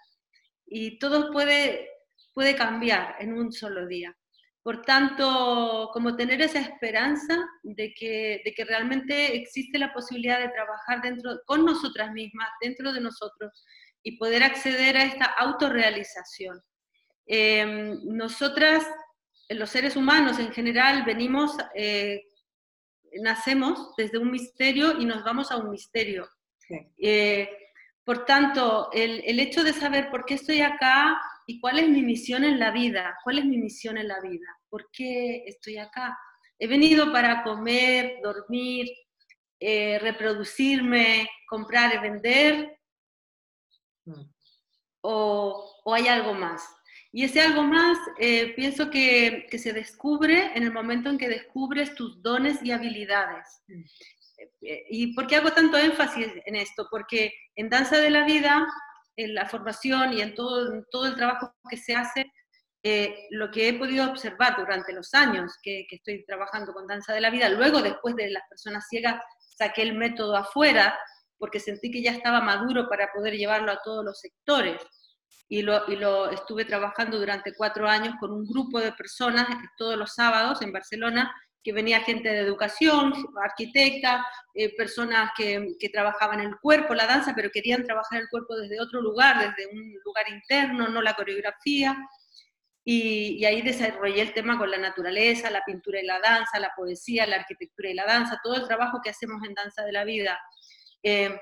Y 0.67 0.99
todo 0.99 1.31
puede, 1.31 1.89
puede 2.33 2.57
cambiar 2.57 3.17
en 3.21 3.35
un 3.35 3.53
solo 3.53 3.87
día. 3.87 4.17
Por 4.63 4.83
tanto, 4.83 5.91
como 5.93 6.17
tener 6.17 6.43
esa 6.43 6.61
esperanza 6.61 7.39
de 7.63 7.95
que, 7.95 8.43
de 8.45 8.53
que 8.55 8.65
realmente 8.65 9.37
existe 9.37 9.79
la 9.79 9.93
posibilidad 9.93 10.41
de 10.41 10.51
trabajar 10.51 11.01
dentro, 11.01 11.41
con 11.47 11.65
nosotras 11.65 12.13
mismas, 12.13 12.49
dentro 12.61 12.93
de 12.93 13.01
nosotros, 13.01 13.65
y 14.03 14.19
poder 14.19 14.43
acceder 14.43 14.97
a 14.97 15.05
esta 15.05 15.25
autorrealización. 15.25 16.61
Eh, 17.27 17.97
nosotras 18.05 18.85
los 19.51 19.71
seres 19.71 19.97
humanos 19.97 20.39
en 20.39 20.53
general 20.53 21.05
venimos, 21.05 21.57
eh, 21.75 22.23
nacemos 23.23 23.95
desde 23.97 24.19
un 24.19 24.31
misterio 24.31 25.01
y 25.01 25.05
nos 25.05 25.25
vamos 25.25 25.51
a 25.51 25.57
un 25.57 25.71
misterio. 25.71 26.29
Eh, 26.99 27.49
por 28.05 28.25
tanto, 28.27 28.91
el, 28.93 29.23
el, 29.25 29.41
hecho 29.41 29.65
de 29.65 29.73
saber 29.73 30.11
por 30.11 30.27
qué 30.27 30.35
estoy 30.35 30.61
acá 30.61 31.19
y 31.49 31.61
cuál 31.61 31.79
es 31.79 31.89
mi 31.89 32.03
misión 32.03 32.45
en 32.45 32.59
la 32.59 32.71
vida, 32.71 33.17
cuál 33.25 33.39
es 33.39 33.47
mi 33.47 33.57
misión 33.57 33.97
en 33.97 34.07
la 34.07 34.21
vida, 34.21 34.47
por 34.69 34.91
qué 34.93 35.45
estoy 35.47 35.79
acá. 35.79 36.15
He 36.59 36.67
venido 36.67 37.11
para 37.11 37.43
comer, 37.43 38.19
dormir, 38.23 38.87
eh, 39.59 39.99
reproducirme, 39.99 41.27
comprar 41.49 41.95
y 41.95 41.99
vender, 42.01 42.79
mm. 44.05 44.31
o, 45.01 45.81
o 45.85 45.95
hay 45.95 46.09
algo 46.09 46.35
más. 46.35 46.69
Y 47.13 47.25
ese 47.25 47.41
algo 47.41 47.63
más, 47.63 47.97
eh, 48.19 48.53
pienso 48.55 48.91
que, 48.91 49.47
que, 49.51 49.59
se 49.59 49.73
descubre 49.73 50.53
en 50.55 50.65
el 50.65 50.73
momento 50.73 51.09
en 51.09 51.17
que 51.17 51.31
descubres 51.31 51.95
tus 51.95 52.21
dones 52.23 52.63
y 52.63 52.73
habilidades. 52.73 53.63
Mm. 53.69 53.85
Eh, 54.61 54.85
¿Y 54.91 55.15
por 55.15 55.27
qué 55.27 55.37
hago 55.37 55.51
tanto 55.53 55.79
énfasis 55.79 56.29
en 56.45 56.57
esto? 56.57 56.89
Porque 56.91 57.33
en 57.57 57.71
Danza 57.71 57.99
de 58.01 58.11
la 58.11 58.27
Vida, 58.27 58.67
en 59.19 59.35
la 59.35 59.47
formación 59.47 60.13
y 60.13 60.21
en 60.21 60.35
todo, 60.35 60.85
todo 60.91 61.07
el 61.07 61.17
trabajo 61.17 61.53
que 61.69 61.77
se 61.77 61.95
hace, 61.95 62.33
eh, 62.85 63.27
lo 63.31 63.51
que 63.51 63.69
he 63.69 63.75
podido 63.75 64.09
observar 64.09 64.57
durante 64.57 64.93
los 64.93 65.13
años 65.13 65.53
que, 65.61 65.85
que, 65.91 65.97
estoy 65.97 66.25
trabajando 66.25 66.73
con 66.73 66.87
Danza 66.87 67.13
de 67.13 67.21
la 67.21 67.31
Vida, 67.31 67.49
luego 67.49 67.83
después 67.83 68.15
de 68.15 68.31
las 68.31 68.45
personas 68.49 68.87
ciegas, 68.89 69.21
saqué 69.41 69.83
el 69.83 69.95
método 69.95 70.37
afuera 70.37 70.97
porque 71.37 71.59
sentí 71.59 71.91
que 71.91 72.03
ya 72.03 72.13
estaba 72.13 72.41
maduro 72.41 72.89
para 72.89 73.11
poder 73.13 73.35
llevarlo 73.35 73.73
a 73.73 73.81
todos 73.83 74.05
los 74.05 74.21
sectores. 74.21 74.81
Y 75.49 75.63
lo, 75.63 76.31
estuve 76.31 76.65
trabajando 76.67 77.19
durante 77.19 77.55
cuatro 77.55 77.89
años 77.89 78.15
con 78.21 78.33
un 78.33 78.45
grupo 78.45 78.81
de 78.81 78.93
personas 78.93 79.49
todos 79.79 79.97
los 79.97 80.15
sábados 80.15 80.61
en 80.63 80.73
Barcelona, 80.73 81.35
que 81.63 81.73
venía 81.73 82.01
gente 82.01 82.29
de 82.29 82.39
educación, 82.39 83.13
arquitecta, 83.43 84.27
eh, 84.55 84.75
personas 84.77 85.33
que, 85.37 85.75
que, 85.79 85.89
trabajaban 85.89 86.41
el 86.41 86.57
cuerpo, 86.61 86.95
la 86.95 87.07
danza, 87.07 87.35
pero 87.35 87.51
querían 87.51 87.85
trabajar 87.85 88.21
el 88.21 88.29
cuerpo 88.29 88.57
desde 88.57 88.81
otro 88.81 89.03
lugar, 89.03 89.39
desde 89.39 89.71
un 89.73 89.95
lugar 90.05 90.29
interno, 90.31 90.89
no 90.89 91.03
la 91.03 91.15
coreografía. 91.15 91.97
Y, 92.85 93.37
y, 93.39 93.45
ahí 93.45 93.61
desarrollé 93.61 94.23
el 94.23 94.33
tema 94.33 94.57
con 94.57 94.71
la 94.71 94.79
naturaleza, 94.79 95.51
la 95.51 95.65
pintura 95.65 96.01
y 96.01 96.07
la 96.07 96.21
danza, 96.21 96.59
la 96.59 96.73
poesía, 96.75 97.27
la 97.27 97.37
arquitectura 97.37 97.91
y 97.91 97.95
la 97.95 98.07
danza, 98.07 98.41
todo 98.43 98.55
el 98.57 98.67
trabajo 98.67 99.01
que 99.03 99.11
hacemos 99.11 99.43
en 99.47 99.55
Danza 99.55 99.85
de 99.85 99.93
la 99.93 100.05
Vida. 100.05 100.41
Eh, 101.03 101.39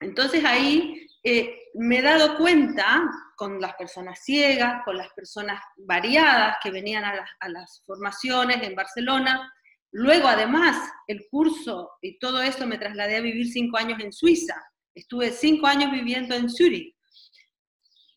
entonces 0.00 0.44
ahí 0.44 1.06
eh, 1.24 1.70
me 1.74 1.98
he 1.98 2.02
dado 2.02 2.36
cuenta 2.38 3.02
con 3.38 3.60
las 3.60 3.74
personas 3.74 4.18
ciegas, 4.24 4.82
con 4.84 4.96
las 4.96 5.12
personas 5.12 5.62
variadas 5.76 6.56
que 6.60 6.72
venían 6.72 7.04
a 7.04 7.48
las, 7.48 7.82
formaciones 7.86 8.60
en 8.64 8.74
Barcelona. 8.74 9.54
Luego, 9.92 10.26
además, 10.26 10.76
el 11.06 11.24
curso 11.30 11.92
y 12.02 12.18
todo 12.18 12.42
esto 12.42 12.66
me 12.66 12.78
trasladé 12.78 13.16
a 13.16 13.20
vivir 13.20 13.46
cinco 13.46 13.78
años 13.78 14.00
en 14.00 14.12
Suiza. 14.12 14.60
Estuve 14.92 15.30
cinco 15.30 15.68
años 15.68 15.92
viviendo 15.92 16.34
en 16.34 16.50
Zurich. 16.50 16.96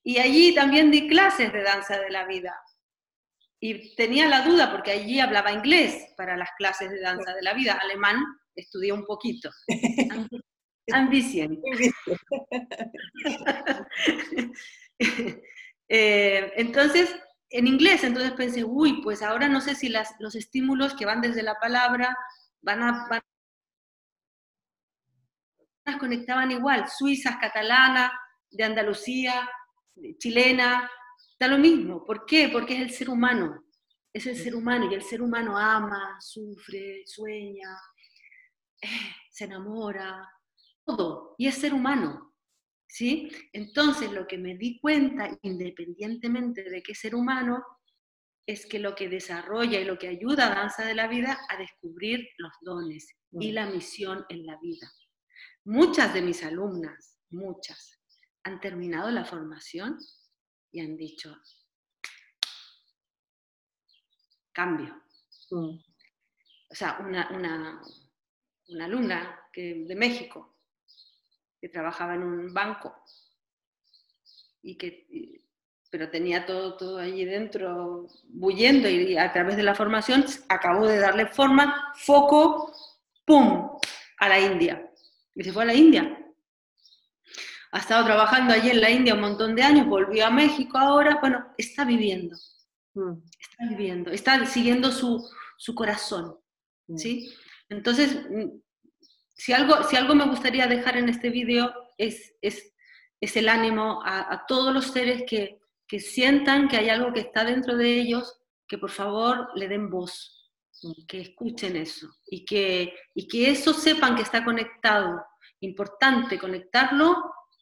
Y 0.04 0.18
allí 0.18 0.56
también 0.56 0.90
di 0.90 1.08
clases 1.08 1.54
de 1.54 1.62
danza 1.62 2.00
de 2.00 2.10
la 2.10 2.26
vida. 2.26 2.60
Y 3.60 3.96
tenía 3.96 4.28
la 4.28 4.42
duda 4.42 4.72
porque 4.72 4.90
allí 4.90 5.20
hablaba 5.20 5.52
inglés 5.52 6.16
para 6.18 6.36
las 6.36 6.50
clases 6.58 6.90
de 6.90 7.00
danza 7.00 7.36
de 7.36 7.44
la 7.44 7.54
vida. 7.54 7.74
Alemán 7.74 8.18
estudié 8.56 8.92
un 8.92 9.06
poquito. 9.06 9.52
Ambición. 10.92 11.62
Eh, 15.94 16.54
entonces, 16.56 17.14
en 17.50 17.68
inglés, 17.68 18.06
entonces 18.06 18.32
pensé, 18.32 18.64
uy, 18.64 19.02
pues 19.02 19.22
ahora 19.22 19.50
no 19.50 19.60
sé 19.60 19.76
si 19.76 19.90
las, 19.90 20.16
los 20.20 20.36
estímulos 20.36 20.94
que 20.94 21.06
van 21.06 21.20
desde 21.20 21.44
la 21.44 21.60
palabra 21.60 22.18
van 22.62 22.82
a... 22.82 23.08
Van 23.10 23.22
conectaban 26.00 26.50
igual, 26.50 26.88
suizas, 26.88 27.36
catalana, 27.42 28.10
de 28.50 28.64
Andalucía, 28.64 29.50
chilena, 30.18 30.90
da 31.40 31.48
lo 31.48 31.58
mismo. 31.58 32.06
¿Por 32.06 32.26
qué? 32.26 32.50
Porque 32.50 32.76
es 32.76 32.82
el 32.82 32.92
ser 32.92 33.10
humano, 33.10 33.66
es 34.14 34.26
el 34.28 34.36
ser 34.36 34.56
humano 34.56 34.90
y 34.90 34.94
el 34.94 35.02
ser 35.02 35.22
humano 35.22 35.58
ama, 35.58 36.18
sufre, 36.20 37.04
sueña, 37.06 37.78
eh, 38.82 39.16
se 39.30 39.46
enamora, 39.46 40.30
todo, 40.86 41.36
y 41.38 41.48
es 41.48 41.56
ser 41.56 41.74
humano. 41.74 42.31
¿Sí? 42.92 43.32
Entonces, 43.54 44.12
lo 44.12 44.28
que 44.28 44.38
me 44.38 44.58
di 44.58 44.78
cuenta, 44.80 45.38
independientemente 45.44 46.70
de 46.70 46.84
qué 46.84 46.94
ser 46.94 47.16
humano, 47.16 47.64
es 48.46 48.66
que 48.66 48.80
lo 48.80 48.96
que 48.96 49.08
desarrolla 49.08 49.80
y 49.80 49.86
lo 49.86 49.98
que 49.98 50.10
ayuda 50.10 50.48
a 50.48 50.56
Danza 50.56 50.86
de 50.86 50.94
la 50.94 51.08
Vida 51.08 51.40
a 51.48 51.56
descubrir 51.56 52.28
los 52.38 52.52
dones 52.62 53.08
y 53.32 53.52
mm. 53.52 53.54
la 53.54 53.66
misión 53.68 54.26
en 54.28 54.46
la 54.46 54.60
vida. 54.60 54.92
Muchas 55.64 56.14
de 56.14 56.22
mis 56.22 56.44
alumnas, 56.44 57.18
muchas, 57.30 57.98
han 58.44 58.60
terminado 58.60 59.10
la 59.10 59.24
formación 59.24 59.98
y 60.74 60.82
han 60.82 60.98
dicho, 60.98 61.34
cambio. 64.52 65.02
Mm. 65.50 65.78
O 66.72 66.76
sea, 66.76 66.98
una, 67.00 67.30
una, 67.32 67.82
una 68.68 68.86
alumna 68.86 69.40
que, 69.54 69.86
de 69.88 69.96
México 69.96 70.51
que 71.62 71.70
trabajaba 71.70 72.16
en 72.16 72.24
un 72.24 72.54
banco 72.54 72.94
y 74.64 74.78
que 74.78 75.42
pero 75.92 76.10
tenía 76.10 76.46
todo, 76.46 76.78
todo 76.78 76.98
allí 77.00 77.26
dentro 77.26 78.08
bullendo 78.30 78.88
y 78.88 79.18
a 79.18 79.32
través 79.34 79.58
de 79.58 79.64
la 79.64 79.76
formación 79.76 80.26
acabó 80.48 80.88
de 80.88 80.98
darle 80.98 81.26
forma, 81.28 81.94
foco, 81.98 82.74
¡pum!, 83.26 83.70
a 84.18 84.30
la 84.30 84.40
India. 84.40 84.90
Y 85.36 85.44
se 85.44 85.52
fue 85.52 85.64
a 85.64 85.66
la 85.66 85.74
India. 85.74 86.18
ha 87.74 87.80
estado 87.80 88.06
trabajando 88.06 88.54
allí 88.54 88.70
en 88.70 88.80
la 88.80 88.90
India 88.90 89.16
un 89.16 89.22
montón 89.22 89.54
de 89.54 89.64
años, 89.64 89.86
volvió 89.86 90.26
a 90.26 90.30
México 90.32 90.78
ahora, 90.78 91.18
bueno, 91.20 91.46
está 91.58 91.84
viviendo, 91.84 92.38
mm. 92.94 93.14
está 93.38 93.68
viviendo, 93.70 94.12
está 94.12 94.46
siguiendo 94.46 94.92
su, 94.92 95.30
su 95.58 95.76
corazón, 95.76 96.38
mm. 96.88 96.98
¿sí? 96.98 97.34
Entonces, 97.68 98.18
si 99.34 99.54
algo, 99.54 99.84
si 99.84 99.96
algo 99.96 100.16
me 100.16 100.28
gustaría 100.28 100.68
dejar 100.68 100.98
en 100.98 101.10
este 101.10 101.30
vídeo 101.30 101.74
es, 101.98 102.36
es, 102.42 102.74
es, 103.20 103.38
el 103.38 103.50
ánimo 103.50 104.02
a, 104.04 104.34
a 104.34 104.46
todos 104.46 104.74
los 104.74 104.86
seres 104.86 105.24
que, 105.28 105.62
que 105.88 106.00
sientan 106.00 106.68
que 106.68 106.78
hay 106.78 106.90
algo 106.90 107.12
que 107.14 107.22
está 107.22 107.44
dentro 107.44 107.76
de 107.76 108.00
ellos, 108.00 108.40
que 108.68 108.78
por 108.78 108.92
favor 108.92 109.50
le 109.56 109.68
den 109.68 109.90
voz, 109.90 110.42
que 111.08 111.22
escuchen 111.22 111.76
eso 111.76 112.08
y 112.28 112.46
que, 112.46 112.94
y 113.14 113.28
que 113.28 113.52
eso 113.52 113.74
sepan 113.74 114.16
que 114.16 114.22
está 114.22 114.44
conectado. 114.44 115.24
Importante 115.60 116.40
conectarlo, 116.40 117.16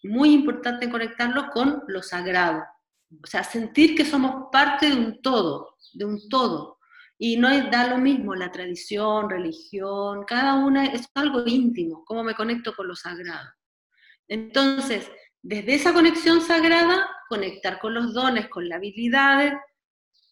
muy 0.04 0.34
importante 0.34 0.90
conectarlo 0.90 1.50
con 1.50 1.84
lo 1.88 2.02
sagrado. 2.02 2.64
O 3.24 3.28
sea, 3.28 3.44
sentir 3.44 3.96
que 3.96 4.06
somos 4.06 4.50
parte 4.52 4.90
de 4.90 4.96
un 4.96 5.22
todo, 5.22 5.76
de 5.94 6.06
un 6.06 6.30
todo. 6.30 6.79
Y 7.22 7.36
no 7.36 7.50
da 7.70 7.88
lo 7.88 7.98
mismo 7.98 8.34
la 8.34 8.50
tradición, 8.50 9.30
religión, 9.30 10.24
cada 10.26 10.56
una 10.56 10.86
es 10.86 11.10
algo 11.14 11.44
íntimo, 11.46 12.06
cómo 12.06 12.24
me 12.24 12.34
conecto 12.34 12.74
con 12.74 12.88
lo 12.88 12.96
sagrado. 12.96 13.50
Entonces, 14.30 15.12
desde 15.42 15.76
esa 15.76 15.94
conexión 15.94 16.40
sagrada, 16.40 17.10
conectar 17.28 17.78
con 17.80 17.94
los 17.94 18.14
dones, 18.14 18.48
con 18.48 18.70
las 18.70 18.78
habilidades, 18.78 19.54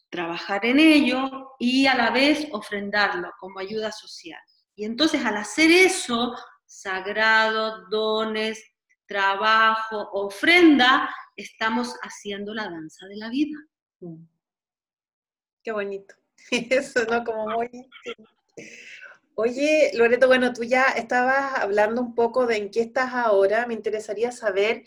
trabajar 0.10 0.66
en 0.66 0.80
ello 0.80 1.56
y 1.60 1.88
a 1.88 1.96
la 1.96 2.10
vez 2.12 2.48
ofrendarlo 2.52 3.34
como 3.40 3.60
ayuda 3.60 3.92
social. 3.92 4.40
Y 4.76 4.86
entonces 4.86 5.26
al 5.26 5.38
hacer 5.38 5.70
eso, 5.72 6.36
sagrado, 6.66 7.88
dones, 7.90 8.64
trabajo, 9.06 10.10
ofrenda, 10.14 11.14
estamos 11.36 11.96
haciendo 12.02 12.54
la 12.54 12.70
danza 12.70 13.08
de 13.08 13.16
la 13.18 13.30
vida. 13.30 13.58
Mm. 14.00 14.26
Qué 15.64 15.72
bonito. 15.72 16.16
Eso, 16.52 17.04
¿no? 17.06 17.24
Como 17.24 17.48
muy... 17.50 17.70
Oye, 19.36 19.92
Loreto, 19.94 20.28
bueno, 20.28 20.52
tú 20.52 20.64
ya 20.64 20.86
estabas 20.86 21.60
hablando 21.60 22.02
un 22.02 22.16
poco 22.16 22.48
de 22.48 22.58
en 22.58 22.72
qué 22.72 22.82
estás 22.82 23.14
ahora. 23.14 23.68
Me 23.68 23.76
interesaría 23.76 24.32
saber 24.32 24.84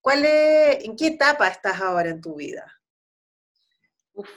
cuál 0.00 0.24
es, 0.24 0.84
en 0.84 0.96
qué 0.96 1.08
etapa 1.08 1.48
estás 1.48 1.80
ahora 1.80 2.08
en 2.08 2.20
tu 2.20 2.36
vida. 2.36 2.80
Uf, 4.14 4.30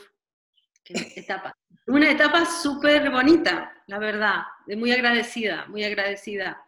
qué 0.83 1.13
etapa. 1.15 1.57
Una 1.87 2.11
etapa 2.11 2.45
súper 2.45 3.09
bonita, 3.09 3.73
la 3.87 3.97
verdad, 3.97 4.41
muy 4.75 4.91
agradecida, 4.91 5.65
muy 5.67 5.85
agradecida. 5.85 6.61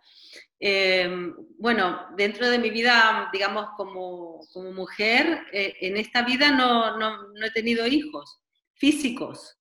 Em, 0.58 1.36
bueno, 1.58 2.08
dentro 2.16 2.50
de 2.50 2.58
mi 2.58 2.70
vida, 2.70 3.30
digamos, 3.32 3.70
como, 3.76 4.40
como 4.54 4.72
mujer, 4.72 5.46
eh, 5.52 5.76
en 5.82 5.98
esta 5.98 6.24
vida 6.24 6.52
no, 6.52 6.98
no, 6.98 7.30
no, 7.34 7.46
he 7.46 7.52
tenido 7.52 7.86
hijos 7.88 8.42
físicos. 8.76 9.59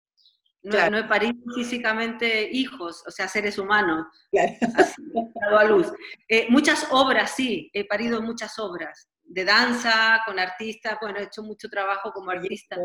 No, 0.69 0.91
no, 0.91 0.99
he 0.99 1.05
parido 1.05 1.35
físicamente 1.55 2.49
hijos, 2.53 3.03
o 3.07 3.11
sea, 3.11 3.29
seres 3.29 3.59
humanos. 3.59 4.07
Claro. 4.31 4.57
a 5.59 5.65
luz. 5.65 5.93
Eh, 6.29 6.47
muchas 6.51 6.87
obras, 6.91 7.35
sí, 7.35 7.71
he 7.73 7.87
parido 7.87 8.21
muchas 8.21 8.59
obras 8.59 9.09
de 9.29 9.45
danza, 9.45 10.21
con 10.27 10.39
artistas, 10.39 10.99
bueno, 11.01 11.19
he 11.19 11.25
hecho 11.25 11.43
mucho 11.43 11.69
trabajo 11.69 12.13
como 12.13 12.31
artista. 12.31 12.77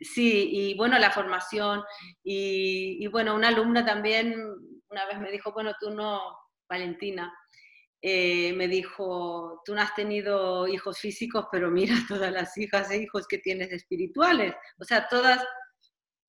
Sí, 0.00 0.48
y 0.52 0.76
bueno, 0.76 0.98
la 0.98 1.10
formación. 1.10 1.82
Y, 2.22 3.06
bueno, 3.08 3.34
una 3.34 3.48
alumna 3.48 3.84
también 3.84 4.34
una 4.88 5.06
vez 5.06 5.18
me 5.18 5.32
dijo, 5.32 5.52
bueno, 5.52 5.72
tú 5.80 5.90
no, 5.90 6.20
Valentina, 6.68 7.32
eh, 8.00 8.52
me 8.52 8.68
dijo, 8.68 9.62
tú 9.64 9.74
no 9.74 9.80
has 9.80 9.94
tenido 9.94 10.68
hijos 10.68 10.98
físicos, 10.98 11.46
pero 11.50 11.70
mira 11.70 11.94
todas 12.08 12.30
las 12.32 12.56
hijas 12.56 12.90
e 12.90 12.98
hijos 12.98 13.26
que 13.26 13.38
tienes 13.38 13.72
espirituales. 13.72 14.54
O 14.78 14.84
sea, 14.84 15.08
todas, 15.08 15.44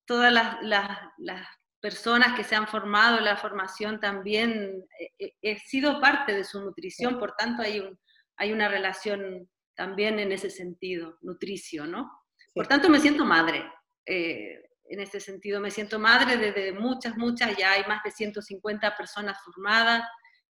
todas 0.06 0.32
las, 0.32 0.56
las, 0.62 1.46
personas 1.78 2.34
que 2.34 2.42
se 2.42 2.56
han 2.56 2.66
formado 2.66 3.20
la 3.20 3.36
formación 3.36 4.00
también, 4.00 4.84
he 5.18 5.58
sido 5.58 6.00
parte 6.00 6.32
de 6.32 6.42
su 6.42 6.60
nutrición, 6.60 7.18
por 7.18 7.36
tanto 7.36 7.62
hay 7.62 7.78
un, 7.78 7.96
hay 8.36 8.52
una 8.52 8.68
relación 8.68 9.48
también 9.74 10.18
en 10.18 10.32
ese 10.32 10.50
sentido, 10.50 11.18
nutricio, 11.20 11.86
¿no? 11.86 12.10
Por 12.54 12.66
tanto, 12.66 12.88
me 12.88 12.98
siento 12.98 13.24
madre. 13.24 13.70
Eh, 14.06 14.62
en 14.88 15.00
este 15.00 15.20
sentido, 15.20 15.60
me 15.60 15.70
siento 15.70 15.98
madre 15.98 16.36
desde 16.36 16.72
muchas, 16.72 17.16
muchas, 17.16 17.56
ya 17.56 17.72
hay 17.72 17.84
más 17.84 18.02
de 18.02 18.10
150 18.10 18.96
personas 18.96 19.38
formadas 19.44 20.04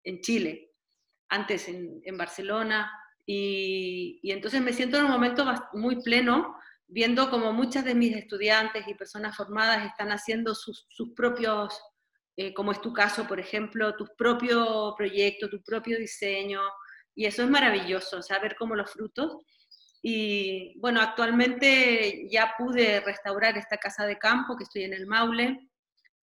en 0.05 0.20
Chile, 0.20 0.70
antes 1.28 1.68
en, 1.68 2.01
en 2.05 2.16
Barcelona, 2.16 2.90
y, 3.26 4.18
y, 4.22 4.30
entonces 4.32 4.61
me 4.61 4.72
siento 4.72 4.98
en 4.98 5.05
un 5.05 5.11
momento 5.11 5.44
muy 5.74 6.03
pleno, 6.03 6.57
viendo 6.91 7.30
como 7.30 7.53
muchas 7.53 7.84
de 7.84 7.95
mis 7.95 8.14
estudiantes 8.16 8.86
y 8.86 8.95
personas 8.95 9.36
formadas 9.36 9.86
están 9.86 10.11
haciendo 10.11 10.55
sus, 10.55 10.86
sus 10.88 11.14
propios, 11.14 11.80
eh, 12.36 12.53
como 12.53 12.72
es 12.72 12.80
tu 12.80 12.93
caso, 12.93 13.26
por 13.26 13.38
ejemplo, 13.38 13.97
tu 13.97 14.07
propio 14.16 14.95
proyecto, 14.97 15.49
tu 15.49 15.62
propio 15.62 15.99
diseño, 15.99 16.61
y 17.14 17.26
eso 17.26 17.43
es 17.43 17.51
maravilloso, 17.51 18.22
saber 18.22 18.57
cómo 18.59 18.74
los 18.74 18.91
frutos. 18.91 19.36
Y 20.03 20.78
bueno, 20.80 21.01
actualmente 21.01 22.26
ya 22.30 22.55
pude 22.59 23.01
restaurar 23.01 23.57
esta 23.57 23.76
casa 23.76 24.07
de 24.07 24.18
campo, 24.18 24.57
que 24.57 24.64
estoy 24.64 24.84
en 24.84 24.95
el 24.95 25.07
Maule, 25.07 25.68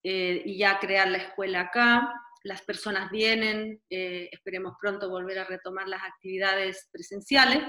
eh, 0.03 0.41
y 0.45 0.57
ya 0.57 0.80
crear 0.80 1.07
la 1.07 1.20
escuela 1.20 1.61
acá. 1.61 2.11
Las 2.43 2.61
personas 2.61 3.09
vienen, 3.11 3.82
eh, 3.89 4.30
esperemos 4.32 4.74
pronto 4.82 5.09
volver 5.09 5.39
a 5.39 5.45
retomar 5.45 5.88
las 5.88 6.01
actividades 6.03 6.89
presenciales 6.91 7.63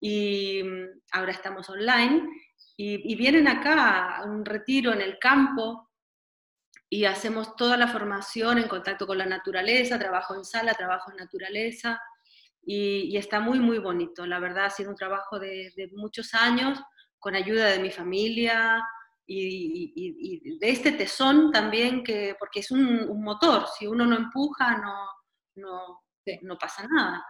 y 0.00 0.62
mm, 0.62 1.00
ahora 1.12 1.32
estamos 1.32 1.68
online 1.68 2.28
y, 2.76 3.14
vienen 3.16 3.48
acá 3.48 4.18
a 4.18 4.24
un 4.24 4.44
retiro 4.44 4.92
en 4.92 5.00
el 5.00 5.18
campo 5.18 5.88
y 6.90 7.04
hacemos 7.06 7.56
toda 7.56 7.76
la 7.76 7.88
formación 7.88 8.58
en 8.58 8.68
contacto 8.68 9.06
con 9.06 9.18
la 9.18 9.26
naturaleza, 9.26 9.98
trabajo 9.98 10.34
en 10.34 10.44
sala, 10.44 10.74
trabajo 10.74 11.10
en 11.10 11.16
naturaleza, 11.16 12.00
y, 12.66 13.16
está 13.16 13.40
muy, 13.40 13.60
muy 13.60 13.78
bonito. 13.78 14.26
La 14.26 14.40
verdad 14.40 14.66
ha 14.66 14.70
sido 14.70 14.90
un 14.90 14.96
trabajo 14.96 15.38
de, 15.38 15.72
muchos 15.92 16.34
años, 16.34 16.78
con 17.18 17.34
ayuda 17.34 17.66
de 17.66 17.78
mi 17.78 17.90
familia 17.90 18.84
y, 19.26 20.58
de 20.58 20.70
este 20.70 20.92
tesón 20.92 21.50
también, 21.50 22.04
que, 22.04 22.36
porque 22.38 22.60
es 22.60 22.70
un, 22.70 23.22
motor, 23.22 23.66
si 23.78 23.86
uno 23.86 24.04
no 24.04 24.16
empuja 24.16 24.76
no, 25.56 26.02
no 26.42 26.56
pasa 26.58 26.86
nada. 26.88 27.24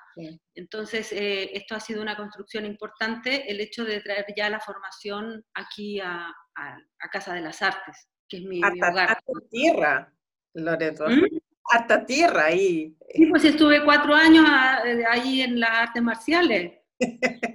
Entonces, 0.54 1.12
eh, 1.12 1.50
esto 1.52 1.74
ha 1.74 1.80
sido 1.80 2.00
una 2.00 2.16
construcción 2.16 2.64
importante, 2.64 3.50
el 3.50 3.60
hecho 3.60 3.84
de 3.84 4.00
traer 4.00 4.24
ya 4.36 4.48
la 4.48 4.60
formación 4.60 5.44
aquí 5.54 6.00
a, 6.00 6.32
a, 6.54 7.08
Casa 7.10 7.34
de 7.34 7.42
las 7.42 7.62
Artes, 7.62 8.08
que 8.28 8.38
es 8.38 8.44
mi, 8.44 8.60
hogar. 8.62 9.18
tierra, 9.50 10.12
Loreto. 10.54 11.06
¿Mm? 11.08 11.38
harta 11.72 12.04
tierra 12.04 12.46
ahí. 12.46 12.96
Sí, 13.14 13.26
pues 13.26 13.44
estuve 13.44 13.84
cuatro 13.84 14.14
años 14.14 14.44
ah, 14.46 14.82
eh, 14.84 15.04
ahí 15.08 15.42
en 15.42 15.60
las 15.60 15.70
artes 15.70 16.02
marciales. 16.02 16.72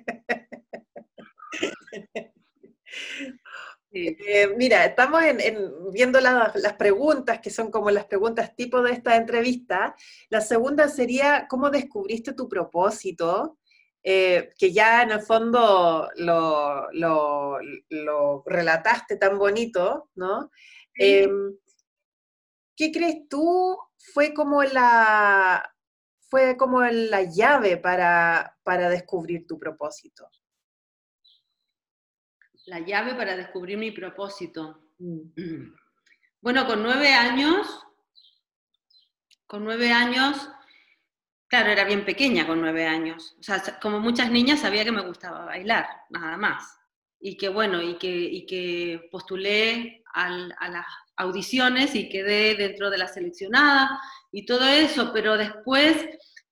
Eh, 3.93 4.47
mira, 4.55 4.85
estamos 4.85 5.21
viendo 5.91 6.21
las 6.21 6.73
preguntas, 6.77 7.41
que 7.41 7.49
son 7.49 7.69
como 7.69 7.91
las 7.91 8.05
preguntas 8.05 8.55
tipo 8.55 8.81
de 8.81 8.93
esta 8.93 9.17
entrevista. 9.17 9.95
La 10.29 10.39
segunda 10.39 10.87
sería, 10.87 11.45
¿cómo 11.49 11.69
descubriste 11.69 12.33
tu 12.33 12.47
propósito? 12.47 13.57
Eh, 14.03 14.49
que 14.57 14.71
ya 14.71 15.03
en 15.03 15.11
el 15.11 15.21
fondo 15.21 16.09
lo, 16.15 17.59
relataste 18.45 19.17
tan 19.17 19.37
bonito, 19.37 20.09
¿no? 20.15 20.49
Em, 20.95 21.55
¿Qué 22.75 22.91
crees 22.91 23.27
tú 23.29 23.77
fue 23.97 24.33
como 24.33 24.63
la, 24.63 25.75
fue 26.29 26.57
como 26.57 26.81
la 26.81 27.23
llave 27.23 27.77
para, 27.77 28.57
para 28.63 28.89
descubrir 28.89 29.45
tu 29.45 29.59
propósito? 29.59 30.29
La 32.71 32.79
llave 32.79 33.15
para 33.15 33.35
descubrir 33.35 33.77
mi 33.77 33.91
propósito. 33.91 34.79
Mm. 34.99 35.75
Bueno, 36.43 36.65
con 36.65 36.81
nueve 36.81 37.13
años, 37.13 37.67
con 39.45 39.63
nueve 39.63 39.91
años, 39.91 40.49
claro, 41.47 41.69
era 41.69 41.83
bien 41.83 42.03
pequeña 42.03 42.47
con 42.47 42.59
nueve 42.59 42.87
años. 42.87 43.35
O 43.39 43.43
sea, 43.43 43.61
como 43.79 43.99
muchas 43.99 44.31
niñas 44.31 44.61
sabía 44.61 44.83
que 44.83 44.91
me 44.91 45.05
gustaba 45.05 45.45
bailar, 45.45 45.85
nada 46.09 46.37
más. 46.37 46.79
Y 47.19 47.37
que 47.37 47.49
bueno, 47.49 47.79
y 47.79 47.95
que, 47.99 48.09
y 48.09 48.47
que 48.47 49.07
postulé 49.11 50.03
al, 50.15 50.51
a 50.57 50.69
las 50.69 50.87
audiciones 51.15 51.93
y 51.93 52.09
quedé 52.09 52.55
dentro 52.55 52.89
de 52.89 52.97
la 52.97 53.07
seleccionada 53.07 54.01
y 54.31 54.47
todo 54.47 54.65
eso, 54.65 55.11
pero 55.13 55.37
después 55.37 55.95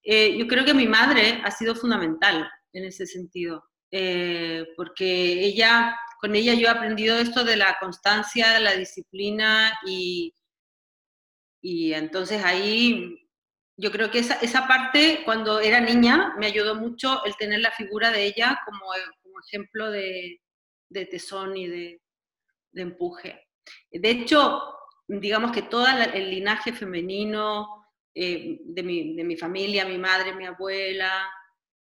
eh, 0.04 0.38
yo 0.38 0.48
creo 0.48 0.66
que 0.66 0.76
mi 0.76 0.88
madre 0.88 1.42
ha 1.44 1.50
sido 1.50 1.74
fundamental 1.74 2.48
en 2.74 2.86
ese 2.86 3.08
sentido, 3.08 3.64
eh, 3.92 4.68
porque 4.78 5.44
ella, 5.44 5.96
con 6.20 6.36
ella 6.36 6.54
yo 6.54 6.68
he 6.68 6.70
aprendido 6.70 7.18
esto 7.18 7.44
de 7.44 7.56
la 7.56 7.78
constancia, 7.80 8.50
de 8.54 8.60
la 8.60 8.76
disciplina 8.76 9.80
y, 9.86 10.34
y 11.62 11.94
entonces 11.94 12.44
ahí 12.44 13.30
yo 13.78 13.92
creo 13.92 14.12
que 14.12 14.20
esa, 14.20 14.36
esa 14.36 14.68
parte, 14.68 15.22
cuando 15.24 15.62
era 15.62 15.80
niña, 15.80 16.36
me 16.38 16.48
ayudó 16.48 16.76
mucho 16.76 17.24
el 17.24 17.38
tener 17.38 17.62
la 17.62 17.72
figura 17.72 18.12
de 18.12 18.26
ella 18.26 18.60
como, 18.66 18.88
como 19.24 19.40
ejemplo 19.48 19.90
de, 19.90 20.42
de, 20.90 21.06
tesón 21.06 21.56
y 21.56 21.68
de, 21.68 22.02
de, 22.74 22.82
empuje. 22.82 23.48
De 23.90 24.10
hecho, 24.10 24.62
digamos 25.08 25.54
que 25.54 25.62
todo 25.62 25.88
el 25.88 26.30
linaje 26.30 26.74
femenino 26.74 27.86
eh, 28.14 28.60
de, 28.66 28.84
mi, 28.84 29.16
de, 29.16 29.24
mi, 29.24 29.38
familia, 29.38 29.86
mi 29.86 29.98
madre, 29.98 30.36
mi 30.36 30.46
abuela, 30.46 31.32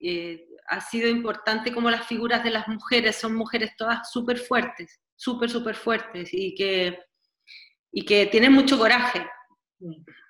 eh, 0.03 0.47
ha 0.67 0.81
sido 0.81 1.07
importante 1.09 1.71
como 1.71 1.89
las 1.89 2.05
figuras 2.07 2.43
de 2.43 2.51
las 2.51 2.67
mujeres 2.67 3.15
son 3.15 3.35
mujeres 3.35 3.71
todas 3.77 4.11
súper 4.11 4.37
fuertes, 4.37 4.99
súper, 5.15 5.49
súper 5.49 5.75
fuertes 5.75 6.29
y 6.31 6.53
que, 6.55 6.99
y 7.91 8.03
que 8.05 8.25
tienen 8.27 8.51
mucho 8.51 8.77
coraje, 8.77 9.25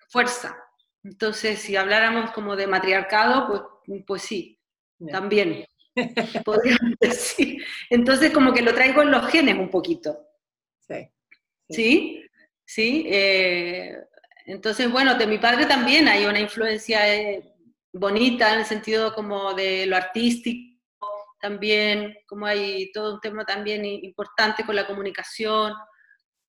fuerza. 0.09 0.55
Entonces, 1.03 1.59
si 1.59 1.75
habláramos 1.75 2.31
como 2.31 2.55
de 2.55 2.67
matriarcado, 2.67 3.47
pues, 3.47 4.03
pues 4.05 4.21
sí, 4.21 4.59
también. 5.11 5.65
Podríamos 6.45 6.93
decir. 6.99 7.63
Entonces, 7.89 8.31
como 8.31 8.53
que 8.53 8.61
lo 8.61 8.73
traigo 8.73 9.01
en 9.01 9.11
los 9.11 9.29
genes 9.31 9.55
un 9.55 9.69
poquito. 9.69 10.17
Sí. 10.87 11.09
¿Sí? 11.69 12.25
¿Sí? 12.65 13.05
Eh, 13.07 13.95
entonces, 14.45 14.91
bueno, 14.91 15.15
de 15.15 15.27
mi 15.27 15.37
padre 15.37 15.65
también 15.65 16.07
hay 16.07 16.25
una 16.25 16.39
influencia 16.39 17.13
eh, 17.13 17.52
bonita 17.93 18.53
en 18.53 18.59
el 18.59 18.65
sentido 18.65 19.13
como 19.13 19.53
de 19.53 19.85
lo 19.85 19.95
artístico, 19.95 20.73
también, 21.39 22.15
como 22.25 22.45
hay 22.45 22.91
todo 22.91 23.15
un 23.15 23.19
tema 23.19 23.45
también 23.45 23.85
importante 23.85 24.65
con 24.65 24.75
la 24.75 24.87
comunicación. 24.87 25.73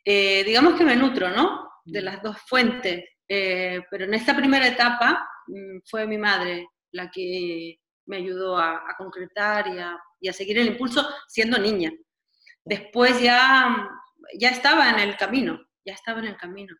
Eh, 0.04 0.42
digamos 0.44 0.74
que 0.74 0.84
me 0.84 0.96
nutro, 0.96 1.30
¿no? 1.30 1.68
De 1.84 2.00
las 2.00 2.22
dos 2.22 2.38
fuentes, 2.46 3.04
eh, 3.28 3.82
pero 3.90 4.04
en 4.04 4.14
esta 4.14 4.36
primera 4.36 4.66
etapa 4.66 5.28
mm, 5.48 5.78
fue 5.84 6.06
mi 6.06 6.16
madre 6.16 6.68
la 6.92 7.10
que 7.10 7.80
me 8.06 8.18
ayudó 8.18 8.56
a, 8.56 8.82
concretar 8.96 9.66
y 10.20 10.28
a, 10.28 10.32
seguir 10.32 10.58
el 10.58 10.68
impulso 10.68 11.06
siendo 11.26 11.58
niña. 11.58 11.90
Después 12.64 13.20
ya, 13.20 13.88
ya 14.38 14.50
estaba 14.50 14.90
en 14.90 15.00
el 15.00 15.16
camino, 15.16 15.60
ya 15.84 15.94
estaba 15.94 16.20
en 16.20 16.26
el 16.26 16.36
camino. 16.36 16.74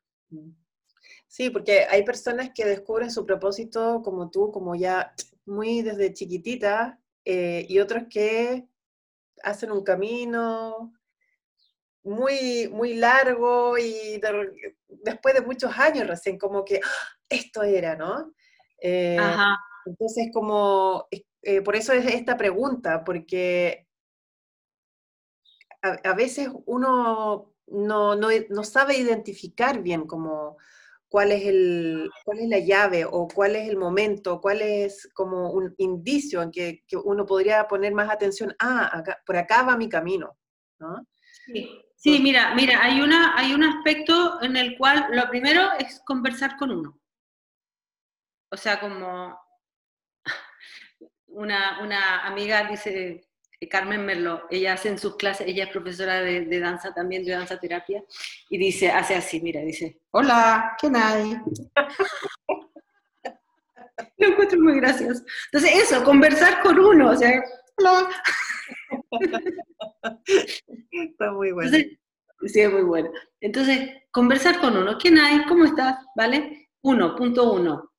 Sí, 1.34 1.50
porque 1.50 1.84
hay 1.90 2.04
personas 2.04 2.50
que 2.54 2.64
descubren 2.64 3.10
su 3.10 3.26
propósito 3.26 4.02
como 4.04 4.30
tú, 4.30 4.52
como 4.52 4.76
ya 4.76 5.12
muy 5.46 5.82
desde 5.82 6.12
chiquitita, 6.14 7.00
eh, 7.24 7.66
y 7.68 7.80
otros 7.80 8.04
que 8.08 8.68
hacen 9.42 9.72
un 9.72 9.82
camino 9.82 10.92
muy, 12.04 12.68
muy 12.68 12.94
largo 12.94 13.76
y 13.76 14.20
después 14.86 15.34
de 15.34 15.40
muchos 15.40 15.76
años 15.76 16.06
recién, 16.06 16.38
como 16.38 16.64
que 16.64 16.76
¡ah! 16.84 17.18
esto 17.28 17.64
era, 17.64 17.96
¿no? 17.96 18.32
Eh, 18.80 19.18
entonces, 19.86 20.28
como, 20.32 21.08
eh, 21.10 21.62
por 21.62 21.74
eso 21.74 21.92
es 21.94 22.14
esta 22.14 22.36
pregunta, 22.36 23.02
porque 23.02 23.88
a, 25.82 26.14
veces 26.14 26.48
uno 26.66 27.52
no, 27.66 28.14
no, 28.14 28.28
no, 28.50 28.62
sabe 28.62 28.96
identificar 28.98 29.82
bien 29.82 30.06
como 30.06 30.58
cuál 31.14 31.30
es, 31.30 31.46
el, 31.46 32.10
cuál 32.24 32.40
es 32.40 32.48
la 32.48 32.58
llave 32.58 33.04
o 33.08 33.28
cuál 33.28 33.54
es 33.54 33.68
el 33.68 33.76
momento, 33.76 34.40
cuál 34.40 34.60
es 34.62 35.08
como 35.14 35.52
un 35.52 35.72
indicio 35.78 36.42
en 36.42 36.50
que, 36.50 36.82
uno 37.04 37.24
podría 37.24 37.68
poner 37.68 37.94
más 37.94 38.10
atención, 38.10 38.52
ah, 38.58 39.00
por 39.24 39.36
acá 39.36 39.62
va 39.62 39.76
mi 39.76 39.88
camino, 39.88 40.36
¿no? 40.80 41.06
Sí. 41.46 41.70
Sí, 41.94 42.18
mira, 42.18 42.52
mira, 42.56 42.82
hay, 42.82 43.00
una, 43.00 43.38
hay 43.38 43.54
un 43.54 43.62
aspecto 43.62 44.42
en 44.42 44.56
el 44.56 44.76
cual 44.76 45.06
lo 45.12 45.28
primero 45.30 45.62
es 45.78 46.02
conversar 46.04 46.56
con 46.56 46.72
uno. 46.72 46.98
O 48.50 48.56
sea, 48.56 48.80
como 48.80 49.38
una, 51.26 51.80
una 51.80 52.26
amiga 52.26 52.64
dice, 52.64 53.24
Carmen 53.70 54.04
Merlo, 54.04 54.46
ella 54.50 54.74
hace 54.74 54.88
en 54.88 54.98
sus 54.98 55.16
clases, 55.16 55.46
ella 55.46 55.64
es 55.64 55.70
profesora 55.70 56.20
de, 56.20 56.60
danza 56.60 56.92
también, 56.92 57.24
de 57.24 57.32
danza 57.32 57.58
terapia, 57.58 58.04
y 58.50 58.58
dice, 58.58 58.90
hace 58.90 59.14
así, 59.14 59.40
mira, 59.40 59.60
dice, 59.62 60.00
hola, 60.10 60.76
¿qué 60.80 60.90
hay? 60.94 61.36
Lo 64.18 64.28
encuentro 64.28 64.60
muy 64.60 64.76
gracioso. 64.76 65.24
Entonces, 65.52 65.84
eso, 65.84 66.04
conversar 66.04 66.60
con 66.62 66.78
uno, 66.78 67.10
o 67.10 67.16
sea, 67.16 67.42
hola. 67.76 68.08
Está 70.90 71.32
muy 71.32 71.52
bueno. 71.52 71.70
sí, 72.46 72.60
es 72.60 72.72
muy 72.72 72.82
bueno. 72.82 73.10
Entonces, 73.40 73.90
conversar 74.10 74.60
con 74.60 74.76
uno. 74.76 74.98
¿Quién 74.98 75.18
hay? 75.18 75.44
¿Cómo 75.46 75.64
estás? 75.64 75.96
¿Vale? 76.16 76.70
Uno, 76.82 77.14
punto 77.14 77.52
uno. 77.52 77.92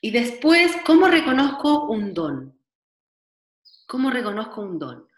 Y 0.00 0.10
después, 0.10 0.74
¿cómo 0.86 1.08
reconozco 1.08 1.84
un 1.88 2.14
don? 2.14 2.59
¿Cómo 3.90 4.08
reconozco 4.08 4.60
un 4.60 4.78
don? 4.78 5.08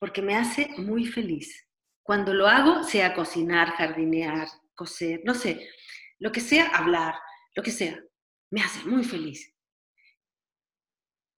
Porque 0.00 0.20
me 0.20 0.34
hace 0.34 0.70
muy 0.76 1.06
feliz. 1.06 1.64
Cuando 2.02 2.34
lo 2.34 2.48
hago, 2.48 2.82
sea 2.82 3.14
cocinar, 3.14 3.76
jardinear, 3.76 4.48
coser, 4.74 5.20
no 5.24 5.34
sé, 5.34 5.70
lo 6.18 6.32
que 6.32 6.40
sea, 6.40 6.66
hablar, 6.70 7.14
lo 7.54 7.62
que 7.62 7.70
sea, 7.70 7.96
me 8.50 8.60
hace 8.60 8.84
muy 8.88 9.04
feliz. 9.04 9.54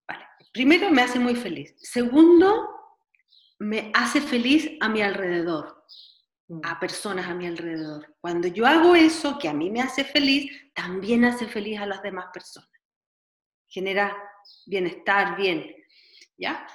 Vale. 0.08 0.24
Primero, 0.54 0.90
me 0.90 1.02
hace 1.02 1.18
muy 1.18 1.34
feliz. 1.34 1.74
Segundo, 1.82 2.66
me 3.58 3.90
hace 3.92 4.22
feliz 4.22 4.70
a 4.80 4.88
mi 4.88 5.02
alrededor, 5.02 5.84
a 6.62 6.76
mm. 6.76 6.80
personas 6.80 7.26
a 7.26 7.34
mi 7.34 7.46
alrededor. 7.46 8.16
Cuando 8.22 8.48
yo 8.48 8.66
hago 8.66 8.94
eso 8.94 9.38
que 9.38 9.50
a 9.50 9.52
mí 9.52 9.70
me 9.70 9.82
hace 9.82 10.02
feliz, 10.02 10.50
también 10.74 11.26
hace 11.26 11.46
feliz 11.46 11.78
a 11.78 11.84
las 11.84 12.02
demás 12.02 12.28
personas. 12.32 12.70
Genera 13.68 14.16
bienestar, 14.64 15.36
bien, 15.36 15.75
¿ya? 16.38 16.66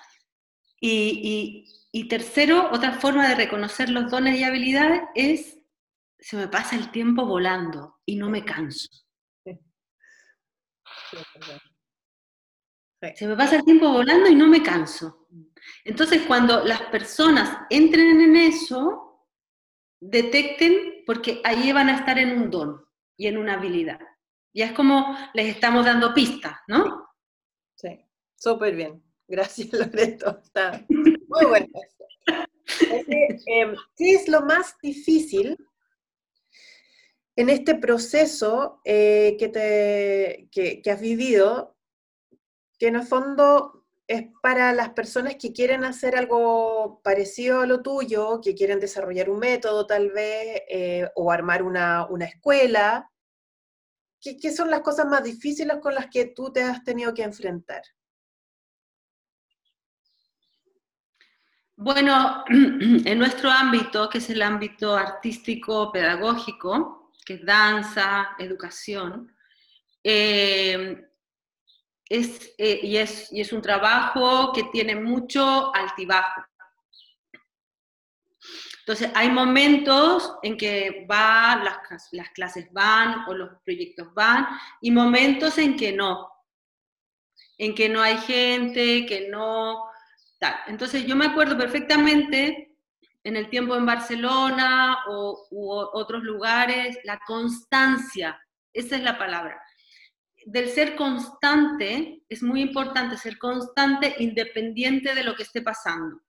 Y, 0.80 1.66
y, 1.92 2.08
tercero, 2.08 2.72
otra 2.72 2.94
forma 2.94 3.30
de 3.30 3.36
reconocer 3.36 3.90
los 3.90 4.10
dones 4.10 4.40
y 4.40 4.44
habilidades 4.44 5.02
es, 5.14 5.60
se 6.20 6.38
me 6.38 6.48
pasa 6.48 6.76
el 6.76 6.92
tiempo 6.92 7.26
volando 7.26 8.00
y 8.06 8.16
no 8.16 8.30
me 8.30 8.44
canso. 8.44 8.88
Se 13.16 13.28
me 13.28 13.36
pasa 13.36 13.58
el 13.58 13.64
tiempo 13.64 13.92
volando 13.92 14.30
y 14.30 14.36
no 14.36 14.48
me 14.48 14.64
canso. 14.64 15.28
Entonces, 15.84 16.24
cuando 16.28 16.64
las 16.64 16.82
personas 16.84 17.60
entren 17.70 18.22
en 18.22 18.36
eso, 18.36 19.28
detecten, 20.00 21.04
porque 21.06 21.42
ahí 21.44 21.72
van 21.72 21.90
a 21.90 21.98
estar 21.98 22.18
en 22.18 22.32
un 22.42 22.50
don 22.50 22.86
y 23.18 23.28
en 23.28 23.38
una 23.38 23.54
habilidad. 23.54 24.00
Ya 24.54 24.66
es 24.66 24.72
como 24.74 25.18
les 25.34 25.48
estamos 25.48 25.86
dando 25.86 26.14
pistas, 26.14 26.58
¿no? 26.68 27.08
Sí, 27.76 28.06
súper 28.36 28.76
bien. 28.76 29.11
Gracias, 29.32 29.72
Loreto. 29.74 30.40
Está 30.44 30.86
muy 30.90 31.46
bueno. 31.48 31.68
Em, 33.48 33.76
¿Qué 33.96 34.14
es 34.14 34.28
lo 34.28 34.42
más 34.42 34.76
difícil 34.82 35.58
en 37.38 37.50
este 37.50 37.76
proceso 37.76 38.82
eh, 38.84 39.38
que, 39.40 39.48
te, 39.48 40.50
que 40.52 40.92
has 40.92 41.00
vivido 41.00 41.78
que 42.78 42.88
en 42.88 42.98
el 42.98 43.04
fondo 43.04 43.86
es 44.08 44.26
para 44.42 44.74
las 44.74 44.90
personas 44.90 45.36
que 45.36 45.54
quieren 45.54 45.86
hacer 45.86 46.18
algo 46.18 47.00
parecido 47.02 47.62
a 47.62 47.66
lo 47.66 47.82
tuyo, 47.82 48.42
que 48.42 48.56
quieren 48.56 48.82
desarrollar 48.82 49.30
un 49.30 49.40
método 49.40 49.88
tal 49.88 50.12
vez, 50.12 50.64
eh, 50.68 51.10
o 51.16 51.32
armar 51.32 51.64
una, 51.64 52.08
escuela. 52.22 53.10
¿Qué, 54.20 54.36
¿Qué, 54.36 54.52
son 54.52 54.70
las 54.70 54.82
cosas 54.82 55.06
más 55.06 55.24
difíciles 55.24 55.78
con 55.78 55.96
las 55.96 56.08
que 56.08 56.26
tú 56.26 56.52
te 56.52 56.64
has 56.64 56.84
tenido 56.84 57.14
que 57.14 57.24
enfrentar? 57.24 57.84
Bueno, 61.84 62.44
en 62.48 63.18
nuestro 63.18 63.50
ámbito, 63.50 64.08
que 64.08 64.20
es 64.20 64.30
el 64.30 64.44
ámbito 64.44 64.96
artístico 64.96 65.92
pedagógico, 65.92 67.12
que 67.26 67.34
es 67.34 67.44
danza, 67.44 68.36
educación, 68.38 69.36
eh, 70.04 71.10
es, 72.08 72.54
eh, 72.60 72.82
y, 72.84 72.98
es, 72.98 73.34
y 73.34 73.42
es 73.42 73.52
un 73.52 73.64
trabajo 73.64 74.54
que 74.54 74.66
tiene 74.66 74.94
mucho 74.96 75.74
altibajo. 75.74 76.46
Entonces, 78.82 79.10
hay 79.16 79.32
momentos 79.32 80.36
en 80.44 80.58
que 80.58 81.08
las, 81.10 82.10
las, 82.12 82.30
clases 82.36 82.72
van 82.72 83.28
o 83.28 83.34
los 83.34 83.50
proyectos 83.66 84.14
van, 84.14 84.46
y 84.82 84.92
momentos 84.92 85.58
en 85.58 85.76
que 85.76 85.94
no, 85.94 86.32
en 87.58 87.74
que 87.74 87.90
no 87.90 88.04
hay 88.04 88.20
gente, 88.20 89.04
que 89.08 89.30
no... 89.30 89.90
Entonces, 90.68 91.06
yo 91.06 91.16
me 91.16 91.26
acuerdo 91.26 91.58
perfectamente 91.58 92.76
en 93.24 93.36
el 93.36 93.50
tiempo 93.50 93.76
en 93.76 93.86
Barcelona 93.86 95.00
o 95.08 95.48
otros 95.94 96.24
lugares, 96.24 96.98
la 97.04 97.20
constancia, 97.26 98.40
esa 98.74 98.96
es 98.96 99.04
la 99.04 99.18
palabra 99.18 99.62
del 100.46 100.70
ser 100.70 100.96
constante, 100.96 102.24
es 102.28 102.42
muy 102.42 102.62
importante 102.62 103.18
ser 103.18 103.38
constante 103.38 104.16
independiente 104.20 105.14
de 105.14 105.24
lo 105.24 105.36
que 105.36 105.44
esté 105.44 105.62
pasando. 105.62 106.22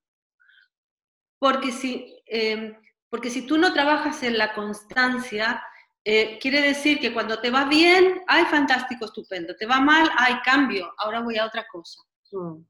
Porque 1.39 1.73
si, 1.73 2.23
em, 2.27 2.77
porque 3.09 3.31
si 3.31 3.47
tú 3.47 3.59
no 3.59 3.73
trabajas 3.73 4.23
en 4.23 4.39
la 4.39 4.55
constancia, 4.55 5.63
eh, 6.05 6.39
quiere 6.41 6.61
decir 6.61 6.99
que 6.99 7.13
cuando 7.13 7.41
te 7.41 7.51
va 7.51 7.65
bien, 7.65 8.23
ay, 8.27 8.45
fantástico, 8.47 9.07
estupendo. 9.07 9.55
Te 9.57 9.67
va 9.67 9.81
mal, 9.81 10.11
ay, 10.17 10.37
cambio, 10.45 10.93
ahora 10.99 11.21
voy 11.21 11.37
a 11.39 11.47
otra 11.47 11.67
cosa. 11.71 12.01
Mm. 12.33 12.65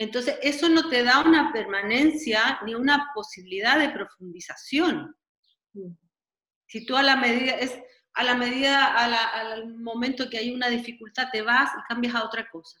Entonces, 0.00 0.38
eso 0.40 0.70
no 0.70 0.88
te 0.88 1.02
da 1.02 1.20
una 1.20 1.52
permanencia 1.52 2.58
ni 2.64 2.74
una 2.74 3.10
posibilidad 3.14 3.78
de 3.78 3.90
profundización. 3.90 5.14
Mm. 5.74 5.92
Si 6.66 6.86
tú 6.86 6.96
a 6.96 7.02
la 7.02 7.16
medida, 7.16 7.52
es 7.52 7.78
a 8.14 8.24
la 8.24 8.34
medida, 8.34 8.94
al 8.96 9.74
momento 9.74 10.30
que 10.30 10.38
hay 10.38 10.54
una 10.54 10.68
dificultad, 10.68 11.28
te 11.30 11.42
vas 11.42 11.70
y 11.78 11.82
cambias 11.86 12.14
a 12.14 12.24
otra 12.24 12.48
cosa. 12.48 12.80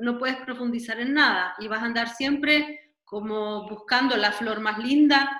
No 0.00 0.18
puedes 0.18 0.38
profundizar 0.38 0.98
en 0.98 1.14
nada 1.14 1.54
y 1.60 1.68
vas 1.68 1.80
a 1.80 1.86
andar 1.86 2.08
siempre 2.08 2.96
como 3.04 3.68
buscando 3.68 4.16
la 4.16 4.32
flor 4.32 4.58
más 4.58 4.78
linda 4.78 5.30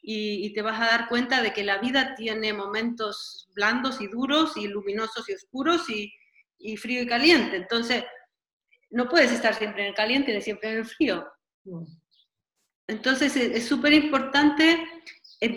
y, 0.00 0.52
te 0.54 0.62
vas 0.62 0.80
a 0.80 0.86
dar 0.86 1.08
cuenta 1.08 1.42
de 1.42 1.52
que 1.52 1.64
la 1.64 1.78
vida 1.78 2.14
tiene 2.14 2.52
momentos 2.52 3.48
blandos 3.52 4.00
y 4.00 4.06
duros 4.06 4.56
y 4.56 4.68
luminosos 4.68 5.28
y 5.28 5.34
oscuros 5.34 5.90
y, 5.90 6.76
frío 6.76 7.02
y 7.02 7.06
caliente. 7.08 7.56
Entonces, 7.56 8.04
no 8.90 9.08
puedes 9.08 9.32
estar 9.32 9.54
siempre 9.54 9.82
en 9.82 9.88
el 9.88 9.94
caliente 9.94 10.34
ni 10.34 10.40
siempre 10.40 10.70
en 10.70 10.78
el 10.78 10.86
frío. 10.86 11.26
Entonces, 12.86 13.36
es 13.36 13.66
súper 13.66 13.92
importante 13.92 14.86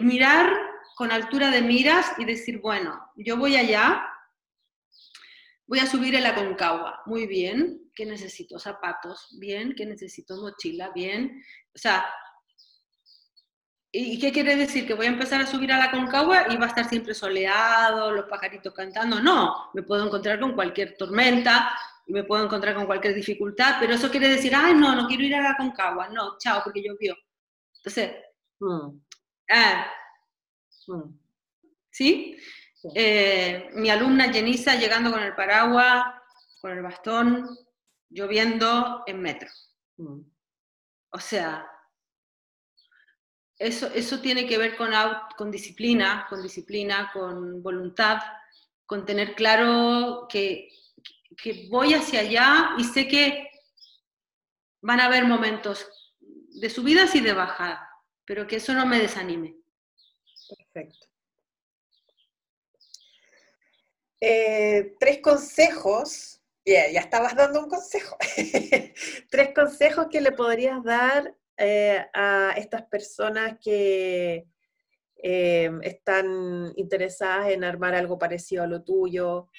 mirar 0.02 0.52
con 0.96 1.12
altura 1.12 1.50
de 1.50 1.62
miras 1.62 2.14
y 2.18 2.26
decir, 2.26 2.60
bueno, 2.60 3.12
yo 3.16 3.38
voy 3.38 3.56
allá, 3.56 4.06
voy 5.66 5.80
a 5.80 5.88
subir 5.88 6.14
el 6.16 6.26
Aconcagua, 6.26 7.02
muy 7.06 7.26
bien, 7.26 7.90
¿qué 7.96 8.06
necesito? 8.06 8.60
Zapatos, 8.60 9.30
bien, 9.40 9.74
¿qué 9.76 9.86
necesito? 9.86 10.36
Mochila, 10.42 10.92
bien. 10.94 11.44
O 11.74 11.78
sea, 11.78 12.06
¿Y 13.94 14.20
qué 14.20 14.32
quiere 14.32 14.56
decir? 14.56 14.88
¿Que 14.88 14.94
voy 14.94 15.08
a 15.08 15.10
empezar 15.10 15.42
a 15.42 15.46
subir 15.48 15.70
a 15.74 15.78
la 15.78 15.92
Concagua 15.92 16.46
y 16.50 16.56
va 16.56 16.66
a 16.66 16.70
estar 16.70 16.88
siempre 16.88 17.14
soleado, 17.14 18.14
los 18.14 18.26
pajaritos 18.30 18.74
cantando? 18.74 19.20
No, 19.20 19.70
me 19.74 19.84
puedo 19.84 20.06
encontrar 20.06 20.40
con 20.40 20.54
cualquier 20.54 20.96
tormenta, 20.96 21.78
me 22.08 22.24
puedo 22.24 22.44
encontrar 22.44 22.76
con 22.76 22.86
cualquier 22.86 23.14
dificultad, 23.14 23.78
pero 23.80 23.94
eso 23.94 24.10
quiere 24.10 24.30
decir, 24.30 24.54
ay, 24.56 24.74
no, 24.74 24.96
no 24.96 25.08
quiero 25.08 25.24
ir 25.24 25.36
a 25.36 25.42
la 25.42 25.58
Concagua, 25.58 26.10
no, 26.10 26.38
chao, 26.38 26.62
porque 26.64 26.84
llovió. 26.84 27.16
Entonces, 27.78 28.14
mm. 28.60 28.90
ah, 29.52 29.88
mm. 30.88 31.20
¿sí? 31.90 32.38
Eh, 32.96 33.70
mi 33.74 33.90
alumna 33.90 34.32
Jenisa 34.32 34.76
llegando 34.76 35.12
con 35.12 35.22
el 35.22 35.36
paraguas, 35.36 36.04
con 36.60 36.72
el 36.72 36.82
bastón, 36.82 37.50
lloviendo 38.10 39.04
en 39.06 39.22
metro. 39.22 39.50
Mm. 39.98 40.22
O 41.12 41.20
sea, 41.20 41.68
eso, 43.62 44.20
tiene 44.22 44.48
que 44.48 44.58
ver 44.58 44.76
con, 44.76 44.92
con 45.38 45.52
disciplina, 45.52 46.26
con 46.28 46.42
disciplina, 46.42 47.12
con 47.14 47.62
voluntad, 47.62 48.20
con 48.88 49.06
tener 49.06 49.36
claro 49.36 50.28
que, 50.28 50.70
voy 51.70 51.94
hacia 51.94 52.22
allá 52.22 52.76
y 52.78 52.84
sé 52.84 53.08
que 53.08 53.50
van 54.82 55.00
a 55.00 55.06
haber 55.06 55.26
momentos 55.26 55.88
de 56.20 56.70
subidas 56.70 57.16
y 57.16 57.22
de 57.22 57.34
bajada, 57.34 57.90
pero 58.26 58.48
que 58.48 58.58
eso 58.58 58.74
no 58.74 58.86
me 58.86 59.00
desanime. 59.00 59.56
Perfecto. 60.74 61.08
Eh, 64.20 64.96
tres 65.00 65.20
consejos, 65.20 66.42
ya 66.64 66.86
estabas 67.00 67.36
dando 67.36 67.64
un 67.64 67.70
consejo, 67.70 68.18
tres 69.32 69.50
consejos 69.56 70.08
que 70.12 70.22
le 70.22 70.32
podrías 70.32 70.84
dar 70.84 71.36
eh, 71.58 72.06
a 72.14 72.54
estas 72.56 72.84
personas 72.84 73.58
que 73.60 74.46
eh, 75.24 75.72
están 75.82 76.72
interesadas 76.76 77.50
en 77.50 77.64
armar 77.64 77.96
algo 77.96 78.20
parecido 78.20 78.64
a 78.64 78.68
lo 78.68 78.84
tuyo. 78.84 79.50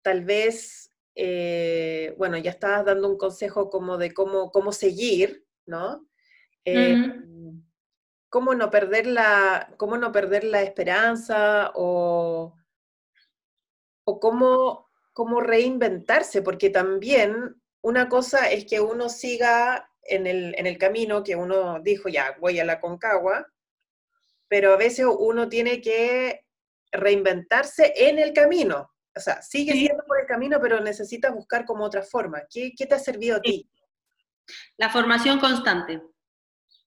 Eh, 0.00 0.02
tal 0.02 0.24
vez, 0.24 0.90
bueno, 2.16 2.38
ya 2.38 2.50
estabas 2.50 2.84
dando 2.84 3.08
un 3.08 3.18
consejo 3.18 3.70
como 3.70 3.98
de 3.98 4.12
cómo, 4.12 4.50
cómo 4.50 4.72
seguir, 4.72 5.44
¿no? 5.66 6.06
Cómo 8.28 8.54
no 8.54 8.70
perder 8.70 9.06
la, 9.06 9.74
cómo 9.76 9.96
no 9.96 10.12
perder 10.12 10.44
la 10.44 10.62
esperanza 10.62 11.72
o, 11.74 12.54
o 14.04 14.20
cómo, 14.20 14.88
cómo 15.12 15.40
reinventarse, 15.40 16.42
porque 16.42 16.70
también 16.70 17.60
una 17.82 18.08
cosa 18.08 18.50
es 18.50 18.66
que 18.66 18.80
uno 18.80 19.08
siga 19.08 19.90
en 20.02 20.26
el, 20.26 20.78
camino 20.78 21.22
que 21.22 21.36
uno 21.36 21.80
dijo, 21.80 22.08
ya, 22.08 22.36
voy 22.40 22.58
a 22.58 22.64
la 22.64 22.80
Concagua, 22.80 23.46
pero 24.48 24.72
a 24.72 24.76
veces 24.76 25.06
uno 25.06 25.48
tiene 25.48 25.80
que 25.80 26.44
reinventarse 26.90 27.92
en 27.96 28.18
el 28.18 28.32
camino. 28.32 28.92
O 29.20 29.22
sea, 29.22 29.42
sigue 29.42 29.72
siendo 29.72 30.02
por 30.06 30.18
el 30.18 30.26
camino, 30.26 30.58
pero 30.60 30.80
necesitas 30.80 31.34
buscar 31.34 31.66
como 31.66 31.84
otra 31.84 32.02
forma. 32.02 32.40
¿Qué, 32.50 32.72
te 32.76 32.94
ha 32.94 32.98
servido 32.98 33.36
a 33.36 33.40
ti? 33.42 33.70
La 34.78 34.88
formación 34.88 35.38
constante. 35.38 36.02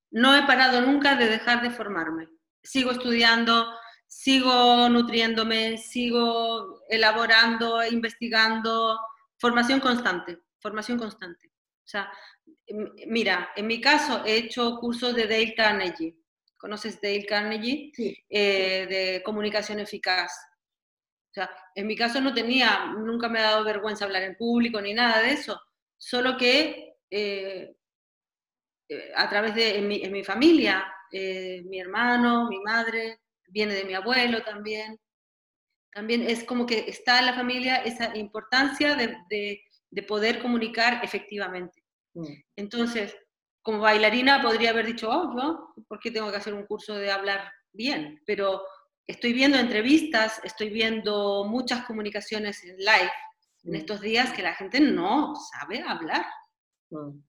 No 0.10 0.36
he 0.36 0.48
parado 0.48 0.82
nunca 0.82 1.16
de 1.16 1.28
dejar 1.28 1.62
de 1.62 1.70
formarme. 1.70 2.28
Sigo 2.64 2.92
estudiando, 2.92 3.72
sigo 4.08 4.90
nutriéndome, 4.90 5.78
sigo 5.78 6.82
elaborando, 6.90 7.86
investigando. 7.86 9.00
Formación 9.38 9.80
constante, 9.80 10.40
formación 10.60 10.98
constante. 10.98 11.48
O 11.48 11.88
sea, 11.88 12.12
Mira, 13.08 13.50
en 13.56 13.68
mi 13.68 13.82
caso 13.82 14.24
he 14.26 14.38
hecho 14.38 14.78
cursos 14.80 15.16
de 15.16 15.28
Dale 15.28 15.54
Carnegie. 15.54 16.16
¿Conoces 16.58 17.00
Dale 17.02 17.26
Carnegie? 17.26 17.92
Sí. 17.94 18.18
Eh, 18.30 18.88
de 18.90 19.24
comunicación 19.24 19.80
eficaz. 19.80 20.32
O 21.34 21.36
sea, 21.36 21.50
en 21.74 21.88
mi 21.88 21.96
caso 21.96 22.22
no 22.22 22.32
tenía, 22.32 22.94
nunca 22.96 23.28
me 23.28 23.40
ha 23.40 23.52
dado 23.52 23.64
vergüenza 23.64 24.06
hablar 24.06 24.22
en 24.22 24.38
público 24.38 24.80
ni 24.80 24.94
nada 24.94 25.24
de 25.24 25.32
eso, 25.32 25.60
solo 25.98 26.38
que 26.38 26.94
eh, 27.10 27.76
eh, 28.88 29.12
a 29.16 29.28
través 29.30 29.56
de 29.56 29.78
en 29.78 30.12
mi, 30.12 30.24
familia, 30.24 30.86
mi 31.12 31.80
hermano, 31.80 32.48
mi 32.48 32.60
madre, 32.60 33.22
viene 33.48 33.74
de 33.74 33.84
mi 33.86 33.96
abuelo 33.96 34.44
también. 34.44 35.00
También 35.92 36.24
es 36.24 36.44
como 36.44 36.66
que 36.66 36.86
está 36.88 37.20
en 37.20 37.26
la 37.28 37.34
familia 37.34 37.78
esa 37.78 38.16
importancia 38.16 38.96
de 38.96 40.04
poder 40.08 40.40
comunicar 40.40 41.04
efectivamente. 41.04 41.84
Mm. 42.14 42.34
Entonces, 42.56 43.16
como 43.64 43.80
bailarina 43.80 44.42
podría 44.42 44.72
haber 44.72 44.86
dicho, 44.86 45.10
oh, 45.10 45.34
yo, 45.36 45.74
¿por 45.88 46.00
qué 46.00 46.12
tengo 46.12 46.30
que 46.30 46.38
hacer 46.38 46.54
un 46.54 46.66
curso 46.66 46.96
de 46.96 47.10
hablar 47.10 47.52
bien? 47.72 48.22
Pero 48.26 48.64
estoy 49.08 49.34
viendo 49.34 49.58
entrevistas, 49.58 50.40
estoy 50.44 50.70
viendo 50.70 51.46
muchas 51.46 51.86
comunicaciones 51.86 52.64
en 52.64 52.78
live 52.78 53.12
en 53.64 53.72
mm. 53.72 53.76
estos 53.76 54.02
días 54.02 54.34
que 54.34 54.44
la 54.44 54.56
gente 54.56 54.80
no 54.80 55.34
sabe 55.36 55.82
hablar. 55.82 56.26
Mm. 56.90 57.20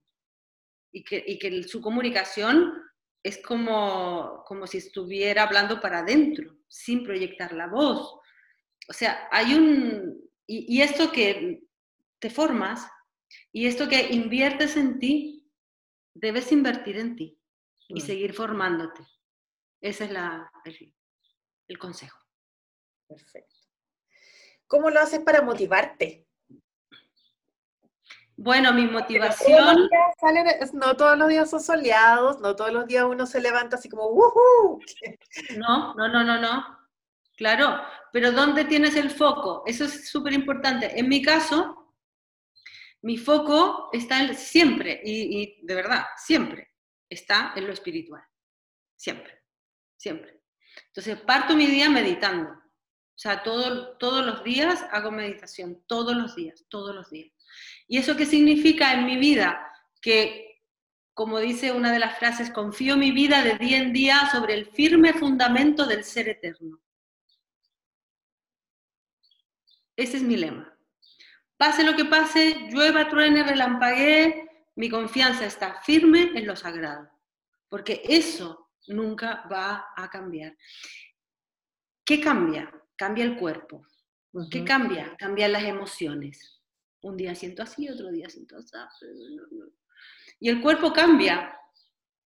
Y, 0.92 1.02
que, 1.02 1.24
y 1.26 1.38
que 1.38 1.64
su 1.64 1.80
comunicación 1.80 2.72
es 3.22 3.42
como, 3.42 4.44
como 4.46 4.66
si 4.66 4.78
estuviera 4.78 5.42
hablando 5.42 5.80
para 5.80 6.00
adentro, 6.00 6.56
sin 6.68 7.02
proyectar 7.02 7.52
la 7.52 7.66
voz. 7.66 8.20
O 8.88 8.92
sea, 8.92 9.28
hay 9.32 9.54
un... 9.54 10.30
Y, 10.46 10.76
y 10.76 10.82
esto 10.82 11.10
que 11.10 11.64
te 12.20 12.30
formas, 12.30 12.86
y 13.50 13.66
esto 13.66 13.88
que 13.88 14.12
inviertes 14.12 14.76
en 14.76 14.98
ti, 14.98 15.50
debes 16.14 16.52
invertir 16.52 16.98
en 16.98 17.16
ti 17.16 17.38
y 17.88 18.00
seguir 18.00 18.32
formándote. 18.32 19.02
Ese 19.80 20.04
es 20.04 20.10
la, 20.12 20.50
el, 20.64 20.94
consejo. 21.78 22.18
Perfecto. 23.08 23.54
¿Cómo 24.66 24.90
lo 24.90 25.00
haces 25.00 25.20
para 25.20 25.42
motivarte? 25.42 26.26
Bueno, 28.36 28.72
mi 28.72 28.86
motivación... 28.86 29.88
no 30.72 30.96
todos 30.96 31.16
los 31.16 31.28
días 31.28 31.48
son 31.48 31.60
soleados, 31.60 32.40
no 32.40 32.56
todos 32.56 32.72
los 32.72 32.86
días 32.86 33.04
uno 33.08 33.26
se 33.26 33.40
levanta 33.40 33.76
así 33.76 33.88
como 33.88 34.08
¡Woohoo! 34.08 34.80
No, 35.58 35.94
no, 35.94 36.08
no, 36.08 36.24
no, 36.24 36.40
no. 36.40 36.78
Claro, 37.36 37.80
pero 38.12 38.32
¿dónde 38.32 38.64
tienes 38.64 38.96
el 38.96 39.10
foco? 39.10 39.62
Eso 39.66 39.84
es 39.84 40.08
súper 40.08 40.32
importante. 40.32 40.98
En 40.98 41.08
mi 41.08 41.22
caso, 41.22 41.92
mi 43.02 43.18
foco 43.18 43.90
está 43.92 44.32
siempre, 44.34 45.00
y, 45.04 45.64
de 45.66 45.74
verdad, 45.74 46.04
siempre, 46.16 46.72
está 47.08 47.52
en 47.56 47.66
lo 47.66 47.72
espiritual. 47.72 48.22
Siempre, 48.96 49.42
siempre. 49.96 50.33
Entonces, 50.86 51.18
parto 51.20 51.56
mi 51.56 51.66
día 51.66 51.90
meditando. 51.90 52.50
O 52.50 53.18
sea, 53.18 53.42
todos 53.42 54.26
los 54.26 54.44
días 54.44 54.84
hago 54.90 55.10
meditación, 55.10 55.82
todos 55.86 56.16
los 56.16 56.34
días, 56.34 56.64
todos 56.68 56.94
los 56.94 57.10
días. 57.10 57.32
¿Y 57.86 57.98
eso 57.98 58.16
qué 58.16 58.26
significa 58.26 58.92
en 58.92 59.06
mi 59.06 59.16
vida? 59.16 59.70
Que, 60.00 60.62
como 61.12 61.38
dice 61.38 61.72
una 61.72 61.92
de 61.92 62.00
las 62.00 62.18
frases, 62.18 62.50
confío 62.50 62.96
mi 62.96 63.12
vida 63.12 63.42
de 63.42 63.56
día 63.56 63.78
en 63.78 63.92
día 63.92 64.28
sobre 64.32 64.54
el 64.54 64.66
firme 64.66 65.12
fundamento 65.12 65.86
del 65.86 66.02
ser 66.02 66.28
eterno. 66.28 66.80
Ese 69.96 70.16
es 70.16 70.22
mi 70.24 70.36
lema. 70.36 70.76
Pase 71.56 71.84
lo 71.84 71.94
que 71.94 72.04
pase, 72.04 72.68
llueva, 72.68 73.08
truene, 73.08 73.44
relampaguee, 73.44 74.50
mi 74.74 74.90
confianza 74.90 75.46
está 75.46 75.80
firme 75.82 76.32
en 76.34 76.48
lo 76.48 76.56
sagrado, 76.56 77.08
porque 77.68 78.02
eso 78.04 78.63
nunca 78.88 79.46
va 79.50 79.86
a 79.96 80.08
cambiar. 80.08 80.56
¿qué 82.04 82.20
cambia? 82.20 82.70
Cambia 82.96 83.24
el 83.24 83.36
cuerpo. 83.36 83.86
¿Qué 84.50 84.64
cambia? 84.64 85.14
Cambian 85.16 85.52
las 85.52 85.64
emociones. 85.64 86.60
Un 87.02 87.16
día 87.16 87.34
siento 87.34 87.62
así, 87.62 87.88
otro 87.88 88.10
día 88.10 88.28
siento 88.28 88.56
así. 88.56 88.76
Y 90.40 90.48
el 90.48 90.60
cuerpo 90.60 90.92
cambia. 90.92 91.56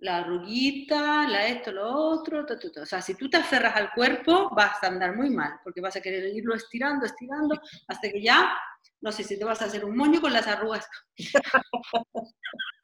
La 0.00 0.18
arruguita, 0.18 1.26
la 1.28 1.48
esto, 1.48 1.72
lo 1.72 1.90
otro. 1.90 2.46
O 2.80 2.86
sea, 2.86 3.02
si 3.02 3.14
tú 3.14 3.28
te 3.28 3.36
aferras 3.36 3.74
al 3.74 3.90
cuerpo, 3.92 4.48
vas 4.54 4.82
a 4.82 4.86
andar 4.86 5.16
muy 5.16 5.28
mal, 5.30 5.59
porque 5.64 5.80
vas 5.80 5.96
a 5.96 6.00
querer 6.00 6.24
irlo 6.34 6.54
estirando, 6.54 7.04
estirando, 7.04 7.61
hasta 7.88 8.09
que 8.09 8.22
ya, 8.22 8.56
no 9.00 9.11
sé 9.11 9.24
si 9.24 9.36
te 9.36 9.44
vas 9.44 9.61
a 9.61 9.64
hacer 9.64 9.84
un 9.84 9.96
moño 9.96 10.20
con 10.20 10.32
las 10.32 10.46
arrugas. 10.46 10.88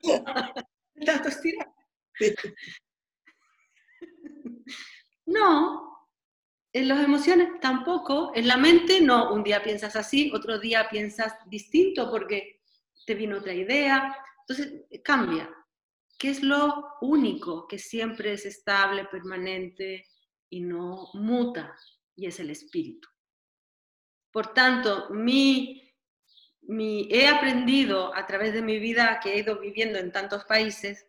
Tanto 1.06 1.28
estirar. 1.28 1.68
No, 5.26 6.08
en 6.74 6.88
las 6.88 7.02
emociones 7.02 7.48
tampoco, 7.60 8.32
en 8.34 8.46
la 8.46 8.56
mente 8.56 9.00
no, 9.00 9.32
un 9.32 9.42
día 9.42 9.62
piensas 9.62 9.96
así, 9.96 10.30
otro 10.34 10.58
día 10.58 10.88
piensas 10.90 11.32
distinto 11.46 12.10
porque 12.10 12.60
te 13.06 13.14
vino 13.14 13.38
otra 13.38 13.54
idea, 13.54 14.14
entonces 14.40 14.82
cambia. 15.02 15.48
¿Qué 16.18 16.30
es 16.30 16.42
lo 16.42 16.96
único 17.00 17.66
que 17.66 17.78
siempre 17.78 18.32
es 18.32 18.44
estable, 18.46 19.06
permanente 19.06 20.06
y 20.50 20.60
no 20.60 21.10
muta? 21.14 21.76
Y 22.16 22.26
es 22.26 22.40
el 22.40 22.50
espíritu. 22.50 23.08
Por 24.30 24.52
tanto, 24.52 25.10
mi, 25.10 25.92
mi, 26.62 27.08
he 27.10 27.28
aprendido 27.28 28.14
a 28.14 28.26
través 28.26 28.52
de 28.52 28.62
mi 28.62 28.78
vida 28.78 29.20
que 29.22 29.34
he 29.34 29.38
ido 29.38 29.60
viviendo 29.60 29.98
en 29.98 30.12
tantos 30.12 30.44
países, 30.44 31.06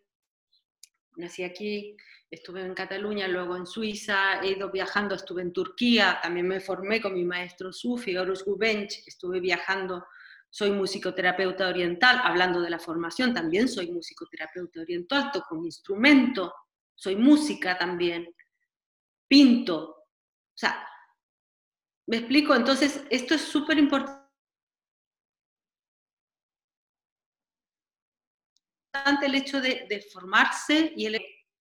nací 1.16 1.44
aquí, 1.44 1.98
estuve 2.30 2.62
en 2.62 2.74
Cataluña, 2.74 3.28
luego 3.28 3.56
en 3.56 3.66
Suiza, 3.66 4.42
he 4.42 4.52
ido 4.52 4.72
viajando, 4.72 5.16
estuve 5.16 5.42
en 5.42 5.54
Turquía, 5.54 6.20
también 6.22 6.48
me 6.48 6.60
formé 6.60 7.02
con 7.02 7.14
mi 7.14 7.24
maestro 7.24 7.72
Sufi, 7.72 8.18
Horus 8.18 8.44
Gubench, 8.44 9.04
estuve 9.08 9.40
viajando, 9.40 10.06
soy 10.50 10.72
musicoterapeuta 10.72 11.68
oriental, 11.68 12.22
hablando 12.24 12.62
de 12.62 12.70
la 12.70 12.80
formación, 12.80 13.34
también 13.34 13.68
soy 13.68 13.92
musicoterapeuta 13.92 14.82
oriental, 14.82 15.32
toco 15.32 15.56
un 15.56 15.66
instrumento, 15.66 16.54
soy 16.96 17.16
música 17.16 17.78
también, 17.78 18.34
pinto, 19.28 19.90
o 19.90 20.58
sea, 20.58 20.88
me 22.08 22.18
explico, 22.18 22.56
entonces 22.56 23.04
esto 23.10 23.36
es 23.36 23.42
súper 23.42 23.78
importante. 23.78 24.26
el 29.22 29.36
hecho 29.36 29.60
de, 29.60 29.86
de 29.90 30.02
formarse 30.02 30.94
y 30.96 31.06
el 31.06 31.16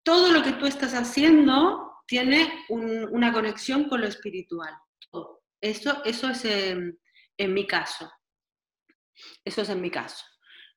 todo 0.05 0.31
lo 0.33 0.43
que 0.43 0.53
tú 0.53 0.67
estás 0.67 0.95
haciendo 0.95 2.03
tiene 2.07 2.65
una 2.69 3.33
conexión 3.33 3.89
con 3.89 4.03
lo 4.03 4.07
espiritual. 4.07 4.73
Eso, 5.61 6.05
eso 6.05 6.29
es 6.29 6.45
en, 6.45 6.99
mi 7.55 7.67
caso. 7.67 8.11
Eso 9.45 9.63
es 9.63 9.71
en 9.71 9.81
mi 9.81 9.91
caso. 9.91 10.23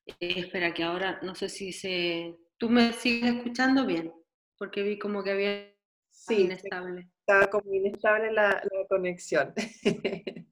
Eh, 0.05 0.39
espera, 0.39 0.73
que 0.73 0.83
ahora 0.83 1.19
no 1.21 1.35
sé 1.35 1.49
si 1.49 1.73
se... 1.73 2.37
¿Tú 2.57 2.69
me 2.69 2.93
sigues 2.93 3.35
escuchando 3.35 3.85
bien? 3.85 4.13
Porque 4.57 4.81
vi 4.81 4.97
como 4.97 5.23
que 5.23 5.31
había... 5.31 5.73
Sí, 6.09 6.43
inestable. 6.43 7.11
Estaba 7.19 7.47
como 7.49 7.73
inestable 7.73 8.31
la, 8.31 8.63
conexión. 8.87 9.53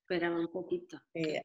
Espérame 0.00 0.40
un 0.40 0.52
poquito. 0.52 1.00
Eh, 1.14 1.40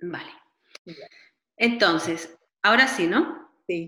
Vale. 0.00 0.30
Entonces, 1.56 2.36
ahora 2.62 2.86
sí, 2.86 3.06
¿no? 3.06 3.50
Sí. 3.66 3.86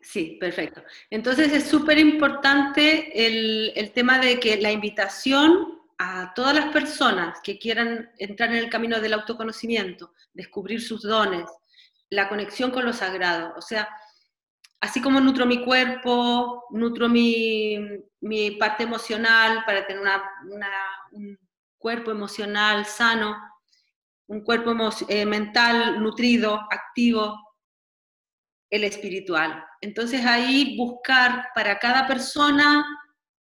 Sí, 0.00 0.38
perfecto. 0.40 0.82
Entonces 1.10 1.52
es 1.52 1.64
súper 1.64 1.98
importante 1.98 3.26
el, 3.26 3.72
el, 3.74 3.90
tema 3.90 4.18
de 4.18 4.38
que 4.38 4.56
la 4.56 4.70
invitación 4.70 5.80
a 5.98 6.32
todas 6.34 6.54
las 6.54 6.72
personas 6.72 7.40
que 7.42 7.58
quieran 7.58 8.10
entrar 8.16 8.50
en 8.50 8.56
el 8.56 8.70
camino 8.70 9.00
del 9.00 9.12
autoconocimiento, 9.12 10.14
descubrir 10.32 10.80
sus 10.80 11.02
dones, 11.02 11.50
la 12.10 12.28
conexión 12.28 12.70
con 12.70 12.84
lo 12.84 12.92
sagrado. 12.92 13.52
O 13.56 13.60
sea, 13.60 13.88
así 14.80 15.02
como 15.02 15.20
nutro 15.20 15.46
mi 15.46 15.64
cuerpo, 15.64 16.64
nutro 16.70 17.08
mi, 17.08 17.76
mi 18.20 18.52
parte 18.52 18.84
emocional 18.84 19.64
para 19.66 19.86
tener 19.86 20.00
una, 20.00 20.22
un 21.12 21.38
cuerpo 21.76 22.10
emocional 22.10 22.86
sano, 22.86 23.36
un 24.28 24.42
cuerpo 24.42 24.74
eh, 25.08 25.26
mental 25.26 26.02
nutrido, 26.02 26.60
activo, 26.70 27.36
el 28.70 28.84
espiritual. 28.84 29.64
Entonces 29.80 30.24
ahí 30.24 30.76
buscar 30.76 31.48
para 31.54 31.78
cada 31.78 32.06
persona 32.06 32.84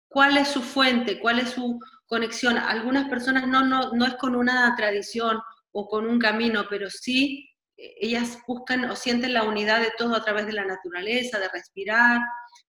cuál 0.08 0.36
es 0.36 0.48
su 0.48 0.60
fuente, 0.60 1.20
cuál 1.20 1.38
es 1.38 1.50
su 1.50 1.78
conexión. 2.06 2.58
Algunas 2.58 3.08
personas 3.08 3.46
no, 3.46 3.64
no, 3.64 3.92
no 3.92 4.04
es 4.04 4.14
con 4.14 4.34
una 4.34 4.74
tradición 4.76 5.40
o 5.70 5.88
con 5.88 6.06
un 6.06 6.18
camino, 6.18 6.66
pero 6.68 6.90
sí 6.90 7.48
eh, 7.76 7.94
ellas 8.00 8.38
buscan 8.46 8.84
o 8.86 8.96
sienten 8.96 9.34
la 9.34 9.44
unidad 9.44 9.80
de 9.80 9.92
todo 9.96 10.16
a 10.16 10.24
través 10.24 10.46
de 10.46 10.52
la 10.52 10.64
naturaleza, 10.64 11.38
de 11.38 11.48
respirar, 11.48 12.20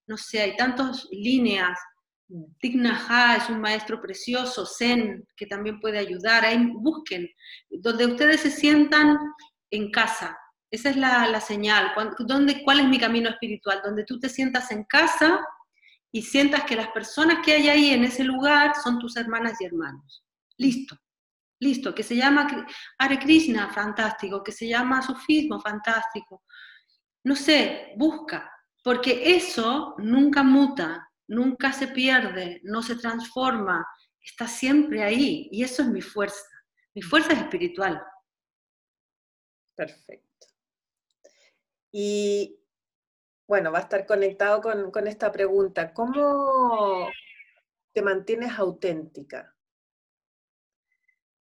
no 0.05 0.17
sé, 0.17 0.41
hay 0.41 0.55
tantas 0.55 1.07
líneas 1.11 1.77
Thich 2.59 2.75
es 2.75 3.49
un 3.49 3.61
maestro 3.61 4.01
precioso, 4.01 4.65
Zen, 4.65 5.27
que 5.35 5.45
también 5.45 5.79
puede 5.79 5.99
ayudar. 5.99 6.45
Ahí 6.45 6.71
busquen, 6.73 7.29
donde 7.69 8.05
ustedes 8.05 8.41
se 8.41 8.51
sientan 8.51 9.17
en 9.71 9.91
casa. 9.91 10.37
Esa 10.71 10.89
es 10.89 10.97
la, 10.97 11.39
señal. 11.39 11.91
¿Dónde, 12.19 12.63
¿Cuál 12.63 12.79
es 12.79 12.87
mi 12.87 12.99
camino 12.99 13.29
espiritual? 13.29 13.81
Donde 13.83 14.05
tú 14.05 14.19
te 14.19 14.29
sientas 14.29 14.71
en 14.71 14.83
casa 14.85 15.45
y 16.11 16.23
sientas 16.23 16.63
que 16.63 16.75
las 16.75 16.89
personas 16.89 17.39
que 17.45 17.53
hay 17.53 17.69
ahí 17.69 17.89
en 17.91 18.03
ese 18.03 18.23
lugar 18.23 18.73
son 18.83 18.97
tus 18.97 19.15
hermanas 19.15 19.59
y 19.61 19.65
hermanos. 19.65 20.23
Listo, 20.57 20.97
listo. 21.59 21.93
Que 21.93 22.01
se 22.01 22.15
llama 22.15 22.47
Hare 22.97 23.19
Krishna, 23.19 23.69
fantástico. 23.69 24.43
Que 24.43 24.51
se 24.51 24.67
llama 24.67 25.03
Sufismo, 25.03 25.59
fantástico. 25.59 26.43
No 27.23 27.35
sé, 27.35 27.93
busca, 27.95 28.51
porque 28.83 29.35
eso 29.35 29.95
nunca 29.99 30.43
muta, 30.43 31.07
nunca 31.27 31.73
se 31.73 31.87
pierde, 31.87 32.61
no 32.63 32.81
se 32.81 32.95
transforma, 32.95 33.85
está 34.21 34.47
siempre 34.47 35.03
ahí 35.03 35.49
y 35.51 35.63
eso 35.63 35.81
es 35.81 35.89
mi 35.89 36.01
fuerza. 36.01 36.47
Mi 36.93 37.01
fuerza 37.01 37.33
es 37.33 37.39
espiritual. 37.39 38.01
Perfecto. 39.75 40.47
Y 41.91 42.59
bueno, 43.47 43.71
va 43.71 43.79
a 43.79 43.81
estar 43.81 44.05
conectado 44.05 44.61
con, 44.61 45.07
esta 45.07 45.31
pregunta. 45.31 45.93
¿Cómo 45.93 47.07
te 47.91 48.01
mantienes 48.01 48.57
auténtica? 48.57 49.55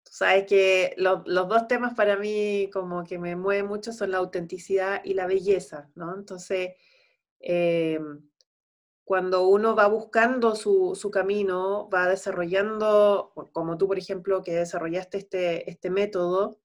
Sabes 0.03 0.45
que 0.45 0.93
los 0.97 1.24
dos 1.26 1.67
temas 1.67 1.95
para 1.95 2.17
mí 2.17 2.69
como 2.71 3.03
que 3.03 3.17
me 3.17 3.36
mueven 3.36 3.67
mucho 3.67 3.91
son 3.91 4.11
la 4.11 4.19
autenticidad 4.19 5.01
y 5.03 5.13
la 5.13 5.26
belleza, 5.26 5.89
¿no? 5.95 6.15
Entonces, 6.15 6.76
eh, 7.39 7.99
cuando 9.04 9.47
uno 9.47 9.76
va 9.76 9.88
buscando 9.88 10.56
su, 10.56 11.10
camino, 11.12 11.89
va 11.89 12.08
desarrollando, 12.08 13.34
como 13.51 13.78
tú, 13.78 13.88
por 13.88 13.97
ejemplo, 13.97 14.41
que 14.43 14.54
desarrollaste 14.54 15.18
este, 15.18 15.70
este 15.70 15.89
método, 15.89 16.60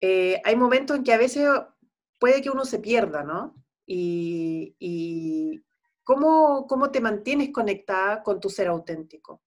eh, 0.00 0.42
hay 0.44 0.56
momentos 0.56 0.96
en 0.96 1.04
que 1.04 1.12
a 1.12 1.18
veces 1.18 1.48
puede 2.18 2.42
que 2.42 2.50
uno 2.50 2.64
se 2.64 2.80
pierda, 2.80 3.22
¿no? 3.22 3.54
Y, 3.86 5.62
¿cómo, 6.02 6.66
¿cómo 6.66 6.90
te 6.90 7.00
mantienes 7.00 7.50
conectada 7.52 8.22
con 8.22 8.40
tu 8.40 8.50
ser 8.50 8.68
auténtico? 8.68 9.42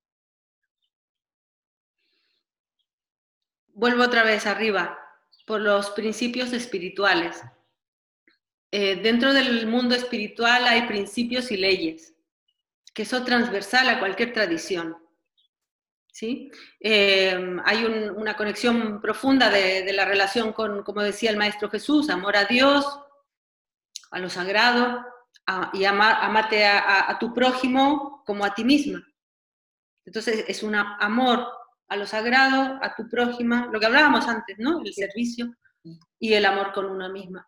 Vuelvo 3.73 4.03
otra 4.03 4.23
vez 4.23 4.45
arriba, 4.45 4.97
por 5.45 5.59
los 5.59 5.89
principios 5.89 6.53
espirituales. 6.53 7.43
Eh, 8.77 8.97
dentro 8.97 9.33
del 9.33 9.67
mundo 9.67 9.95
espiritual 9.95 10.67
hay 10.67 10.81
principios 10.81 11.49
y 11.49 11.55
leyes, 11.55 12.13
que 12.93 13.05
son 13.05 13.23
transversal 13.23 13.87
a 13.87 13.99
cualquier 13.99 14.33
tradición. 14.33 14.97
¿sí? 16.11 16.51
Eh, 16.81 17.55
hay 17.63 17.85
una 17.85 18.35
conexión 18.35 18.99
profunda 18.99 19.49
de, 19.49 19.93
la 19.93 20.03
relación 20.03 20.51
con, 20.51 20.83
como 20.83 21.01
decía 21.01 21.29
el 21.29 21.37
Maestro 21.37 21.69
Jesús, 21.69 22.09
amor 22.09 22.35
a 22.35 22.43
Dios, 22.43 22.85
a 24.11 24.19
lo 24.19 24.29
sagrado, 24.29 25.05
y 25.71 25.85
amarte 25.85 26.65
a, 26.65 27.15
tu 27.17 27.33
prójimo 27.33 28.23
como 28.25 28.43
a 28.43 28.53
ti 28.53 28.65
misma. 28.65 29.07
Entonces 30.03 30.43
es 30.49 30.63
un 30.63 30.75
amor 30.75 31.47
a 31.87 31.95
lo 31.95 32.05
sagrado, 32.05 32.77
a 32.81 32.93
tu 32.93 33.07
prójima, 33.07 33.69
lo 33.71 33.79
que 33.79 33.85
hablábamos 33.85 34.27
antes, 34.27 34.57
¿no? 34.59 34.81
El 34.81 34.93
servicio 34.93 35.55
y 36.19 36.33
el 36.33 36.43
amor 36.43 36.73
con 36.73 36.87
una 36.87 37.07
misma. 37.07 37.47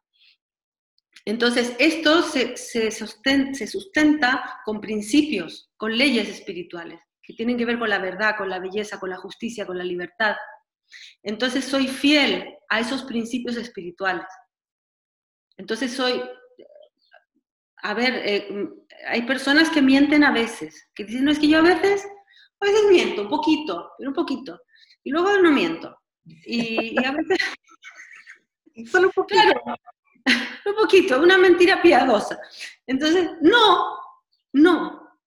Entonces, 1.28 1.76
esto 1.78 2.22
se, 2.22 2.56
sustenta, 2.90 4.62
con 4.64 4.80
principios, 4.80 5.70
con 5.76 5.98
leyes 5.98 6.30
espirituales, 6.30 7.02
que 7.22 7.34
tienen 7.34 7.58
que 7.58 7.66
ver 7.66 7.78
con 7.78 7.90
la 7.90 8.00
verdad, 8.00 8.38
con 8.38 8.50
la 8.50 8.60
belleza, 8.60 8.98
con 8.98 9.10
la 9.10 9.18
justicia, 9.18 9.66
con 9.66 9.78
la 9.78 9.84
libertad. 9.84 10.38
Entonces 11.22 11.66
soy 11.66 11.90
fiel 11.90 12.56
a 12.70 12.80
esos 12.80 13.04
principios 13.04 13.58
espirituales. 13.58 14.26
Entonces 15.58 15.92
soy, 15.92 16.24
a 17.84 17.94
ver, 17.94 18.22
eh, 18.24 18.70
hay 19.08 19.24
personas 19.24 19.70
que 19.70 19.82
mienten 19.82 20.24
a 20.24 20.32
veces, 20.32 20.88
que 20.96 21.04
dicen, 21.04 21.26
no, 21.26 21.32
es 21.32 21.40
que 21.40 21.50
yo 21.50 21.58
a 21.58 21.62
veces, 21.62 22.08
a 22.62 22.66
veces 22.66 22.86
miento, 22.90 23.24
un 23.24 23.30
poquito, 23.30 23.92
pero 23.98 24.12
un 24.12 24.16
poquito, 24.16 24.62
y 25.04 25.10
luego 25.10 25.38
no 25.40 25.52
miento. 25.52 25.94
Y, 26.24 26.96
a 27.06 27.12
veces... 27.12 27.38
Solo 28.92 29.08
un 29.08 29.14
poquito. 29.14 29.42
Poquito, 30.88 31.22
una 31.22 31.38
mentira 31.38 31.82
piadosa. 31.82 32.40
Entonces, 32.86 33.30
no, 33.42 34.00
no, 34.54 35.20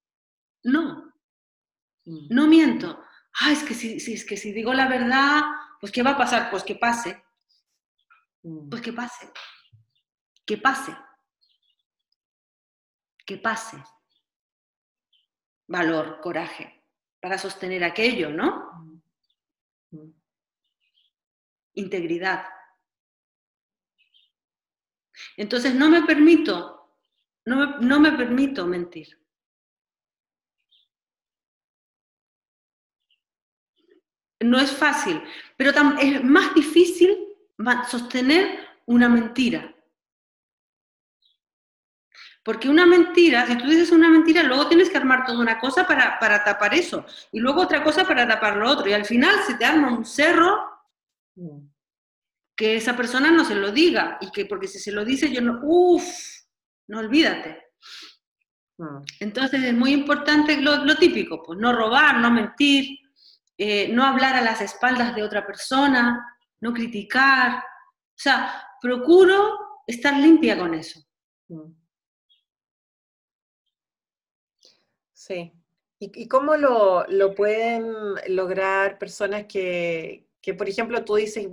no, 0.65 1.15
mm. 2.07 2.27
no 2.31 2.47
miento. 2.47 3.05
Ah, 3.41 3.53
es 3.53 3.63
que 3.63 3.75
si, 3.75 3.97
es 3.97 4.25
que 4.25 4.37
si 4.37 4.53
digo 4.53 4.73
la 4.73 4.89
verdad, 4.89 5.43
pues 5.79 5.93
¿qué 5.93 6.03
va 6.03 6.13
a 6.13 6.19
pasar? 6.19 6.51
Pues 6.51 6.65
que 6.65 6.77
pase. 6.77 7.23
Mm. 8.43 8.71
Pues 8.71 8.81
que 8.81 8.93
pase. 8.93 9.31
Que 10.47 10.57
pase. 10.57 10.97
Que 13.27 13.37
pase. 13.37 13.77
Valor, 15.69 16.21
coraje, 16.21 16.85
para 17.21 17.39
sostener 17.39 17.85
aquello, 17.85 18.31
¿no? 18.31 18.99
Mm. 19.91 20.11
Integridad. 21.75 22.45
Entonces 25.37 25.75
no 25.75 25.89
me 25.89 26.03
permito, 26.03 26.81
no 27.45 28.01
me, 28.01 28.13
permito 28.13 28.67
mentir. 28.67 29.19
No 34.41 34.59
es 34.59 34.73
fácil, 34.73 35.23
pero 35.57 35.71
es 36.01 36.25
más 36.25 36.55
difícil 36.55 37.17
sostener 37.89 38.59
una 38.87 39.09
mentira. 39.09 39.75
Porque 42.43 42.71
una 42.71 42.87
mentira, 42.87 43.47
si 43.47 43.57
tú 43.59 43.67
dices 43.67 43.91
una 43.91 44.09
mentira, 44.09 44.43
luego 44.43 44.67
tienes 44.67 44.89
que 44.89 44.97
armar 44.97 45.27
toda 45.27 45.39
una 45.39 45.59
cosa 45.59 45.87
para, 45.87 46.19
para, 46.19 46.43
tapar 46.43 46.75
eso, 46.75 47.05
y 47.33 47.39
luego 47.39 47.61
otra 47.61 47.85
cosa 47.85 48.07
para 48.07 48.27
tapar 48.27 48.57
lo 48.57 48.71
otro, 48.71 48.89
y 48.89 48.95
al 48.95 49.05
final 49.05 49.43
se 49.47 49.55
te 49.55 49.65
arma 49.65 49.93
un 49.93 50.07
cerro 50.07 50.71
mm 51.37 51.70
que 52.61 52.77
esa 52.77 52.95
persona 52.95 53.31
no 53.31 53.43
se 53.43 53.55
lo 53.55 53.73
diga 53.73 54.19
y 54.21 54.31
que 54.31 54.45
porque 54.45 54.69
si 54.69 54.79
se 54.79 54.93
lo 54.93 55.03
dice 55.03 55.33
yo 55.33 55.41
no, 55.41 55.61
uff, 55.63 56.05
no 56.89 56.99
olvídate. 56.99 57.69
Mm. 58.77 58.99
Entonces 59.21 59.63
es 59.63 59.73
muy 59.73 59.95
importante 59.95 60.61
lo, 60.61 60.95
típico, 60.97 61.43
pues 61.43 61.59
no 61.59 61.73
robar, 61.73 62.19
no 62.19 62.31
mentir, 62.31 62.99
eh, 63.57 63.89
no 63.89 64.05
hablar 64.05 64.37
a 64.37 64.43
las 64.43 64.61
espaldas 64.61 65.15
de 65.15 65.23
otra 65.23 65.47
persona, 65.47 66.37
no 66.61 66.75
criticar. 66.75 67.61
O 67.61 68.23
sea, 68.23 68.63
procuro 68.79 69.83
estar 69.87 70.15
limpia 70.19 70.59
con 70.59 70.75
eso. 70.75 71.01
Mm. 71.49 71.73
Sí. 75.15 75.51
¿Y, 75.99 76.29
cómo 76.29 76.59
lo, 76.59 77.07
lo, 77.09 77.35
pueden 77.35 77.91
lograr 78.29 78.99
personas 78.99 79.47
que, 79.47 80.29
que, 80.43 80.53
por 80.53 80.69
ejemplo, 80.69 81.03
tú 81.07 81.15
dices, 81.15 81.49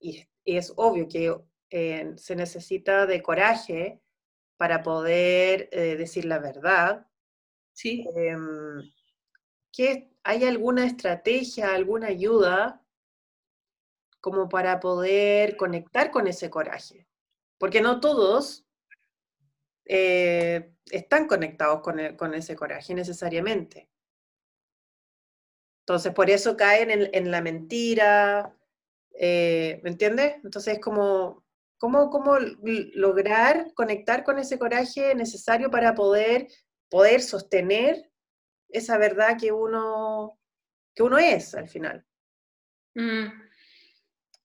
y 0.00 0.24
es 0.46 0.72
obvio 0.76 1.08
que 1.08 1.34
eh, 1.70 2.12
se 2.16 2.36
necesita 2.36 3.06
de 3.06 3.22
coraje 3.22 4.00
para 4.56 4.82
poder 4.82 5.68
eh, 5.72 5.96
decir 5.96 6.24
la 6.24 6.38
verdad. 6.38 7.06
Sí. 7.72 8.06
Em, 8.14 8.80
¿Hay 10.22 10.44
alguna 10.44 10.86
estrategia, 10.86 11.74
alguna 11.74 12.06
ayuda 12.06 12.82
como 14.20 14.48
para 14.48 14.80
poder 14.80 15.56
conectar 15.56 16.10
con 16.10 16.26
ese 16.26 16.48
coraje? 16.48 17.06
Porque 17.58 17.82
no 17.82 18.00
todos 18.00 18.66
eh, 19.84 20.72
están 20.90 21.26
conectados 21.26 21.80
con, 21.82 22.16
con, 22.16 22.34
ese 22.34 22.56
coraje 22.56 22.94
necesariamente. 22.94 23.88
Entonces, 25.80 26.12
por 26.12 26.30
eso 26.30 26.56
caen 26.56 26.90
en, 26.90 27.10
en 27.12 27.30
la 27.30 27.42
mentira, 27.42 28.55
eh, 29.18 29.80
¿Me 29.82 29.90
entiendes? 29.90 30.36
Entonces, 30.44 30.74
es 30.74 30.80
como, 30.80 31.44
¿cómo, 31.78 32.10
¿cómo 32.10 32.36
lograr 32.38 33.72
conectar 33.74 34.24
con 34.24 34.38
ese 34.38 34.58
coraje 34.58 35.14
necesario 35.14 35.70
para 35.70 35.94
poder, 35.94 36.48
poder 36.90 37.22
sostener 37.22 38.10
esa 38.68 38.98
verdad 38.98 39.36
que 39.40 39.52
uno, 39.52 40.38
que 40.94 41.02
uno 41.02 41.18
es 41.18 41.54
al 41.54 41.68
final? 41.68 42.04
Mm. 42.94 43.26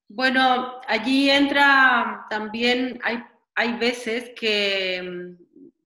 Bueno, 0.08 0.82
allí 0.88 1.30
entra 1.30 2.26
también, 2.30 3.00
hay, 3.04 3.24
hay 3.56 3.78
veces 3.78 4.32
que 4.36 5.38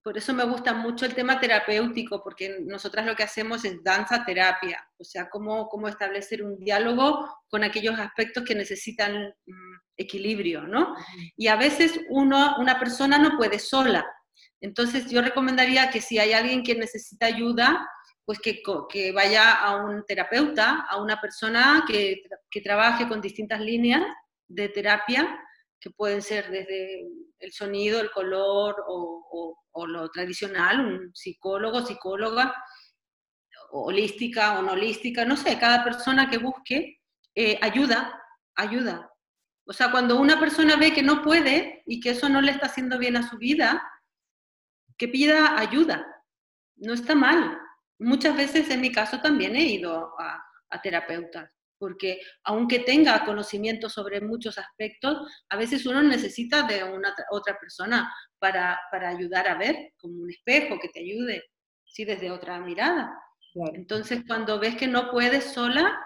por 0.06 0.16
eso 0.16 0.32
me 0.32 0.44
gusta 0.44 0.72
mucho 0.72 1.04
el 1.04 1.16
tema 1.16 1.40
terapéutico, 1.40 2.22
porque 2.22 2.60
nosotras 2.60 3.04
lo 3.04 3.16
que 3.16 3.24
hacemos 3.24 3.64
es 3.64 3.82
danza 3.82 4.24
terapia, 4.24 4.88
o 4.98 5.02
sea, 5.02 5.28
cómo, 5.28 5.68
cómo 5.68 5.88
establecer 5.88 6.44
un 6.44 6.60
diálogo 6.60 7.28
con 7.48 7.64
aquellos 7.64 7.98
aspectos 7.98 8.44
que 8.44 8.54
necesitan 8.54 9.34
mm, 9.46 9.74
equilibrio, 9.96 10.62
¿no? 10.62 10.94
Y 11.36 11.48
a 11.48 11.56
veces 11.56 11.98
uno, 12.08 12.54
una 12.60 12.78
persona 12.78 13.18
no 13.18 13.36
puede 13.36 13.58
sola. 13.58 14.06
Entonces 14.60 15.10
yo 15.10 15.22
recomendaría 15.22 15.90
que 15.90 16.00
si 16.00 16.20
hay 16.20 16.34
alguien 16.34 16.62
que 16.62 16.76
necesita 16.76 17.26
ayuda, 17.26 17.84
pues 18.24 18.38
que, 18.38 18.62
que 18.88 19.10
vaya 19.10 19.54
a 19.54 19.74
un 19.74 20.04
terapeuta, 20.06 20.86
a 20.88 21.02
una 21.02 21.20
persona 21.20 21.84
que, 21.84 22.22
que 22.48 22.60
trabaje 22.60 23.08
con 23.08 23.20
distintas 23.20 23.60
líneas 23.60 24.04
de 24.46 24.68
terapia 24.68 25.36
que 25.80 25.90
pueden 25.90 26.22
ser 26.22 26.50
desde 26.50 27.06
el 27.38 27.52
sonido, 27.52 28.00
el 28.00 28.10
color 28.10 28.76
o, 28.88 29.62
lo 29.86 30.08
tradicional, 30.10 30.80
un 30.80 31.14
psicólogo, 31.14 31.84
psicóloga, 31.84 32.54
holística 33.70 34.58
o 34.58 34.62
no 34.62 34.72
holística, 34.72 35.24
no 35.26 35.36
sé, 35.36 35.58
cada 35.58 35.84
persona 35.84 36.30
que 36.30 36.38
busque 36.38 36.98
eh, 37.34 37.58
ayuda, 37.60 38.18
ayuda. 38.54 39.10
O 39.66 39.74
sea, 39.74 39.90
cuando 39.90 40.18
una 40.18 40.40
persona 40.40 40.76
ve 40.76 40.94
que 40.94 41.02
no 41.02 41.22
puede 41.22 41.82
y 41.84 42.00
que 42.00 42.10
eso 42.10 42.28
no 42.28 42.40
le 42.40 42.52
está 42.52 42.66
haciendo 42.66 42.98
bien 42.98 43.16
a 43.16 43.28
su 43.28 43.36
vida, 43.36 43.82
que 44.96 45.08
pida 45.08 45.58
ayuda. 45.58 46.06
No 46.76 46.94
está 46.94 47.14
mal. 47.14 47.58
Muchas 47.98 48.34
veces 48.34 48.70
en 48.70 48.80
mi 48.80 48.90
caso 48.90 49.20
también 49.20 49.56
he 49.56 49.64
ido 49.64 50.18
a, 50.18 50.42
a 50.70 50.80
terapeutas 50.80 51.50
porque 51.78 52.20
aunque 52.44 52.80
tenga 52.80 53.24
conocimiento 53.24 53.88
sobre 53.88 54.20
muchos 54.20 54.58
aspectos, 54.58 55.18
a 55.48 55.56
veces 55.56 55.86
uno 55.86 56.02
necesita 56.02 56.62
de 56.62 56.84
una 56.84 57.14
otra 57.30 57.58
persona 57.58 58.12
para, 58.38 58.78
ayudar 58.92 59.48
a 59.48 59.56
ver, 59.56 59.92
como 59.98 60.22
un 60.22 60.30
espejo 60.30 60.78
que 60.80 60.88
te 60.88 61.00
ayude, 61.00 61.42
sí, 61.84 62.04
desde 62.04 62.30
otra 62.30 62.58
mirada. 62.60 63.12
Entonces, 63.72 64.22
cuando 64.26 64.58
ves 64.58 64.76
que 64.76 64.86
no 64.86 65.10
puedes 65.10 65.44
sola, 65.52 65.98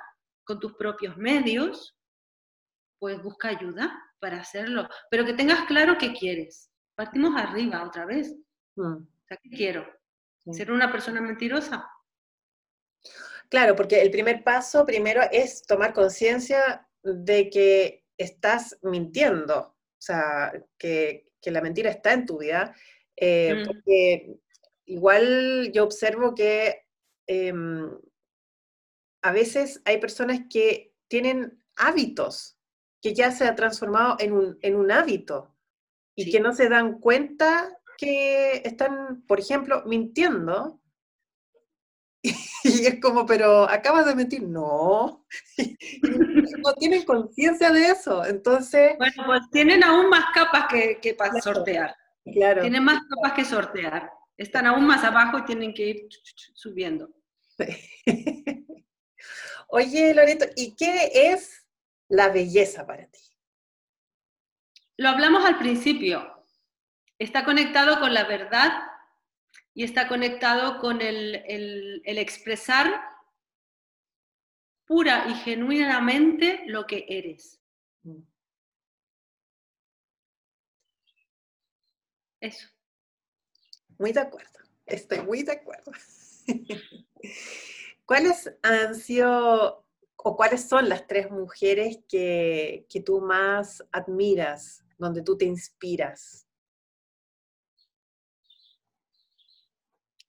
con 0.45 0.61
tus 0.61 0.75
propios 0.75 1.17
medios, 1.17 1.97
pues 2.99 3.23
busca 3.23 3.49
ayuda 3.49 3.97
para 4.21 4.39
hacerlo, 4.39 4.89
pero 5.11 5.25
que 5.25 5.33
tengas 5.33 5.65
claro 5.67 5.97
qué 5.99 6.13
quieres. 6.13 6.71
Partimos 6.95 7.35
arriba 7.37 7.85
otra 7.85 8.05
vez. 8.05 8.37
Mm. 8.77 9.05
¿qué 9.29 9.51
quiero? 9.51 9.87
¿Ser 10.53 10.73
una 10.73 10.91
persona 10.91 11.21
mentirosa? 11.21 11.89
Claro, 13.51 13.75
porque 13.75 14.01
el 14.01 14.11
primer 14.11 14.45
paso 14.45 14.87
primero 14.87 15.23
es 15.33 15.63
tomar 15.63 15.93
conciencia 15.93 16.89
de 17.03 17.51
que 17.51 18.05
estás 18.17 18.79
mintiendo, 18.83 19.59
o 19.59 19.77
sea, 19.99 20.53
que, 20.79 21.27
la 21.45 21.61
mentira 21.61 21.91
está 21.91 22.13
en 22.13 22.27
tu 22.27 22.39
vida, 22.39 22.75
eh, 23.17 23.55
mm. 23.55 23.67
porque 23.67 24.37
igual 24.85 25.73
yo 25.73 25.85
observo 25.85 26.35
que 26.35 26.87
em, 27.27 27.91
a 29.23 29.33
veces 29.33 29.83
hay 29.85 29.99
personas 29.99 30.43
que 30.49 30.95
tienen 31.09 31.63
hábitos 31.77 32.57
que 33.03 33.15
ya 33.15 33.33
se 33.33 33.45
ha 33.45 33.55
transformado 33.55 34.17
en 34.21 34.33
un, 34.77 34.91
hábito 34.91 35.57
y 36.15 36.31
que 36.31 36.41
no 36.41 36.53
se 36.53 36.69
dan 36.69 37.01
cuenta 37.01 37.79
que 37.97 38.63
están, 38.65 39.23
por 39.27 39.41
ejemplo, 39.41 39.83
mintiendo 39.87 40.81
Y 42.65 42.87
es 42.87 43.01
como, 43.01 43.25
pero 43.25 43.69
acabas 43.69 44.07
de 44.07 44.15
mentir. 44.15 44.43
No, 44.43 45.25
no 46.65 46.75
tienen 46.75 47.05
conciencia 47.05 47.71
de 47.71 47.87
eso. 47.87 48.25
Entonces. 48.25 48.97
Bueno, 48.99 49.23
pues 49.27 49.43
tienen 49.51 49.83
aún 49.83 50.09
más 50.09 50.27
capas 50.35 50.67
que, 50.69 50.99
que 51.01 51.15
para 51.15 51.41
sortear. 51.41 51.95
Claro. 52.33 52.61
Tienen 52.61 52.85
más 52.85 53.01
capas 53.09 53.33
que 53.33 53.45
sortear. 53.45 54.11
Están 54.37 54.67
aún 54.67 54.87
más 54.87 55.05
abajo 55.05 55.39
y 55.39 55.45
tienen 55.45 55.75
que 55.75 55.87
ir 55.87 56.09
subiendo. 56.55 57.11
Oye, 59.69 60.15
Loreto, 60.15 60.47
¿y 60.57 60.75
qué 60.75 61.11
es 61.15 61.67
la 62.09 62.29
belleza 62.29 62.87
para 62.87 63.07
ti? 63.07 63.21
Lo 64.97 65.09
hablamos 65.09 65.45
al 65.45 65.59
principio. 65.59 66.45
Está 67.19 67.45
conectado 67.45 68.01
con 68.01 68.13
la 68.13 68.25
verdad 68.25 68.90
y 69.81 69.85
está 69.85 70.09
conectado 70.09 70.79
con 70.79 71.01
el, 71.01 72.03
expresar 72.05 73.01
pura 74.85 75.25
y 75.27 75.35
genuinamente 75.37 76.65
lo 76.67 76.87
que 76.87 77.07
eres. 77.09 77.59
Eso. 82.41 82.69
Muy 83.97 84.13
de 84.13 84.21
acuerdo, 84.21 84.61
estoy 84.85 85.21
muy 85.23 85.45
de 85.45 85.53
acuerdo. 85.53 85.93
¿Cuáles 88.05 88.53
han 88.63 88.95
sido 88.95 89.87
o 90.17 90.37
cuáles 90.37 90.69
son 90.69 90.91
las 90.91 91.07
tres 91.07 91.31
mujeres 91.31 92.01
que, 92.07 92.85
que 92.91 93.01
tú 93.01 93.23
más 93.23 93.83
admiras, 93.93 94.85
donde 94.99 95.23
tú 95.23 95.39
te 95.39 95.47
inspiras? 95.47 96.50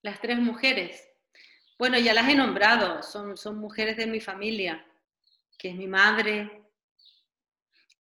Las 0.02 0.20
tres 0.20 0.40
mujeres. 0.40 1.08
Bueno, 1.78 1.98
ya 2.00 2.14
las 2.14 2.28
he 2.30 2.36
nombrado, 2.36 3.02
son, 3.02 3.38
son 3.38 3.58
mujeres 3.58 3.98
de 3.98 4.08
mi 4.08 4.20
familia, 4.20 4.86
que 5.58 5.70
es 5.70 5.76
mi 5.76 5.88
madre, 5.88 6.62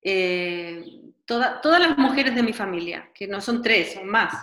eh, 0.03 0.83
todas 1.25 1.79
las 1.79 1.97
mujeres 1.97 2.35
de 2.35 2.43
mi 2.43 2.53
familia, 2.53 3.11
que 3.13 3.27
no 3.27 3.39
son 3.39 3.61
tres, 3.61 3.93
son 3.93 4.07
más, 4.07 4.33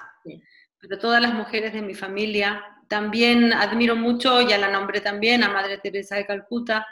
pero 0.78 0.98
todas 0.98 1.20
las 1.20 1.34
mujeres 1.34 1.72
de 1.72 1.82
mi 1.82 1.94
familia. 1.94 2.64
También 2.88 3.52
admiro 3.52 3.96
mucho, 3.96 4.40
ya 4.40 4.56
la 4.56 4.70
nombré 4.70 5.00
también, 5.00 5.42
a 5.42 5.50
Madre 5.50 5.78
Teresa 5.78 6.16
de 6.16 6.26
Calcuta, 6.26 6.86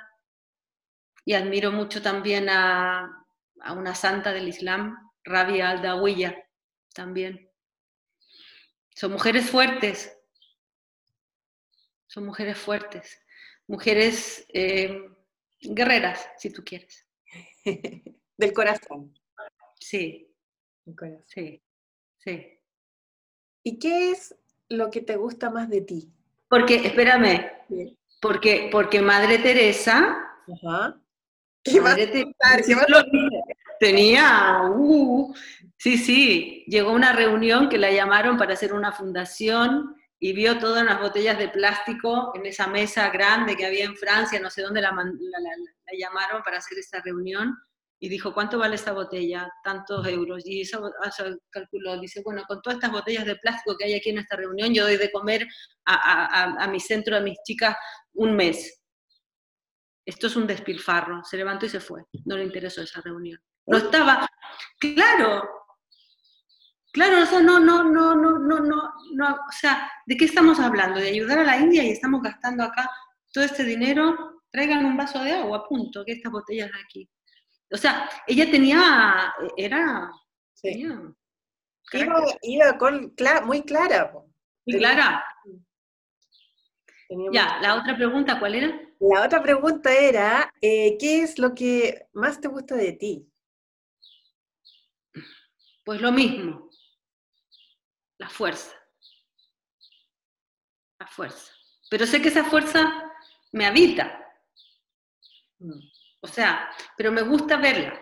y 1.24 1.34
admiro 1.34 1.72
mucho 1.72 2.02
también 2.02 2.48
a, 2.48 3.24
a 3.60 3.72
una 3.72 3.94
santa 3.94 4.32
del 4.32 4.48
Islam, 4.48 5.10
Rabia 5.24 5.70
al-Dawiya, 5.70 6.44
también. 6.94 7.50
Son 8.94 9.12
mujeres 9.12 9.50
fuertes, 9.50 10.15
son 12.06 12.26
mujeres 12.26 12.58
fuertes, 12.58 13.20
mujeres 13.66 14.46
eh, 14.52 15.08
guerreras, 15.60 16.28
si 16.38 16.52
tú 16.52 16.62
quieres. 16.64 17.06
Del 18.36 18.52
corazón. 18.52 19.12
Sí. 19.80 20.32
corazón. 20.96 21.24
Sí, 21.26 21.62
sí. 22.18 22.58
¿Y 23.62 23.78
qué 23.78 24.10
es 24.10 24.34
lo 24.68 24.90
que 24.90 25.00
te 25.00 25.16
gusta 25.16 25.50
más 25.50 25.68
de 25.68 25.80
ti? 25.80 26.12
Porque, 26.48 26.76
espérame, 26.76 27.50
porque, 28.20 28.68
porque 28.70 29.00
Madre 29.02 29.38
Teresa, 29.38 30.16
Ajá. 30.46 31.00
Madre 31.82 32.06
Teresa 32.06 33.04
tenía, 33.80 34.60
uh, 34.70 35.34
sí, 35.76 35.98
sí, 35.98 36.64
llegó 36.68 36.90
a 36.90 36.94
una 36.94 37.12
reunión 37.12 37.68
que 37.68 37.78
la 37.78 37.90
llamaron 37.90 38.36
para 38.36 38.54
hacer 38.54 38.72
una 38.72 38.92
fundación 38.92 39.96
y 40.18 40.32
vio 40.32 40.58
todas 40.58 40.84
las 40.84 41.00
botellas 41.00 41.38
de 41.38 41.48
plástico 41.48 42.32
en 42.34 42.46
esa 42.46 42.66
mesa 42.66 43.10
grande 43.10 43.56
que 43.56 43.66
había 43.66 43.84
en 43.84 43.96
Francia, 43.96 44.40
no 44.40 44.50
sé 44.50 44.62
dónde 44.62 44.80
la, 44.80 44.90
llamaron 45.98 46.42
para 46.42 46.58
hacer 46.58 46.78
esta 46.78 47.00
reunión, 47.02 47.56
y 47.98 48.08
dijo, 48.08 48.34
¿cuánto 48.34 48.58
vale 48.58 48.74
esta 48.74 48.92
botella? 48.92 49.50
Tantos 49.64 50.06
euros. 50.06 50.46
Y 50.46 50.60
eso, 50.60 50.92
calculó, 51.50 51.98
dice, 51.98 52.20
bueno, 52.22 52.44
con 52.46 52.60
todas 52.60 52.76
estas 52.76 52.92
botellas 52.92 53.24
de 53.24 53.36
plástico 53.36 53.76
que 53.76 53.86
hay 53.86 53.94
aquí 53.94 54.10
en 54.10 54.18
esta 54.18 54.36
reunión, 54.36 54.74
yo 54.74 54.84
doy 54.84 54.98
de 54.98 55.10
comer 55.10 55.48
a, 55.86 56.68
mi 56.70 56.78
centro, 56.78 57.16
a 57.16 57.20
mis 57.20 57.38
chicas, 57.42 57.74
un 58.12 58.36
mes. 58.36 58.82
Esto 60.04 60.26
es 60.26 60.36
un 60.36 60.46
despilfarro. 60.46 61.24
Se 61.24 61.38
levantó 61.38 61.64
y 61.64 61.70
se 61.70 61.80
fue. 61.80 62.02
No 62.26 62.36
le 62.36 62.44
interesó 62.44 62.82
esa 62.82 63.00
reunión. 63.00 63.40
No 63.66 63.78
estaba, 63.78 64.28
claro, 64.78 65.48
Claro, 66.96 67.22
o 67.22 67.26
sea, 67.26 67.42
no, 67.42 67.60
no, 67.60 67.84
no, 67.84 68.14
no, 68.14 68.38
no, 68.38 68.58
no, 68.58 68.94
no, 69.12 69.34
o 69.34 69.52
sea, 69.52 69.92
¿de 70.06 70.16
qué 70.16 70.24
estamos 70.24 70.58
hablando? 70.58 70.98
De 70.98 71.08
ayudar 71.08 71.40
a 71.40 71.44
la 71.44 71.58
India 71.58 71.84
y 71.84 71.90
estamos 71.90 72.22
gastando 72.22 72.64
acá 72.64 72.90
todo 73.34 73.44
este 73.44 73.64
dinero, 73.64 74.40
traigan 74.50 74.86
un 74.86 74.96
vaso 74.96 75.22
de 75.22 75.32
agua, 75.32 75.68
punto, 75.68 76.06
que 76.06 76.12
estas 76.12 76.32
botellas 76.32 76.72
de 76.72 76.80
aquí. 76.82 77.10
O 77.70 77.76
sea, 77.76 78.08
ella 78.26 78.50
tenía, 78.50 79.34
era... 79.58 80.10
Sí. 80.54 80.86
iba, 82.40 82.78
con, 82.78 83.14
muy 83.44 83.62
clara. 83.64 84.10
Muy 84.64 84.78
clara. 84.78 85.22
ya, 87.30 87.58
la 87.60 87.74
otra 87.74 87.94
pregunta, 87.94 88.38
¿cuál 88.38 88.54
era? 88.54 88.80
La 89.00 89.22
otra 89.22 89.42
pregunta 89.42 89.92
era, 89.92 90.50
eh, 90.62 90.96
¿qué 90.98 91.20
es 91.20 91.38
lo 91.38 91.54
que 91.54 92.06
más 92.14 92.40
te 92.40 92.48
gusta 92.48 92.74
de 92.74 92.92
ti? 92.92 93.30
Pues 95.84 96.00
lo 96.00 96.10
mismo, 96.10 96.65
la 98.18 98.28
fuerza. 98.28 98.74
La 100.98 101.06
fuerza. 101.06 101.52
Pero 101.90 102.06
sé 102.06 102.20
que 102.20 102.28
esa 102.28 102.44
fuerza 102.44 103.12
me 103.52 103.66
habita. 103.66 104.24
Mm. 105.58 105.80
O 106.22 106.26
sea, 106.26 106.70
pero 106.96 107.12
me 107.12 107.22
gusta 107.22 107.56
verla. 107.56 108.00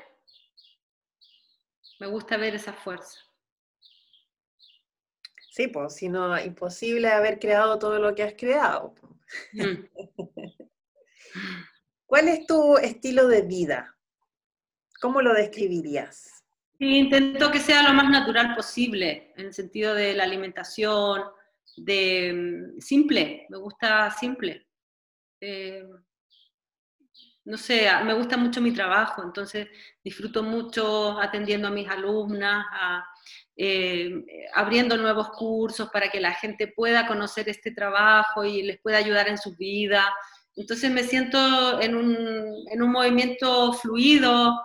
Me 2.00 2.06
gusta 2.06 2.36
ver 2.36 2.54
esa 2.54 2.72
fuerza. 2.72 3.20
Sí, 5.50 5.68
pues, 5.68 5.94
si 5.94 6.08
no, 6.08 6.36
imposible 6.40 7.08
haber 7.08 7.38
creado 7.38 7.78
todo 7.78 7.98
lo 7.98 8.14
que 8.14 8.24
has 8.24 8.34
creado. 8.34 8.94
Mm. 9.52 9.84
¿Cuál 12.06 12.28
es 12.28 12.46
tu 12.46 12.76
estilo 12.78 13.28
de 13.28 13.42
vida? 13.42 13.96
¿Cómo 15.00 15.22
lo 15.22 15.32
describirías? 15.32 16.33
Intento 16.78 17.50
que 17.50 17.60
sea 17.60 17.82
lo 17.82 17.94
más 17.94 18.10
natural 18.10 18.54
posible, 18.54 19.32
en 19.36 19.46
el 19.46 19.54
sentido 19.54 19.94
de 19.94 20.14
la 20.14 20.24
alimentación, 20.24 21.22
de 21.76 22.32
mm, 22.76 22.80
simple, 22.80 23.46
me 23.48 23.58
gusta 23.58 24.10
simple. 24.10 24.66
Eh, 25.40 25.84
no 27.44 27.58
sé, 27.58 27.88
me 28.04 28.14
gusta 28.14 28.38
mucho 28.38 28.60
mi 28.62 28.72
trabajo, 28.72 29.22
entonces 29.22 29.68
disfruto 30.02 30.42
mucho 30.42 31.20
atendiendo 31.20 31.68
a 31.68 31.70
mis 31.70 31.88
alumnas, 31.88 32.64
eh, 33.54 34.24
abriendo 34.54 34.96
nuevos 34.96 35.28
cursos 35.30 35.90
para 35.90 36.08
que 36.08 36.20
la 36.20 36.32
gente 36.32 36.68
pueda 36.68 37.06
conocer 37.06 37.48
este 37.50 37.72
trabajo 37.72 38.44
y 38.44 38.62
les 38.62 38.80
pueda 38.80 38.96
ayudar 38.96 39.28
en 39.28 39.36
su 39.36 39.54
vida. 39.56 40.10
Entonces 40.56 40.90
me 40.90 41.02
siento 41.02 41.80
en 41.82 41.94
un, 41.96 42.16
en 42.70 42.82
un 42.82 42.90
movimiento 42.90 43.74
fluido, 43.74 44.58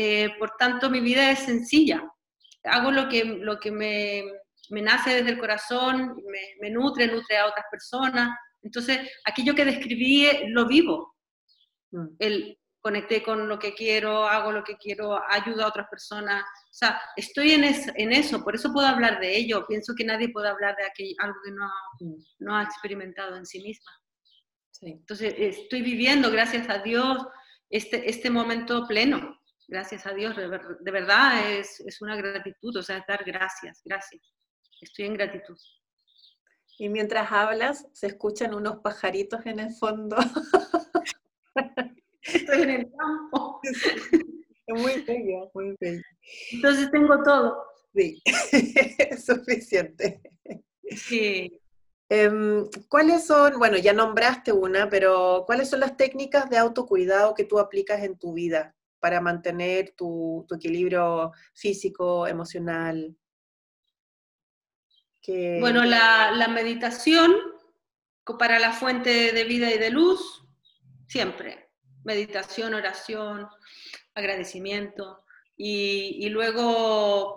eh, 0.00 0.30
por 0.38 0.52
tanto, 0.56 0.90
mi 0.90 1.00
vida 1.00 1.32
es 1.32 1.40
sencilla. 1.40 2.08
Hago 2.62 2.92
lo 2.92 3.08
que, 3.08 3.24
lo 3.24 3.58
que 3.58 3.72
me, 3.72 4.22
me 4.70 4.80
nace 4.80 5.10
desde 5.10 5.30
el 5.30 5.40
corazón, 5.40 6.14
me, 6.24 6.40
me, 6.60 6.70
nutre, 6.70 7.08
nutre 7.08 7.36
a 7.36 7.46
otras 7.46 7.66
personas. 7.68 8.30
Entonces, 8.62 9.00
aquello 9.24 9.56
que 9.56 9.64
describí 9.64 10.26
eh, 10.26 10.44
lo 10.50 10.68
vivo. 10.68 11.16
Mm. 11.90 12.06
El 12.20 12.58
conecté 12.80 13.24
con 13.24 13.48
lo 13.48 13.58
que 13.58 13.74
quiero, 13.74 14.28
hago 14.28 14.52
lo 14.52 14.62
que 14.62 14.76
quiero, 14.76 15.20
ayudo 15.28 15.64
a 15.64 15.68
otras 15.68 15.88
personas. 15.90 16.44
O 16.44 16.74
sea, 16.74 17.00
estoy 17.16 17.50
en, 17.50 17.64
en 17.64 18.12
eso, 18.12 18.44
por 18.44 18.54
eso 18.54 18.72
puedo 18.72 18.86
hablar 18.86 19.18
de 19.18 19.36
ello. 19.36 19.66
Pienso 19.66 19.94
que 19.96 20.04
nadie 20.04 20.28
puede 20.28 20.48
hablar 20.48 20.76
de 20.76 20.86
aquello, 20.86 21.16
algo 21.18 21.38
que 21.44 21.50
no, 21.50 21.68
mm. 21.98 22.22
no 22.38 22.56
ha 22.56 22.62
experimentado 22.62 23.34
en 23.34 23.44
sí 23.44 23.60
misma. 23.60 23.90
Entonces, 24.80 25.34
estoy 25.36 25.82
viviendo, 25.82 26.30
gracias 26.30 26.68
a 26.70 26.78
Dios, 26.78 27.26
este, 27.68 28.08
este 28.08 28.30
momento 28.30 28.86
pleno 28.86 29.37
gracias 29.68 30.06
a 30.06 30.14
Dios, 30.14 30.34
de 30.36 30.90
verdad 30.90 31.52
es, 31.52 31.80
es 31.80 32.00
una 32.00 32.16
gratitud, 32.16 32.76
o 32.76 32.82
sea, 32.82 33.04
dar 33.06 33.22
gracias, 33.24 33.82
gracias. 33.84 34.22
Estoy 34.80 35.06
en 35.06 35.14
gratitud. 35.14 35.56
Y 36.78 36.88
mientras 36.88 37.30
hablas, 37.30 37.86
se 37.92 38.06
escuchan 38.06 38.54
unos 38.54 38.78
pajaritos 38.78 39.44
en 39.46 39.58
el 39.58 39.74
fondo. 39.74 40.16
Estoy 42.22 42.62
en 42.62 42.70
el 42.70 42.92
campo. 42.96 43.60
Es 43.62 44.82
muy 44.82 45.02
bello, 45.02 45.50
muy 45.54 45.76
bello. 45.80 46.02
Entonces 46.52 46.90
tengo 46.90 47.22
todo. 47.24 47.64
Sí, 47.94 48.22
es 48.24 49.24
suficiente. 49.24 50.20
Sí. 50.94 51.60
Em, 52.08 52.66
¿Cuáles 52.88 53.26
son, 53.26 53.58
bueno, 53.58 53.76
ya 53.76 53.92
nombraste 53.92 54.52
una, 54.52 54.88
pero 54.88 55.44
¿cuáles 55.46 55.68
son 55.68 55.80
las 55.80 55.96
técnicas 55.96 56.48
de 56.48 56.58
autocuidado 56.58 57.34
que 57.34 57.44
tú 57.44 57.58
aplicas 57.58 58.02
en 58.02 58.16
tu 58.16 58.34
vida? 58.34 58.74
Para 59.00 59.20
mantener 59.20 59.94
tu, 59.96 60.46
equilibrio 60.50 61.32
físico, 61.54 62.26
emocional? 62.26 63.16
Bueno, 65.60 65.84
la, 65.84 66.48
meditación 66.48 67.34
para 68.38 68.58
la 68.58 68.72
fuente 68.72 69.32
de 69.32 69.44
vida 69.44 69.70
y 69.70 69.78
de 69.78 69.90
luz, 69.90 70.42
siempre. 71.06 71.68
Meditación, 72.04 72.72
oración, 72.74 73.46
agradecimiento. 74.14 75.24
Y, 75.56 76.28
luego, 76.30 77.34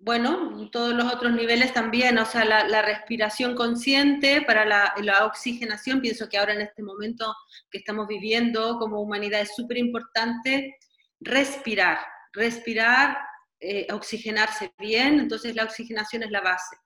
bueno, 0.00 0.68
todos 0.72 0.94
los 0.94 1.12
otros 1.12 1.32
niveles 1.32 1.72
también, 1.72 2.18
o 2.18 2.24
sea, 2.24 2.44
la, 2.44 2.82
respiración 2.82 3.54
consciente 3.54 4.42
para 4.42 4.64
la, 4.64 4.92
la, 5.00 5.24
oxigenación, 5.26 6.00
pienso 6.00 6.28
que 6.28 6.38
ahora 6.38 6.54
en 6.54 6.62
este 6.62 6.82
momento 6.82 7.32
que 7.70 7.78
estamos 7.78 8.08
viviendo 8.08 8.78
como 8.78 9.00
humanidad 9.00 9.42
es 9.42 9.54
súper 9.54 9.78
importante 9.78 10.76
respirar, 11.20 11.98
respirar, 12.32 13.18
eh, 13.60 13.86
oxigenarse 13.92 14.72
bien, 14.78 15.20
entonces 15.20 15.54
la 15.54 15.64
oxigenación 15.64 16.22
es 16.22 16.30
la 16.30 16.40
base. 16.40 16.76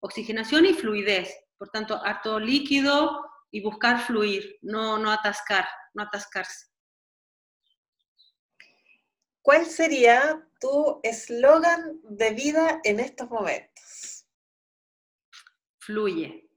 Oxigenación 0.00 0.66
y 0.66 0.74
fluidez, 0.74 1.34
por 1.58 1.68
tanto, 1.70 2.00
harto 2.02 2.38
líquido 2.38 3.24
y 3.50 3.62
buscar 3.62 4.00
fluir, 4.00 4.58
no, 4.62 4.98
no 4.98 5.10
atascar, 5.10 5.68
no 5.94 6.04
atascarse. 6.04 6.66
¿Cuál 9.42 9.66
sería 9.66 10.46
tu 10.60 11.00
eslogan 11.02 12.00
de 12.04 12.30
vida 12.30 12.80
en 12.84 13.00
estos 13.00 13.28
momentos? 13.28 14.26
Fluye. 15.78 16.48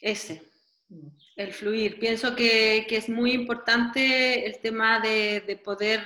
Ese, 0.00 0.42
mm. 0.88 1.08
El 1.36 1.52
fluir. 1.52 1.98
Pienso 2.00 2.34
que, 2.34 2.86
es 2.88 3.08
muy 3.08 3.32
importante 3.32 4.46
el 4.46 4.58
tema 4.58 5.00
de, 5.00 5.60
poder 5.62 6.00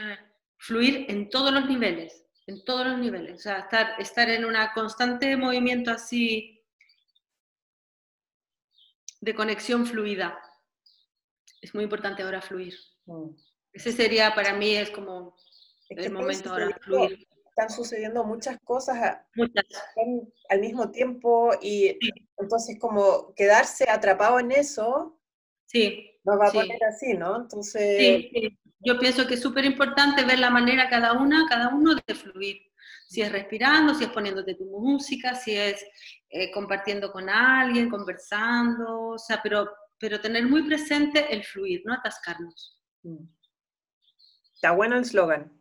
fluir 0.58 1.06
en 1.08 1.30
todos 1.30 1.52
los 1.52 1.66
niveles, 1.66 2.26
en 2.46 2.64
todos 2.64 2.86
los 2.86 2.98
niveles. 2.98 3.38
O 3.38 3.42
sea, 3.42 3.60
estar, 3.60 4.00
estar 4.00 4.28
en 4.28 4.44
un 4.44 4.54
constante 4.74 5.36
movimiento 5.36 5.90
así 5.90 6.62
de 9.20 9.34
conexión 9.34 9.86
fluida. 9.86 10.38
Es 11.62 11.74
muy 11.74 11.84
importante 11.84 12.22
ahora 12.22 12.42
fluir. 12.42 12.74
Mm. 13.06 13.30
Ese 13.72 13.92
sería 13.92 14.34
para 14.34 14.54
mí, 14.54 14.74
es 14.74 14.90
como 14.90 15.36
el 15.90 16.12
momento 16.12 16.50
ahora 16.50 16.76
fluir. 16.80 17.26
Están 17.50 17.70
sucediendo 17.70 18.24
muchas 18.24 18.58
cosas 18.64 19.18
al 20.48 20.60
mismo 20.60 20.90
tiempo 20.90 21.50
y 21.60 21.98
entonces 22.38 22.78
como 22.80 23.34
quedarse 23.34 23.88
atrapado 23.90 24.40
en 24.40 24.52
eso 24.52 25.19
sí, 25.70 26.18
nos 26.24 26.38
va 26.38 26.48
a 26.48 26.52
poner 26.52 26.82
así, 26.84 27.14
¿no? 27.14 27.42
Entonces... 27.42 28.26
Yo 28.82 28.98
pienso 28.98 29.26
que 29.26 29.34
es 29.34 29.42
súper 29.42 29.66
importante 29.66 30.24
ver 30.24 30.38
la 30.38 30.48
manera 30.48 30.88
cada 30.88 31.12
una, 31.12 31.46
cada 31.48 31.68
uno 31.68 31.94
de 31.94 32.14
fluir. 32.14 32.62
Si 33.08 33.20
es 33.20 33.30
respirando, 33.30 33.94
si 33.94 34.04
es 34.04 34.10
poniéndote 34.10 34.54
tu 34.54 34.64
música, 34.64 35.34
si 35.34 35.54
es 35.54 35.84
eh, 36.30 36.50
compartiendo 36.50 37.12
con 37.12 37.28
alguien, 37.28 37.90
conversando, 37.90 39.08
o 39.10 39.18
sea, 39.18 39.40
pero, 39.42 39.68
pero 39.98 40.20
tener 40.20 40.46
muy 40.46 40.62
presente 40.62 41.32
el 41.32 41.44
fluir, 41.44 41.82
no 41.84 41.92
atascarnos. 41.92 42.80
Mm. 43.02 43.26
Está 44.54 44.72
bueno 44.72 44.96
el 44.96 45.04
slogan. 45.04 45.52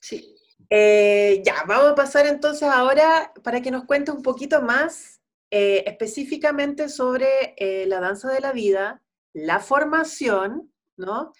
Sí. 0.00 0.34
Eh, 0.70 1.40
ya, 1.44 1.62
vamos 1.66 1.92
a 1.92 1.94
pasar 1.94 2.26
entonces 2.26 2.68
ahora 2.68 3.32
para 3.44 3.60
que 3.60 3.70
nos 3.70 3.84
cuente 3.84 4.10
un 4.10 4.22
poquito 4.22 4.60
más 4.60 5.20
eh, 5.50 5.84
específicamente 5.86 6.88
sobre 6.88 7.54
eh, 7.56 7.86
la 7.86 8.00
danza 8.00 8.30
de 8.32 8.40
la 8.40 8.52
vida, 8.52 9.02
la 9.32 9.60
formación, 9.60 10.72
¿no? 10.96 11.32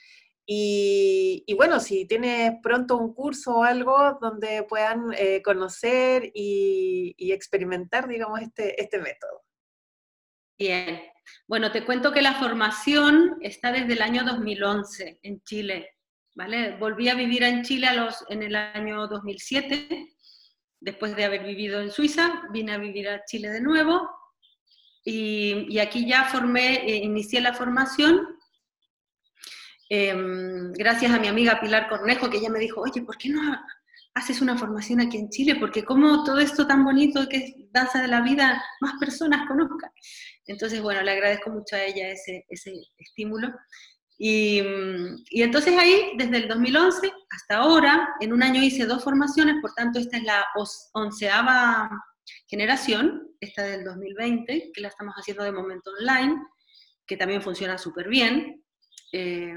Y, 0.50 1.44
bueno, 1.58 1.78
si 1.78 2.06
tienes 2.06 2.54
pronto 2.62 2.96
un 2.96 3.12
curso 3.12 3.56
o 3.56 3.64
algo 3.64 4.18
donde 4.18 4.62
puedan 4.62 5.14
conocer 5.44 6.30
y, 6.32 7.14
experimentar, 7.32 8.08
digamos, 8.08 8.40
este, 8.40 8.80
este 8.80 8.98
método. 8.98 9.42
Bien. 10.58 11.02
Bueno, 11.46 11.70
te 11.70 11.84
cuento 11.84 12.12
que 12.12 12.22
la 12.22 12.34
formación 12.34 13.36
está 13.42 13.72
desde 13.72 13.92
el 13.92 14.00
año 14.00 14.24
2011 14.24 15.20
en 15.22 15.42
Chile. 15.42 15.98
Volví 16.78 17.08
a 17.08 17.14
vivir 17.14 17.42
en 17.42 17.62
Chile 17.62 17.88
en 18.28 18.42
el 18.42 18.54
año 18.54 19.08
2007, 19.08 20.06
después 20.80 21.16
de 21.16 21.24
haber 21.24 21.44
vivido 21.44 21.80
en 21.80 21.90
Suiza, 21.90 22.42
vine 22.52 22.72
a 22.72 22.78
vivir 22.78 23.08
a 23.08 23.24
Chile 23.24 23.50
de 23.50 23.60
nuevo 23.60 24.08
y, 25.04 25.78
aquí 25.78 26.06
ya 26.06 26.24
formé, 26.24 26.84
eh, 26.86 26.96
inicié 26.96 27.40
la 27.40 27.54
formación 27.54 28.36
em, 29.88 30.70
gracias 30.72 31.12
a 31.12 31.18
mi 31.18 31.28
amiga 31.28 31.60
Pilar 31.60 31.88
Cornejo, 31.88 32.28
que 32.28 32.36
ella 32.36 32.50
me 32.50 32.58
dijo, 32.58 32.82
oye, 32.82 33.00
¿por 33.00 33.16
qué 33.16 33.30
no 33.30 33.40
haces 34.14 34.42
una 34.42 34.58
formación 34.58 35.00
aquí 35.00 35.16
en 35.16 35.30
Chile? 35.30 35.56
Porque 35.56 35.82
como 35.82 36.24
todo 36.24 36.38
esto 36.40 36.66
tan 36.66 36.84
bonito 36.84 37.26
que 37.26 37.38
es 37.38 37.54
danza 37.72 38.02
de 38.02 38.08
la 38.08 38.20
vida, 38.20 38.62
más 38.82 38.94
personas 39.00 39.48
conozcan. 39.48 39.90
Entonces, 40.46 40.82
bueno, 40.82 41.00
le 41.02 41.12
agradezco 41.12 41.50
mucho 41.50 41.76
a 41.76 41.84
ella 41.84 42.10
ese, 42.10 42.44
ese 42.50 42.72
estímulo. 42.98 43.48
Y, 44.20 44.60
entonces 45.30 45.78
ahí, 45.78 46.12
desde 46.16 46.38
el 46.38 46.48
2011 46.48 47.12
hasta 47.30 47.58
ahora, 47.58 48.08
en 48.20 48.32
un 48.32 48.42
año 48.42 48.60
hice 48.60 48.84
dos 48.84 49.04
formaciones, 49.04 49.56
por 49.60 49.72
tanto 49.74 50.00
esta 50.00 50.16
es 50.16 50.24
la 50.24 50.44
onceava 50.92 51.88
generación, 52.48 53.28
esta 53.40 53.62
del 53.62 53.84
2020, 53.84 54.72
que 54.74 54.80
la 54.80 54.88
estamos 54.88 55.14
haciendo 55.14 55.44
de 55.44 55.52
momento 55.52 55.92
online, 56.00 56.36
que 57.06 57.16
también 57.16 57.42
funciona 57.42 57.78
súper 57.78 58.08
bien. 58.08 58.64
Eh, 59.12 59.54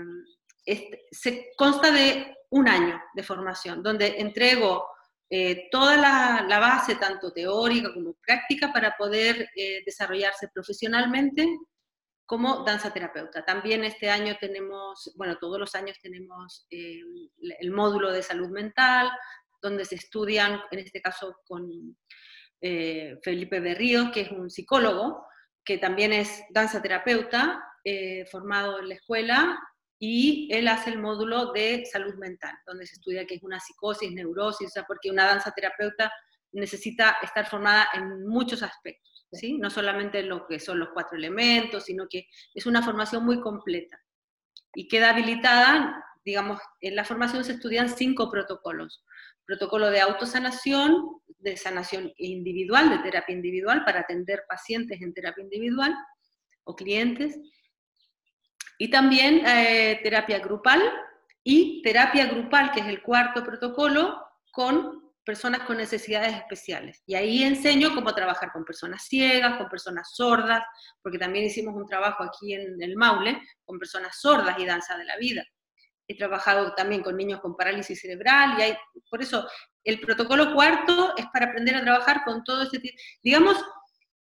se 1.11 1.49
consta 1.57 1.91
de 1.91 2.35
un 2.51 2.67
año 2.67 3.01
de 3.15 3.23
formación, 3.23 3.81
donde 3.81 4.19
entrego 4.19 4.85
eh, 5.29 5.69
toda 5.71 5.97
la, 5.97 6.59
base, 6.59 6.95
tanto 6.95 7.31
teórica 7.31 7.93
como 7.93 8.13
práctica, 8.25 8.71
para 8.71 8.95
poder 8.95 9.49
eh, 9.55 9.81
desarrollarse 9.85 10.49
profesionalmente 10.53 11.47
como 12.31 12.63
danza 12.63 12.93
terapeuta. 12.93 13.43
También 13.43 13.83
este 13.83 14.09
año 14.09 14.37
tenemos, 14.39 15.11
bueno, 15.17 15.37
todos 15.37 15.59
los 15.59 15.75
años 15.75 15.97
tenemos 16.01 16.65
eh, 16.69 17.01
el 17.59 17.71
módulo 17.71 18.09
de 18.09 18.23
salud 18.23 18.47
mental, 18.47 19.11
donde 19.61 19.83
se 19.83 19.95
estudian, 19.95 20.61
en 20.71 20.79
este 20.79 21.01
caso 21.01 21.35
con 21.45 21.69
eh, 22.61 23.17
Felipe 23.21 23.59
Berrío, 23.59 24.13
que 24.13 24.21
es 24.21 24.31
un 24.31 24.49
psicólogo, 24.49 25.25
que 25.65 25.77
también 25.77 26.13
es 26.13 26.41
danza 26.51 26.81
terapeuta, 26.81 27.61
eh, 27.83 28.25
formado 28.27 28.79
en 28.79 28.87
la 28.87 28.95
escuela, 28.95 29.59
y 29.99 30.47
él 30.53 30.69
hace 30.69 30.89
el 30.89 30.99
módulo 30.99 31.51
de 31.51 31.83
salud 31.85 32.15
mental, 32.15 32.55
donde 32.65 32.87
se 32.87 32.93
estudia 32.93 33.25
qué 33.25 33.35
es 33.35 33.43
una 33.43 33.59
psicosis, 33.59 34.09
neurosis, 34.13 34.67
o 34.67 34.71
sea, 34.71 34.85
porque 34.87 35.11
una 35.11 35.25
danza 35.25 35.51
terapeuta 35.51 36.09
necesita 36.53 37.17
estar 37.21 37.45
formada 37.45 37.89
en 37.93 38.25
muchos 38.25 38.63
aspectos. 38.63 39.10
¿Sí? 39.31 39.57
No 39.57 39.69
solamente 39.69 40.23
lo 40.23 40.45
que 40.47 40.59
son 40.59 40.79
los 40.79 40.89
cuatro 40.89 41.17
elementos, 41.17 41.85
sino 41.85 42.07
que 42.09 42.27
es 42.53 42.65
una 42.65 42.81
formación 42.81 43.25
muy 43.25 43.39
completa. 43.41 43.99
Y 44.73 44.87
queda 44.87 45.11
habilitada, 45.11 46.03
digamos, 46.23 46.59
en 46.81 46.95
la 46.95 47.05
formación 47.05 47.43
se 47.43 47.53
estudian 47.53 47.89
cinco 47.89 48.29
protocolos. 48.29 49.03
Protocolo 49.45 49.89
de 49.89 50.01
autosanación, 50.01 51.21
de 51.39 51.57
sanación 51.57 52.13
individual, 52.17 52.89
de 52.89 52.99
terapia 52.99 53.35
individual, 53.35 53.83
para 53.83 54.01
atender 54.01 54.43
pacientes 54.47 55.01
en 55.01 55.13
terapia 55.13 55.43
individual 55.43 55.95
o 56.63 56.75
clientes. 56.75 57.37
Y 58.77 58.89
también 58.89 59.43
eh, 59.45 59.99
terapia 60.03 60.39
grupal 60.39 60.81
y 61.43 61.81
terapia 61.81 62.27
grupal, 62.27 62.71
que 62.71 62.81
es 62.81 62.87
el 62.87 63.01
cuarto 63.01 63.43
protocolo, 63.43 64.23
con 64.51 65.10
personas 65.23 65.61
con 65.61 65.77
necesidades 65.77 66.35
especiales. 66.35 67.01
Y 67.05 67.15
ahí 67.15 67.43
enseño 67.43 67.93
cómo 67.93 68.13
trabajar 68.13 68.51
con 68.51 68.65
personas 68.65 69.03
ciegas, 69.03 69.57
con 69.57 69.69
personas 69.69 70.11
sordas, 70.13 70.63
porque 71.01 71.19
también 71.19 71.45
hicimos 71.45 71.75
un 71.75 71.85
trabajo 71.85 72.23
aquí 72.23 72.53
en 72.53 72.81
el 72.81 72.95
Maule 72.95 73.41
con 73.63 73.77
personas 73.77 74.19
sordas 74.19 74.57
y 74.59 74.65
danza 74.65 74.97
de 74.97 75.05
la 75.05 75.17
vida. 75.17 75.43
He 76.07 76.17
trabajado 76.17 76.73
también 76.73 77.03
con 77.03 77.15
niños 77.15 77.39
con 77.39 77.55
parálisis 77.55 78.01
cerebral 78.01 78.57
y 78.57 78.61
hay, 78.63 78.77
por 79.09 79.21
eso 79.21 79.47
el 79.83 79.99
protocolo 80.01 80.53
cuarto 80.53 81.13
es 81.15 81.25
para 81.31 81.47
aprender 81.47 81.75
a 81.75 81.81
trabajar 81.81 82.23
con 82.25 82.43
todo 82.43 82.63
este 82.63 82.79
tipo. 82.79 82.97
Digamos, 83.23 83.63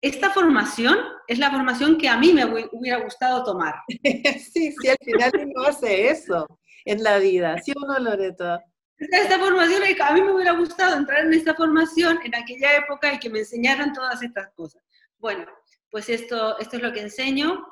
esta 0.02 0.30
formación 0.30 0.98
es 1.28 1.40
la 1.40 1.52
formación 1.52 1.98
que 1.98 2.08
a 2.08 2.18
mí 2.18 2.34
me 2.34 2.46
hubiera 2.46 3.00
gustado 3.00 3.44
tomar. 3.44 3.76
sí, 3.88 4.72
sí, 4.72 4.88
al 4.88 4.98
final 5.04 5.32
uno 5.36 5.64
hace 5.64 6.10
eso 6.10 6.60
en 6.86 7.04
la 7.04 7.18
vida, 7.18 7.58
¿sí 7.62 7.74
o 7.76 7.86
no, 7.86 8.00
Loreto? 8.00 8.60
Esta 9.00 9.40
formación, 9.40 9.82
a 10.02 10.14
mí 10.14 10.22
me 10.22 10.34
hubiera 10.34 10.52
gustado 10.52 10.98
entrar 10.98 11.26
en 11.26 11.34
esta 11.34 11.56
formación 11.56 12.20
en 12.24 12.36
aquella 12.36 12.78
época 12.78 13.14
y 13.14 13.20
que 13.20 13.30
me 13.30 13.40
enseñaran 13.40 13.94
todas 13.94 14.22
estas 14.22 14.52
cosas. 14.54 14.84
Bueno, 15.18 15.46
pues 15.90 16.10
esto, 16.10 16.58
esto 16.60 16.78
es 16.78 16.84
lo 16.84 16.94
que 16.94 17.02
enseño, 17.02 17.66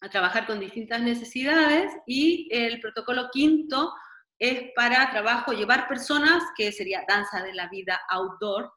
a 0.00 0.10
trabajar 0.10 0.46
con 0.46 0.60
distintas 0.60 1.00
necesidades 1.00 1.92
y 2.06 2.48
el 2.50 2.80
protocolo 2.80 3.30
quinto 3.32 3.92
es 4.38 4.70
para 4.74 5.10
trabajo, 5.10 5.52
llevar 5.52 5.88
personas, 5.88 6.42
que 6.56 6.70
sería 6.70 7.04
danza 7.08 7.42
de 7.42 7.54
la 7.54 7.68
vida 7.68 8.00
outdoor, 8.10 8.72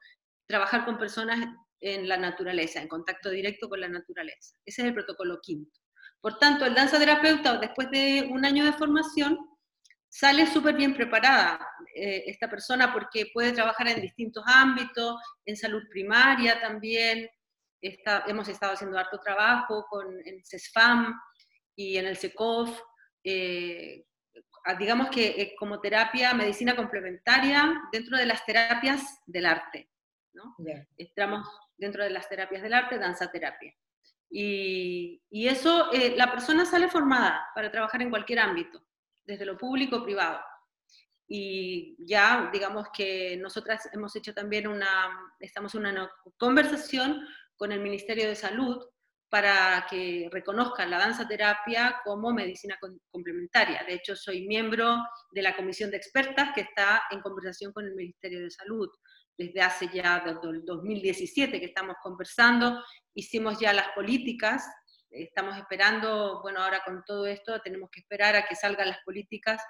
trabajar 0.48 0.86
con 0.86 0.98
personas 0.98 1.46
en 1.82 2.08
la 2.08 2.18
naturaleza, 2.18 2.82
en 2.82 2.88
contacto 2.88 3.30
directo 3.30 3.68
con 3.68 3.82
la 3.82 3.90
naturaleza. 3.90 4.56
Ese 4.66 4.82
es 4.82 4.88
el 4.88 4.94
protocolo 4.94 5.40
quinto. 5.42 5.80
Por 6.22 6.38
tanto, 6.40 6.66
el 6.66 6.74
danza 6.74 7.00
terapeuta, 7.00 7.58
después 7.58 7.90
de 7.92 8.30
un 8.32 8.46
año 8.46 8.66
de 8.66 8.74
formación, 8.74 9.38
sale 10.10 10.48
súper 10.48 10.76
bien 10.76 10.96
preparada 10.96 11.60
eh, 11.96 12.24
esta 12.26 12.50
persona 12.50 12.92
porque 12.92 13.28
puede 13.34 13.52
trabajar 13.52 13.88
en 13.88 14.02
distintos 14.02 14.44
ámbitos, 14.48 15.22
en 15.46 15.56
salud 15.56 15.84
primaria 15.90 16.60
también. 16.60 17.30
hemos 17.82 18.48
estado 18.50 18.74
haciendo 18.74 18.98
harto 18.98 19.20
trabajo 19.20 19.86
con 19.90 20.20
el 20.26 20.44
CESFAM 20.44 21.14
y 21.76 21.98
en 21.98 22.08
el 22.08 22.18
SECOF. 22.18 22.82
Eh, 23.24 24.06
digamos 24.78 25.10
que 25.10 25.28
eh, 25.42 25.56
como 25.58 25.80
terapia, 25.80 26.34
medicina 26.34 26.76
complementaria 26.76 27.82
dentro 27.92 28.18
de 28.18 28.26
las 28.26 28.46
terapias 28.46 29.22
del 29.26 29.46
arte. 29.46 29.90
¿no? 30.34 30.56
Estamos 30.98 31.48
dentro 31.78 32.04
de 32.04 32.10
las 32.10 32.28
terapias 32.28 32.62
del 32.62 32.74
arte, 32.74 32.98
danza 32.98 33.32
terapia. 33.32 33.74
Y, 34.32 35.24
y 35.30 35.48
eso, 35.48 35.90
la 36.16 36.32
persona 36.32 36.66
sale 36.66 36.88
formada 36.88 37.48
para 37.56 37.72
trabajar 37.72 38.02
en 38.02 38.12
cualquier 38.12 38.40
ámbito 38.40 38.89
desde 39.30 39.46
lo 39.46 39.58
público 39.58 40.04
privado. 40.04 40.40
Y 41.28 41.96
ya, 42.04 42.50
digamos 42.52 42.88
que 42.92 43.38
nosotras 43.38 43.88
hemos 43.94 44.16
hecho 44.16 44.34
también 44.34 44.68
una, 44.68 44.90
estamos 45.40 45.76
una 45.76 46.12
conversación 46.38 47.24
con 47.56 47.72
el 47.72 47.80
Ministerio 47.80 48.28
de 48.28 48.36
Salud 48.36 48.84
para 49.30 49.86
que 49.88 50.28
reconozcan 50.32 50.90
la 50.90 50.98
danza 50.98 51.28
terapia 51.28 52.02
como 52.04 52.34
medicina 52.34 52.80
complementaria. 53.12 53.84
De 53.84 53.94
hecho, 53.94 54.16
soy 54.16 54.48
miembro 54.48 54.98
de 55.32 55.44
la 55.44 55.56
comisión 55.56 55.92
de 55.92 55.98
expertas 55.98 56.50
que 56.56 56.62
está 56.62 57.04
en 57.12 57.22
conversación 57.22 57.72
con 57.72 57.86
el 57.86 57.94
Ministerio 57.94 58.42
de 58.42 58.50
Salud 58.50 58.90
desde 59.38 59.62
hace 59.62 59.90
ya 59.94 60.22
desde 60.26 60.50
el 60.50 60.66
2017 60.66 61.60
que 61.60 61.68
estamos 61.68 61.96
conversando, 62.04 62.84
hicimos 63.14 63.58
ya 63.58 63.72
las 63.72 63.88
políticas, 63.96 64.68
estamos 65.10 65.58
esperando, 65.58 66.42
bueno, 66.42 66.62
ahora 66.62 66.82
con 66.86 67.04
todo 67.06 67.26
esto 67.28 67.60
tenemos 67.62 67.90
que 67.90 68.02
esperar 68.02 68.36
a 68.36 68.46
que 68.46 68.56
salgan 68.56 68.90
las 68.90 69.00
políticas 69.04 69.62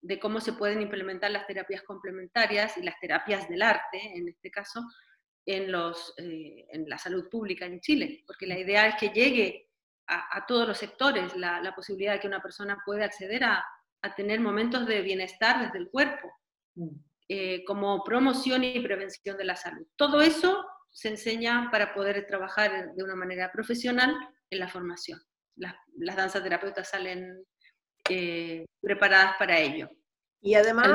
de 0.00 0.18
cómo 0.18 0.40
se 0.40 0.52
pueden 0.52 0.82
implementar 0.82 1.30
las 1.30 1.46
terapias 1.46 1.82
complementarias 1.82 2.76
y 2.76 2.82
las 2.82 2.98
terapias 3.00 3.48
del 3.48 3.62
arte, 3.62 3.98
en 4.14 4.28
este 4.28 4.50
caso, 4.50 4.80
en, 5.46 5.72
los, 5.72 6.14
eh, 6.18 6.66
en 6.70 6.88
la 6.88 6.98
salud 6.98 7.28
pública 7.30 7.64
en 7.64 7.80
Chile, 7.80 8.22
porque 8.26 8.46
la 8.46 8.58
idea 8.58 8.86
es 8.86 8.96
que 8.96 9.08
llegue 9.08 9.70
a, 10.06 10.44
todos 10.46 10.68
los 10.68 10.76
sectores 10.76 11.34
la, 11.34 11.62
la, 11.62 11.74
posibilidad 11.74 12.12
de 12.12 12.20
que 12.20 12.26
una 12.26 12.42
persona 12.42 12.76
pueda 12.84 13.06
acceder 13.06 13.42
a, 13.44 13.64
a 14.02 14.14
tener 14.14 14.38
momentos 14.38 14.86
de 14.86 15.00
bienestar 15.00 15.64
desde 15.64 15.78
el 15.78 15.88
cuerpo. 15.88 16.30
Mm. 16.74 16.90
Eh, 17.26 17.64
como 17.64 18.04
promoción 18.04 18.64
y 18.64 18.80
prevención 18.80 19.38
de 19.38 19.44
la 19.44 19.56
salud. 19.56 19.86
Todo 19.96 20.20
eso 20.20 20.62
se 20.90 21.08
enseña 21.08 21.70
para 21.70 21.94
poder 21.94 22.26
trabajar 22.26 22.94
de 22.94 23.02
una 23.02 23.14
manera 23.14 23.50
profesional 23.50 24.14
en 24.54 24.60
la 24.60 24.68
formación. 24.68 25.20
Las, 25.56 25.74
las 25.98 26.16
danzas 26.16 26.42
terapeutas 26.42 26.88
salen 26.88 27.44
eh, 28.08 28.64
preparadas 28.80 29.36
para 29.38 29.58
ello. 29.58 29.88
Y 30.40 30.54
además... 30.54 30.88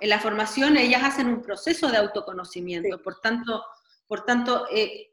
en 0.00 0.08
la 0.08 0.18
formación 0.18 0.76
ellas 0.76 1.02
hacen 1.02 1.28
un 1.28 1.42
proceso 1.42 1.90
de 1.90 1.98
autoconocimiento, 1.98 3.02
por 3.02 3.20
tanto, 3.20 3.64
por 4.06 4.24
tanto 4.24 4.66
eh, 4.70 5.10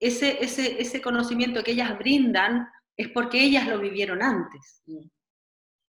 ese, 0.00 0.42
ese, 0.42 0.80
ese 0.80 1.00
conocimiento 1.00 1.62
que 1.62 1.72
ellas 1.72 1.98
brindan 1.98 2.68
es 2.96 3.08
porque 3.08 3.42
ellas 3.42 3.66
lo 3.68 3.78
vivieron 3.78 4.22
antes. 4.22 4.82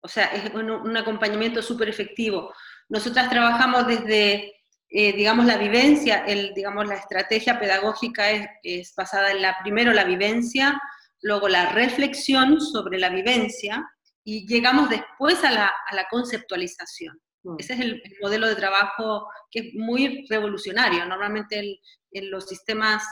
O 0.03 0.09
sea, 0.09 0.27
es 0.27 0.53
un, 0.55 0.71
un 0.71 0.97
acompañamiento 0.97 1.63
súper 1.63 1.89
efectivo. 1.89 2.53
Nosotras 2.89 3.31
trabajamos 3.31 3.87
desde, 3.87 4.60
eh, 4.93 5.13
digamos, 5.13 5.47
la 5.47 5.57
vivencia, 5.57 6.25
el, 6.27 6.53
digamos, 6.53 6.89
la 6.89 6.97
estrategia 6.97 7.61
pedagógica 7.61 8.29
es, 8.63 8.93
basada 8.97 9.31
en 9.31 9.41
la, 9.41 9.57
primero 9.63 9.93
la 9.93 10.03
vivencia, 10.03 10.81
luego 11.23 11.49
la 11.49 11.71
reflexión 11.71 12.61
sobre 12.61 12.99
la 12.99 13.09
vivencia 13.09 13.89
y 14.25 14.49
llegamos 14.49 14.91
después 14.91 15.45
a 15.45 15.53
la, 15.53 15.73
conceptualización. 16.11 17.21
Mm. 17.45 17.57
Ese 17.59 17.75
es 17.75 17.81
el, 17.81 18.03
modelo 18.21 18.49
de 18.49 18.57
trabajo 18.57 19.29
que 19.49 19.61
es 19.61 19.75
muy 19.75 20.27
revolucionario. 20.29 21.07
Normalmente 21.07 21.79
en 22.11 22.31
los 22.31 22.49
sistemas 22.49 23.05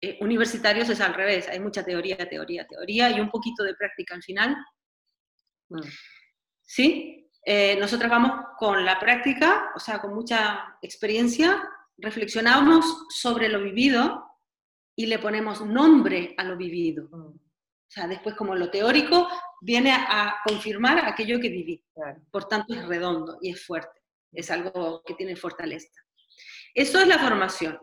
eh, 0.00 0.16
universitarios 0.22 0.88
es 0.88 1.02
al 1.02 1.12
revés, 1.12 1.48
hay 1.48 1.60
mucha 1.60 1.84
teoría, 1.84 2.16
teoría, 2.16 2.66
teoría 2.66 3.10
y 3.10 3.20
un 3.20 3.30
poquito 3.30 3.62
de 3.62 3.74
práctica 3.74 4.14
al 4.14 4.22
final. 4.22 4.56
Mm. 5.68 5.80
¿Sí? 6.62 7.23
Eh, 7.44 7.76
nosotras 7.78 8.10
vamos 8.10 8.32
con 8.58 8.84
la 8.84 8.98
práctica, 8.98 9.70
o 9.74 9.78
sea, 9.78 10.00
con 10.00 10.14
mucha 10.14 10.78
experiencia, 10.80 11.62
reflexionamos 11.98 13.06
sobre 13.10 13.48
lo 13.48 13.60
vivido 13.60 14.24
y 14.96 15.06
le 15.06 15.18
ponemos 15.18 15.60
nombre 15.60 16.34
a 16.38 16.44
lo 16.44 16.56
vivido. 16.56 17.08
Mm. 17.10 17.26
O 17.26 17.90
sea, 17.94 18.08
después 18.08 18.34
como 18.34 18.54
lo 18.54 18.70
teórico 18.70 19.28
viene 19.60 19.92
a, 19.92 20.36
confirmar 20.46 20.98
aquello 20.98 21.38
que 21.38 21.48
viví. 21.48 21.84
Por 22.30 22.48
tanto, 22.48 22.74
es 22.74 22.84
redondo 22.86 23.38
y 23.40 23.50
es 23.50 23.64
fuerte. 23.64 24.00
Es 24.32 24.50
algo 24.50 25.02
que 25.06 25.14
tiene 25.14 25.36
fortaleza. 25.36 25.92
Eso 26.74 26.98
es 26.98 27.06
la 27.06 27.18
formación. 27.18 27.78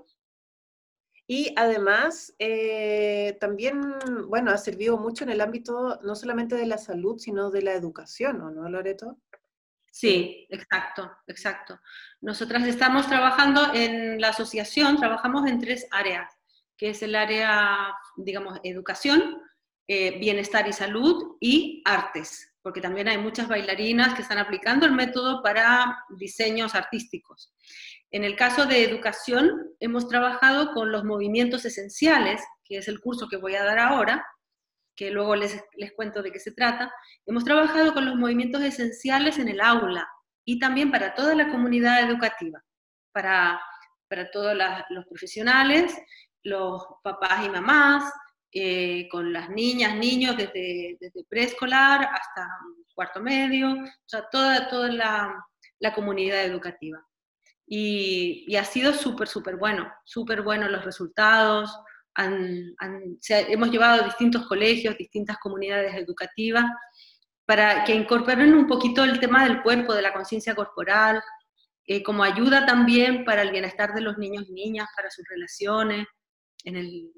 Y 1.28 1.54
además, 1.56 2.36
eh, 2.40 3.38
también, 3.40 3.82
bueno, 4.28 4.52
ha 4.52 4.58
servido 4.58 4.98
mucho 4.98 5.24
en 5.24 5.30
el 5.30 5.40
ámbito 5.40 5.98
no 6.04 6.14
solamente 6.16 6.56
de 6.56 6.66
la 6.66 6.78
salud, 6.78 7.18
sino 7.20 7.52
de 7.52 7.62
la 7.62 7.74
educación, 7.74 8.40
no, 8.40 8.68
Loreto? 8.68 9.18
Sí, 9.92 10.48
exacto, 10.50 11.12
exacto. 11.28 11.80
Nosotras 12.22 12.66
estamos 12.66 13.08
trabajando 13.08 13.74
en 13.74 14.22
la 14.22 14.30
asociación, 14.30 14.98
trabajamos 14.98 15.48
en 15.48 15.60
tres 15.60 15.86
áreas, 15.92 16.34
que 16.78 16.92
es 16.92 17.04
el 17.04 17.14
área, 17.14 17.94
digamos, 18.16 18.60
educación, 18.64 19.42
eh, 19.88 20.18
bienestar 20.18 20.66
y 20.70 20.74
salud 20.74 21.36
y 21.42 21.84
artes, 21.84 22.54
porque 22.62 22.80
también 22.80 23.10
hay 23.10 23.18
muchas 23.18 23.50
bailarinas 23.50 24.14
que 24.14 24.22
están 24.22 24.38
aplicando 24.38 24.86
el 24.86 24.94
método 24.94 25.44
para 25.44 26.06
diseños 26.18 26.74
artísticos. 26.74 27.54
En 28.12 28.24
el 28.24 28.38
caso 28.38 28.66
de 28.66 28.86
educación, 28.86 29.76
hemos 29.82 30.08
trabajado 30.08 30.72
con 30.74 30.92
los 30.92 31.04
movimientos 31.04 31.66
esenciales, 31.66 32.42
que 32.64 32.78
es 32.78 32.88
el 32.88 33.02
curso 33.02 33.28
que 33.28 33.38
voy 33.38 33.56
a 33.56 33.66
dar 33.66 33.80
ahora, 33.80 34.26
que 34.96 35.12
luego 35.12 35.36
les, 35.36 35.64
les 35.76 35.94
cuento 35.94 36.22
de 36.22 36.32
qué 36.32 36.40
se 36.40 36.52
trata, 36.52 36.94
hemos 37.26 37.44
trabajado 37.44 37.94
con 37.94 38.06
los 38.06 38.16
movimientos 38.16 38.62
esenciales 38.62 39.40
en 39.40 39.50
el 39.50 39.62
aula 39.62 40.08
y 40.46 40.60
también 40.60 40.92
para 40.92 41.14
toda 41.14 41.36
la 41.36 41.50
comunidad 41.50 42.02
educativa, 42.02 42.64
para, 43.12 43.62
para 44.08 44.30
todos 44.32 44.56
los 44.90 45.06
profesionales, 45.06 45.96
los 46.44 46.84
papás 47.04 47.46
y 47.46 47.50
mamás, 47.50 48.12
eh, 48.54 49.08
con 49.10 49.32
las 49.32 49.50
niñas, 49.50 49.96
niños 49.96 50.36
desde, 50.36 50.98
desde, 51.00 51.24
preescolar 51.30 52.04
hasta 52.04 52.50
cuarto 52.94 53.22
medio, 53.22 53.72
o 53.72 53.88
sea, 54.06 54.28
toda, 54.30 54.68
toda 54.68 54.90
la, 54.90 55.46
la 55.80 55.94
comunidad 55.94 56.44
educativa. 56.44 57.02
Y, 57.66 58.44
y 58.48 58.58
ha 58.58 58.66
sido 58.66 58.92
súper, 58.92 59.30
súper 59.30 59.56
bueno, 59.56 59.90
súper 60.04 60.42
bueno 60.42 60.68
los 60.68 60.84
resultados, 60.84 61.74
hemos 62.18 63.72
llevado 63.72 64.02
a 64.02 64.06
distintos 64.06 64.48
colegios, 64.48 64.98
distintas 64.98 65.38
comunidades 65.38 65.96
educativas, 65.96 66.66
para 67.46 67.84
que 67.84 67.94
incorporen 67.94 68.54
un 68.54 68.68
poquito 68.68 69.04
el 69.04 69.20
tema 69.20 69.44
del 69.44 69.62
cuerpo, 69.62 69.94
de 69.94 70.02
la 70.02 70.14
conciencia 70.14 70.56
corporal, 70.56 71.22
eh, 71.86 72.04
como 72.04 72.24
ayuda 72.24 72.66
también 72.66 73.26
para 73.26 73.42
el 73.42 73.52
bienestar 73.52 73.94
de 73.94 74.02
los 74.02 74.18
niños 74.18 74.46
y 74.48 74.54
niñas, 74.54 74.88
para 74.96 75.10
sus 75.10 75.26
relaciones, 75.28 76.08
en 76.64 76.76
el, 76.78 77.12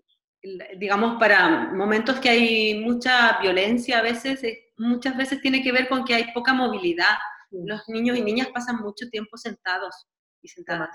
digamos, 0.77 1.19
para 1.19 1.71
momentos 1.73 2.19
que 2.19 2.29
hay 2.29 2.79
mucha 2.79 3.39
violencia 3.39 3.99
a 3.99 4.01
veces, 4.01 4.43
eh, 4.43 4.71
muchas 4.77 5.15
veces 5.17 5.41
tiene 5.41 5.61
que 5.61 5.71
ver 5.71 5.87
con 5.87 6.03
que 6.05 6.15
hay 6.15 6.31
poca 6.33 6.53
movilidad. 6.53 7.17
Los 7.51 7.87
niños 7.87 8.17
y 8.17 8.21
niñas 8.21 8.47
pasan 8.53 8.77
mucho 8.77 9.07
tiempo 9.09 9.37
sentados 9.37 10.07
y 10.41 10.47
sentadas. 10.47 10.89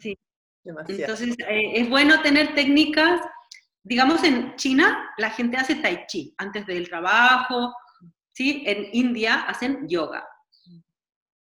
Sí. 0.00 0.18
Entonces, 0.64 1.36
eh, 1.48 1.72
es 1.74 1.88
bueno 1.88 2.22
tener 2.22 2.54
técnicas, 2.54 3.20
digamos 3.82 4.22
en 4.22 4.54
China 4.56 5.10
la 5.18 5.30
gente 5.30 5.56
hace 5.56 5.74
tai 5.76 6.06
chi 6.06 6.34
antes 6.38 6.66
del 6.66 6.88
trabajo, 6.88 7.74
¿sí? 8.32 8.62
En 8.66 8.88
India 8.92 9.42
hacen 9.42 9.88
yoga, 9.88 10.26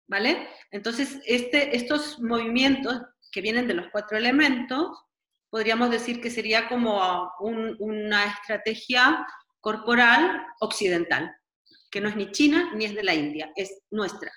¿vale? 0.09 0.49
Entonces, 0.71 1.19
este, 1.27 1.77
estos 1.77 2.19
movimientos 2.21 3.03
que 3.31 3.43
vienen 3.43 3.69
de 3.69 3.75
los 3.75 3.89
cuatro 3.93 4.17
elementos, 4.17 5.05
podríamos 5.51 5.91
decir 5.91 6.21
que 6.21 6.31
sería 6.31 6.69
como 6.69 7.31
una 7.41 8.25
estrategia 8.25 9.27
corporal 9.61 10.47
occidental, 10.61 11.31
que 11.91 12.01
no 12.01 12.09
es 12.09 12.17
ni 12.17 12.31
china 12.31 12.73
ni 12.75 12.87
es 12.87 12.95
de 12.95 13.03
la 13.03 13.15
India, 13.15 13.53
es 13.55 13.83
nuestra, 13.91 14.31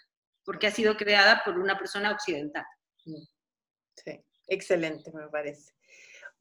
porque 0.43 0.67
ha 0.67 0.71
sido 0.71 0.97
creada 0.97 1.41
por 1.45 1.57
una 1.57 1.77
persona 1.77 2.11
occidental. 2.11 2.65
Sí. 3.95 4.23
Excelente, 4.53 5.11
me 5.11 5.27
parece. 5.29 5.73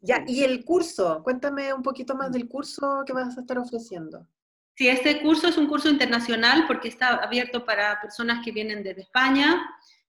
Ya, 0.01 0.25
y 0.27 0.43
el 0.43 0.65
curso, 0.65 1.23
cuéntame 1.23 1.73
un 1.73 1.83
poquito 1.83 2.15
más 2.15 2.31
del 2.33 2.49
curso 2.49 3.05
que 3.07 3.13
vas 3.13 3.37
a 3.39 3.41
estar 3.41 3.59
ofreciendo. 3.59 4.29
Sí, 4.75 4.89
este 4.89 5.23
curso 5.23 5.49
es 5.49 5.57
un 5.57 5.67
curso 5.67 5.89
internacional 5.89 6.65
porque 6.67 6.89
está 6.89 7.17
abierto 7.17 7.65
para 7.65 8.01
personas 8.01 8.45
que 8.45 8.53
vienen 8.53 8.83
desde 8.83 9.03
España, 9.03 9.63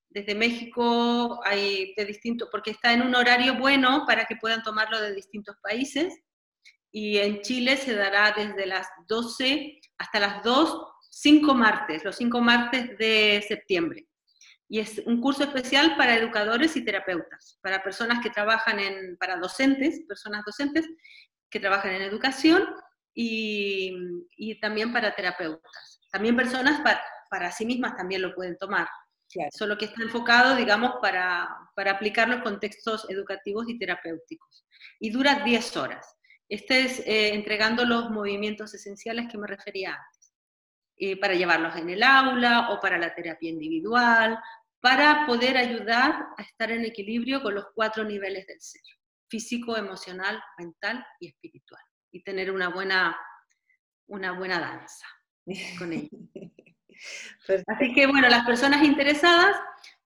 desde 0.09 0.35
México, 0.35 1.39
hay 1.45 1.93
de 1.95 2.05
distintos, 2.05 2.49
porque 2.51 2.71
está 2.71 2.93
en 2.93 3.03
un 3.03 3.15
horario 3.15 3.57
bueno 3.57 4.03
para 4.05 4.25
que 4.25 4.35
puedan 4.35 4.63
tomarlo 4.63 4.99
de 4.99 5.13
distintos 5.13 5.55
países. 5.61 6.19
Y 6.91 7.17
en 7.17 7.41
Chile 7.41 7.77
se 7.77 7.95
dará 7.95 8.33
desde 8.35 8.65
las 8.65 8.87
12 9.07 9.79
hasta 9.97 10.19
las 10.19 10.43
2, 10.43 10.87
5 11.09 11.53
martes, 11.55 12.03
los 12.03 12.15
5 12.17 12.41
martes 12.41 12.97
de 12.97 13.43
septiembre 13.47 14.07
y 14.69 14.79
es 14.79 15.01
un 15.05 15.21
curso 15.21 15.43
especial 15.43 15.95
para 15.97 16.15
educadores 16.15 16.75
y 16.75 16.83
terapeutas, 16.83 17.59
para 17.61 17.83
personas 17.83 18.23
que 18.23 18.29
trabajan 18.29 18.79
en, 18.79 19.17
para 19.17 19.37
docentes, 19.37 20.01
personas 20.07 20.43
docentes 20.45 20.87
que 21.49 21.59
trabajan 21.59 21.91
en 21.93 22.01
educación 22.01 22.65
y, 23.13 23.95
y 24.35 24.59
también 24.59 24.91
para 24.91 25.15
terapeutas. 25.15 26.01
También 26.11 26.35
personas 26.35 26.81
para, 26.81 27.01
para, 27.29 27.51
sí 27.51 27.65
mismas 27.65 27.95
también 27.95 28.21
lo 28.21 28.33
pueden 28.33 28.57
tomar, 28.57 28.87
solo 29.51 29.77
que 29.77 29.85
está 29.85 30.01
enfocado, 30.03 30.55
digamos, 30.55 30.93
para, 31.01 31.49
para 31.75 31.91
aplicar 31.91 32.29
los 32.29 32.41
contextos 32.41 33.05
educativos 33.09 33.67
y 33.67 33.77
terapéuticos. 33.77 34.65
Y 34.99 35.09
dura 35.11 35.43
10 35.43 35.77
horas. 35.77 36.17
Este 36.49 36.81
es 36.81 36.99
eh, 36.99 37.33
entregando 37.33 37.85
los 37.85 38.09
movimientos 38.11 38.73
esenciales 38.73 39.27
que 39.31 39.37
me 39.37 39.47
refería 39.47 39.91
antes. 39.91 40.12
Eh, 40.95 41.19
para 41.19 41.33
llevarlos 41.33 41.75
en 41.75 41.89
el 41.89 42.03
aula 42.03 42.69
o 42.69 42.79
para 42.79 42.99
la 42.99 43.13
terapia 43.15 43.49
individual 43.49 44.39
para 44.83 45.25
poder 45.25 45.55
ayudar 45.55 46.27
a 46.37 46.41
estar 46.41 46.69
en 46.69 46.83
equilibrio 46.83 47.41
con 47.41 47.55
los 47.55 47.67
cuatro 47.73 48.03
niveles 48.03 48.45
del 48.45 48.59
ser, 48.59 48.81
físico, 49.29 49.77
emocional, 49.77 50.43
mental 50.57 51.03
y 51.21 51.29
espiritual. 51.29 51.81
y 52.11 52.21
tener 52.21 52.51
una 52.51 52.67
buena, 52.67 53.17
una 54.07 54.33
buena 54.33 54.59
danza 54.59 55.07
con 55.79 55.93
ella. 55.93 56.09
Así 57.67 57.93
que 57.95 58.07
bueno, 58.07 58.27
las 58.29 58.45
personas 58.45 58.83
interesadas 58.83 59.55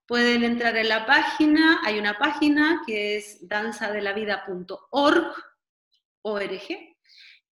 pueden 0.05 0.43
entrar 0.43 0.77
en 0.77 0.89
la 0.89 1.07
página, 1.07 1.81
hay 1.84 1.97
una 1.99 2.18
página 2.18 2.84
que 2.85 3.18
es 3.18 3.45
danzadelavida.org, 3.47 5.35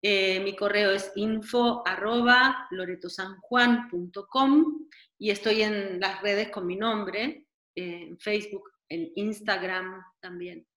eh, 0.07 0.39
mi 0.39 0.55
correo 0.55 0.91
es 0.91 1.11
info 1.15 1.81
arroba 1.83 2.67
loretosanjuan.com 2.69 4.87
y 5.17 5.31
estoy 5.31 5.63
en 5.63 5.99
las 5.99 6.21
redes 6.21 6.49
con 6.49 6.67
mi 6.67 6.75
nombre, 6.75 7.47
en 7.73 8.15
Facebook, 8.19 8.69
en 8.87 9.11
Instagram 9.15 10.03
también. 10.19 10.67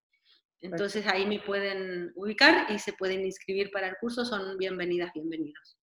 Entonces 0.63 1.07
ahí 1.07 1.27
me 1.27 1.41
pueden 1.41 2.11
ubicar 2.15 2.73
y 2.73 2.79
se 2.79 2.95
pueden 2.95 3.27
inscribir 3.27 3.71
para 3.71 3.89
el 3.89 3.97
curso, 4.01 4.25
son 4.25 4.57
bienvenidas, 4.57 5.13
bienvenidos. 5.13 5.77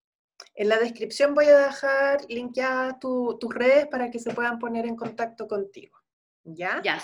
En 0.55 0.67
la 0.67 0.80
descripción 0.80 1.35
voy 1.35 1.45
a 1.45 1.67
dejar 1.67 2.26
linkeadas 2.27 2.95
tus 2.99 3.53
redes 3.53 3.85
para 3.91 4.09
que 4.09 4.17
se 4.17 4.34
puedan 4.34 4.57
poner 4.57 4.88
en 4.88 4.95
contacto 4.95 5.47
contigo. 5.47 5.95
¿Ya? 6.45 6.81
Ya, 6.84 6.99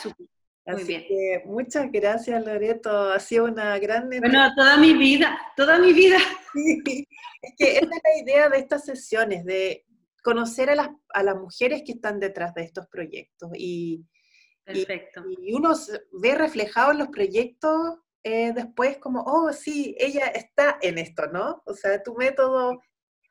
súper. 0.66 0.76
Muy 0.76 0.84
bien. 0.84 1.42
muchas 1.46 1.92
gracias, 1.92 2.46
Loreto. 2.46 3.12
Ha 3.12 3.20
sido 3.20 3.46
una 3.46 3.78
gran... 3.80 4.10
Bueno, 4.10 4.52
toda 4.56 4.78
mi 4.78 4.94
vida, 4.94 5.38
toda 5.56 5.78
mi 5.78 5.94
vida. 5.94 6.18
Es 7.44 7.56
que 7.58 7.72
esa 7.72 7.86
es 7.86 8.02
la 8.04 8.22
idea 8.22 8.50
de 8.50 8.60
estas 8.60 8.86
sesiones, 8.86 9.44
de 9.46 9.84
conocer 10.22 10.70
a 10.70 10.76
las, 10.76 10.90
a 11.10 11.24
las 11.24 11.36
mujeres 11.36 11.82
que 11.84 11.94
están 11.94 12.20
detrás 12.20 12.54
de 12.54 12.62
estos 12.62 12.86
proyectos. 12.88 13.50
Y, 13.56 14.06
Perfecto. 14.64 15.24
y, 15.28 15.52
uno 15.52 15.74
ve 16.22 16.36
reflejado 16.36 16.92
en 16.92 17.00
los 17.00 17.08
proyectos 17.08 17.98
eh, 18.24 18.54
después 18.54 19.00
como, 19.00 19.24
oh, 19.24 19.52
sí, 19.52 19.96
ella 19.98 20.28
está 20.28 20.78
en 20.82 21.00
esto, 21.00 21.26
¿no? 21.28 21.64
O 21.66 21.74
sea, 21.74 22.04
tu 22.04 22.14
método, 22.16 22.80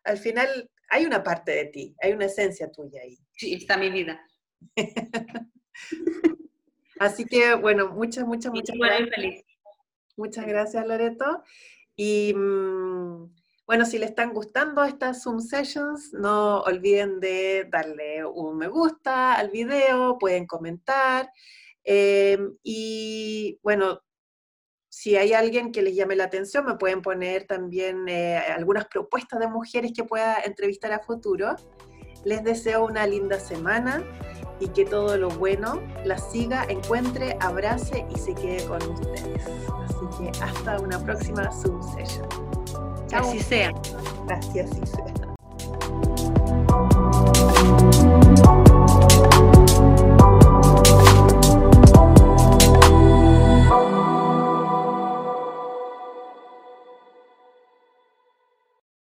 al 0.02 0.18
final 0.18 0.68
hay 0.88 1.06
una 1.06 1.22
parte 1.22 1.52
de 1.52 1.66
ti, 1.66 1.94
hay 2.02 2.12
una 2.12 2.26
esencia 2.26 2.70
tuya 2.72 3.00
ahí. 3.02 3.16
Sí, 3.32 3.54
está 3.54 3.76
mi 3.76 3.90
vida. 3.90 4.20
Así 7.00 7.24
que, 7.24 7.54
bueno, 7.54 7.88
muchas, 7.88 8.26
muchas, 8.26 8.52
muchas 8.52 8.76
gracias. 8.76 9.44
Muchas 10.18 10.46
gracias, 10.46 10.86
Loreto. 10.86 11.42
Y 11.96 12.34
mm, 12.34 13.34
bueno, 13.66 13.86
si 13.86 13.98
les 13.98 14.10
están 14.10 14.34
gustando 14.34 14.84
estas 14.84 15.22
Zoom 15.22 15.40
Sessions, 15.40 16.12
no 16.12 16.60
olviden 16.60 17.18
de 17.18 17.66
darle 17.72 18.26
un 18.26 18.58
me 18.58 18.68
gusta 18.68 19.32
al 19.32 19.48
video, 19.48 20.18
pueden 20.18 20.46
comentar. 20.46 21.32
Em, 21.84 22.58
y 22.62 23.58
bueno, 23.62 24.02
si 24.90 25.16
hay 25.16 25.32
alguien 25.32 25.72
que 25.72 25.80
les 25.80 25.94
llame 25.94 26.16
la 26.16 26.24
atención, 26.24 26.66
me 26.66 26.74
pueden 26.74 27.00
poner 27.00 27.46
también 27.46 28.10
eh, 28.10 28.36
algunas 28.36 28.84
propuestas 28.88 29.40
de 29.40 29.48
mujeres 29.48 29.92
que 29.96 30.04
pueda 30.04 30.36
entrevistar 30.44 30.92
a 30.92 30.98
futuro. 30.98 31.56
Les 32.26 32.44
deseo 32.44 32.84
una 32.84 33.06
linda 33.06 33.40
semana 33.40 34.04
y 34.60 34.68
que 34.68 34.84
todo 34.84 35.16
lo 35.16 35.30
bueno 35.30 35.80
la 36.04 36.18
siga, 36.18 36.64
encuentre, 36.68 37.36
abrace 37.40 38.06
y 38.14 38.18
se 38.18 38.34
quede 38.34 38.64
con 38.66 38.82
ustedes. 38.82 39.42
Así 39.84 40.06
que 40.18 40.30
hasta 40.44 40.78
una 40.80 40.98
próxima 40.98 41.50
Zoom 41.50 41.82
Session. 41.94 42.28
Así 43.12 43.40
sea. 43.40 43.72
Gracias, 44.26 44.70
así 44.70 44.86
sea. 44.86 45.10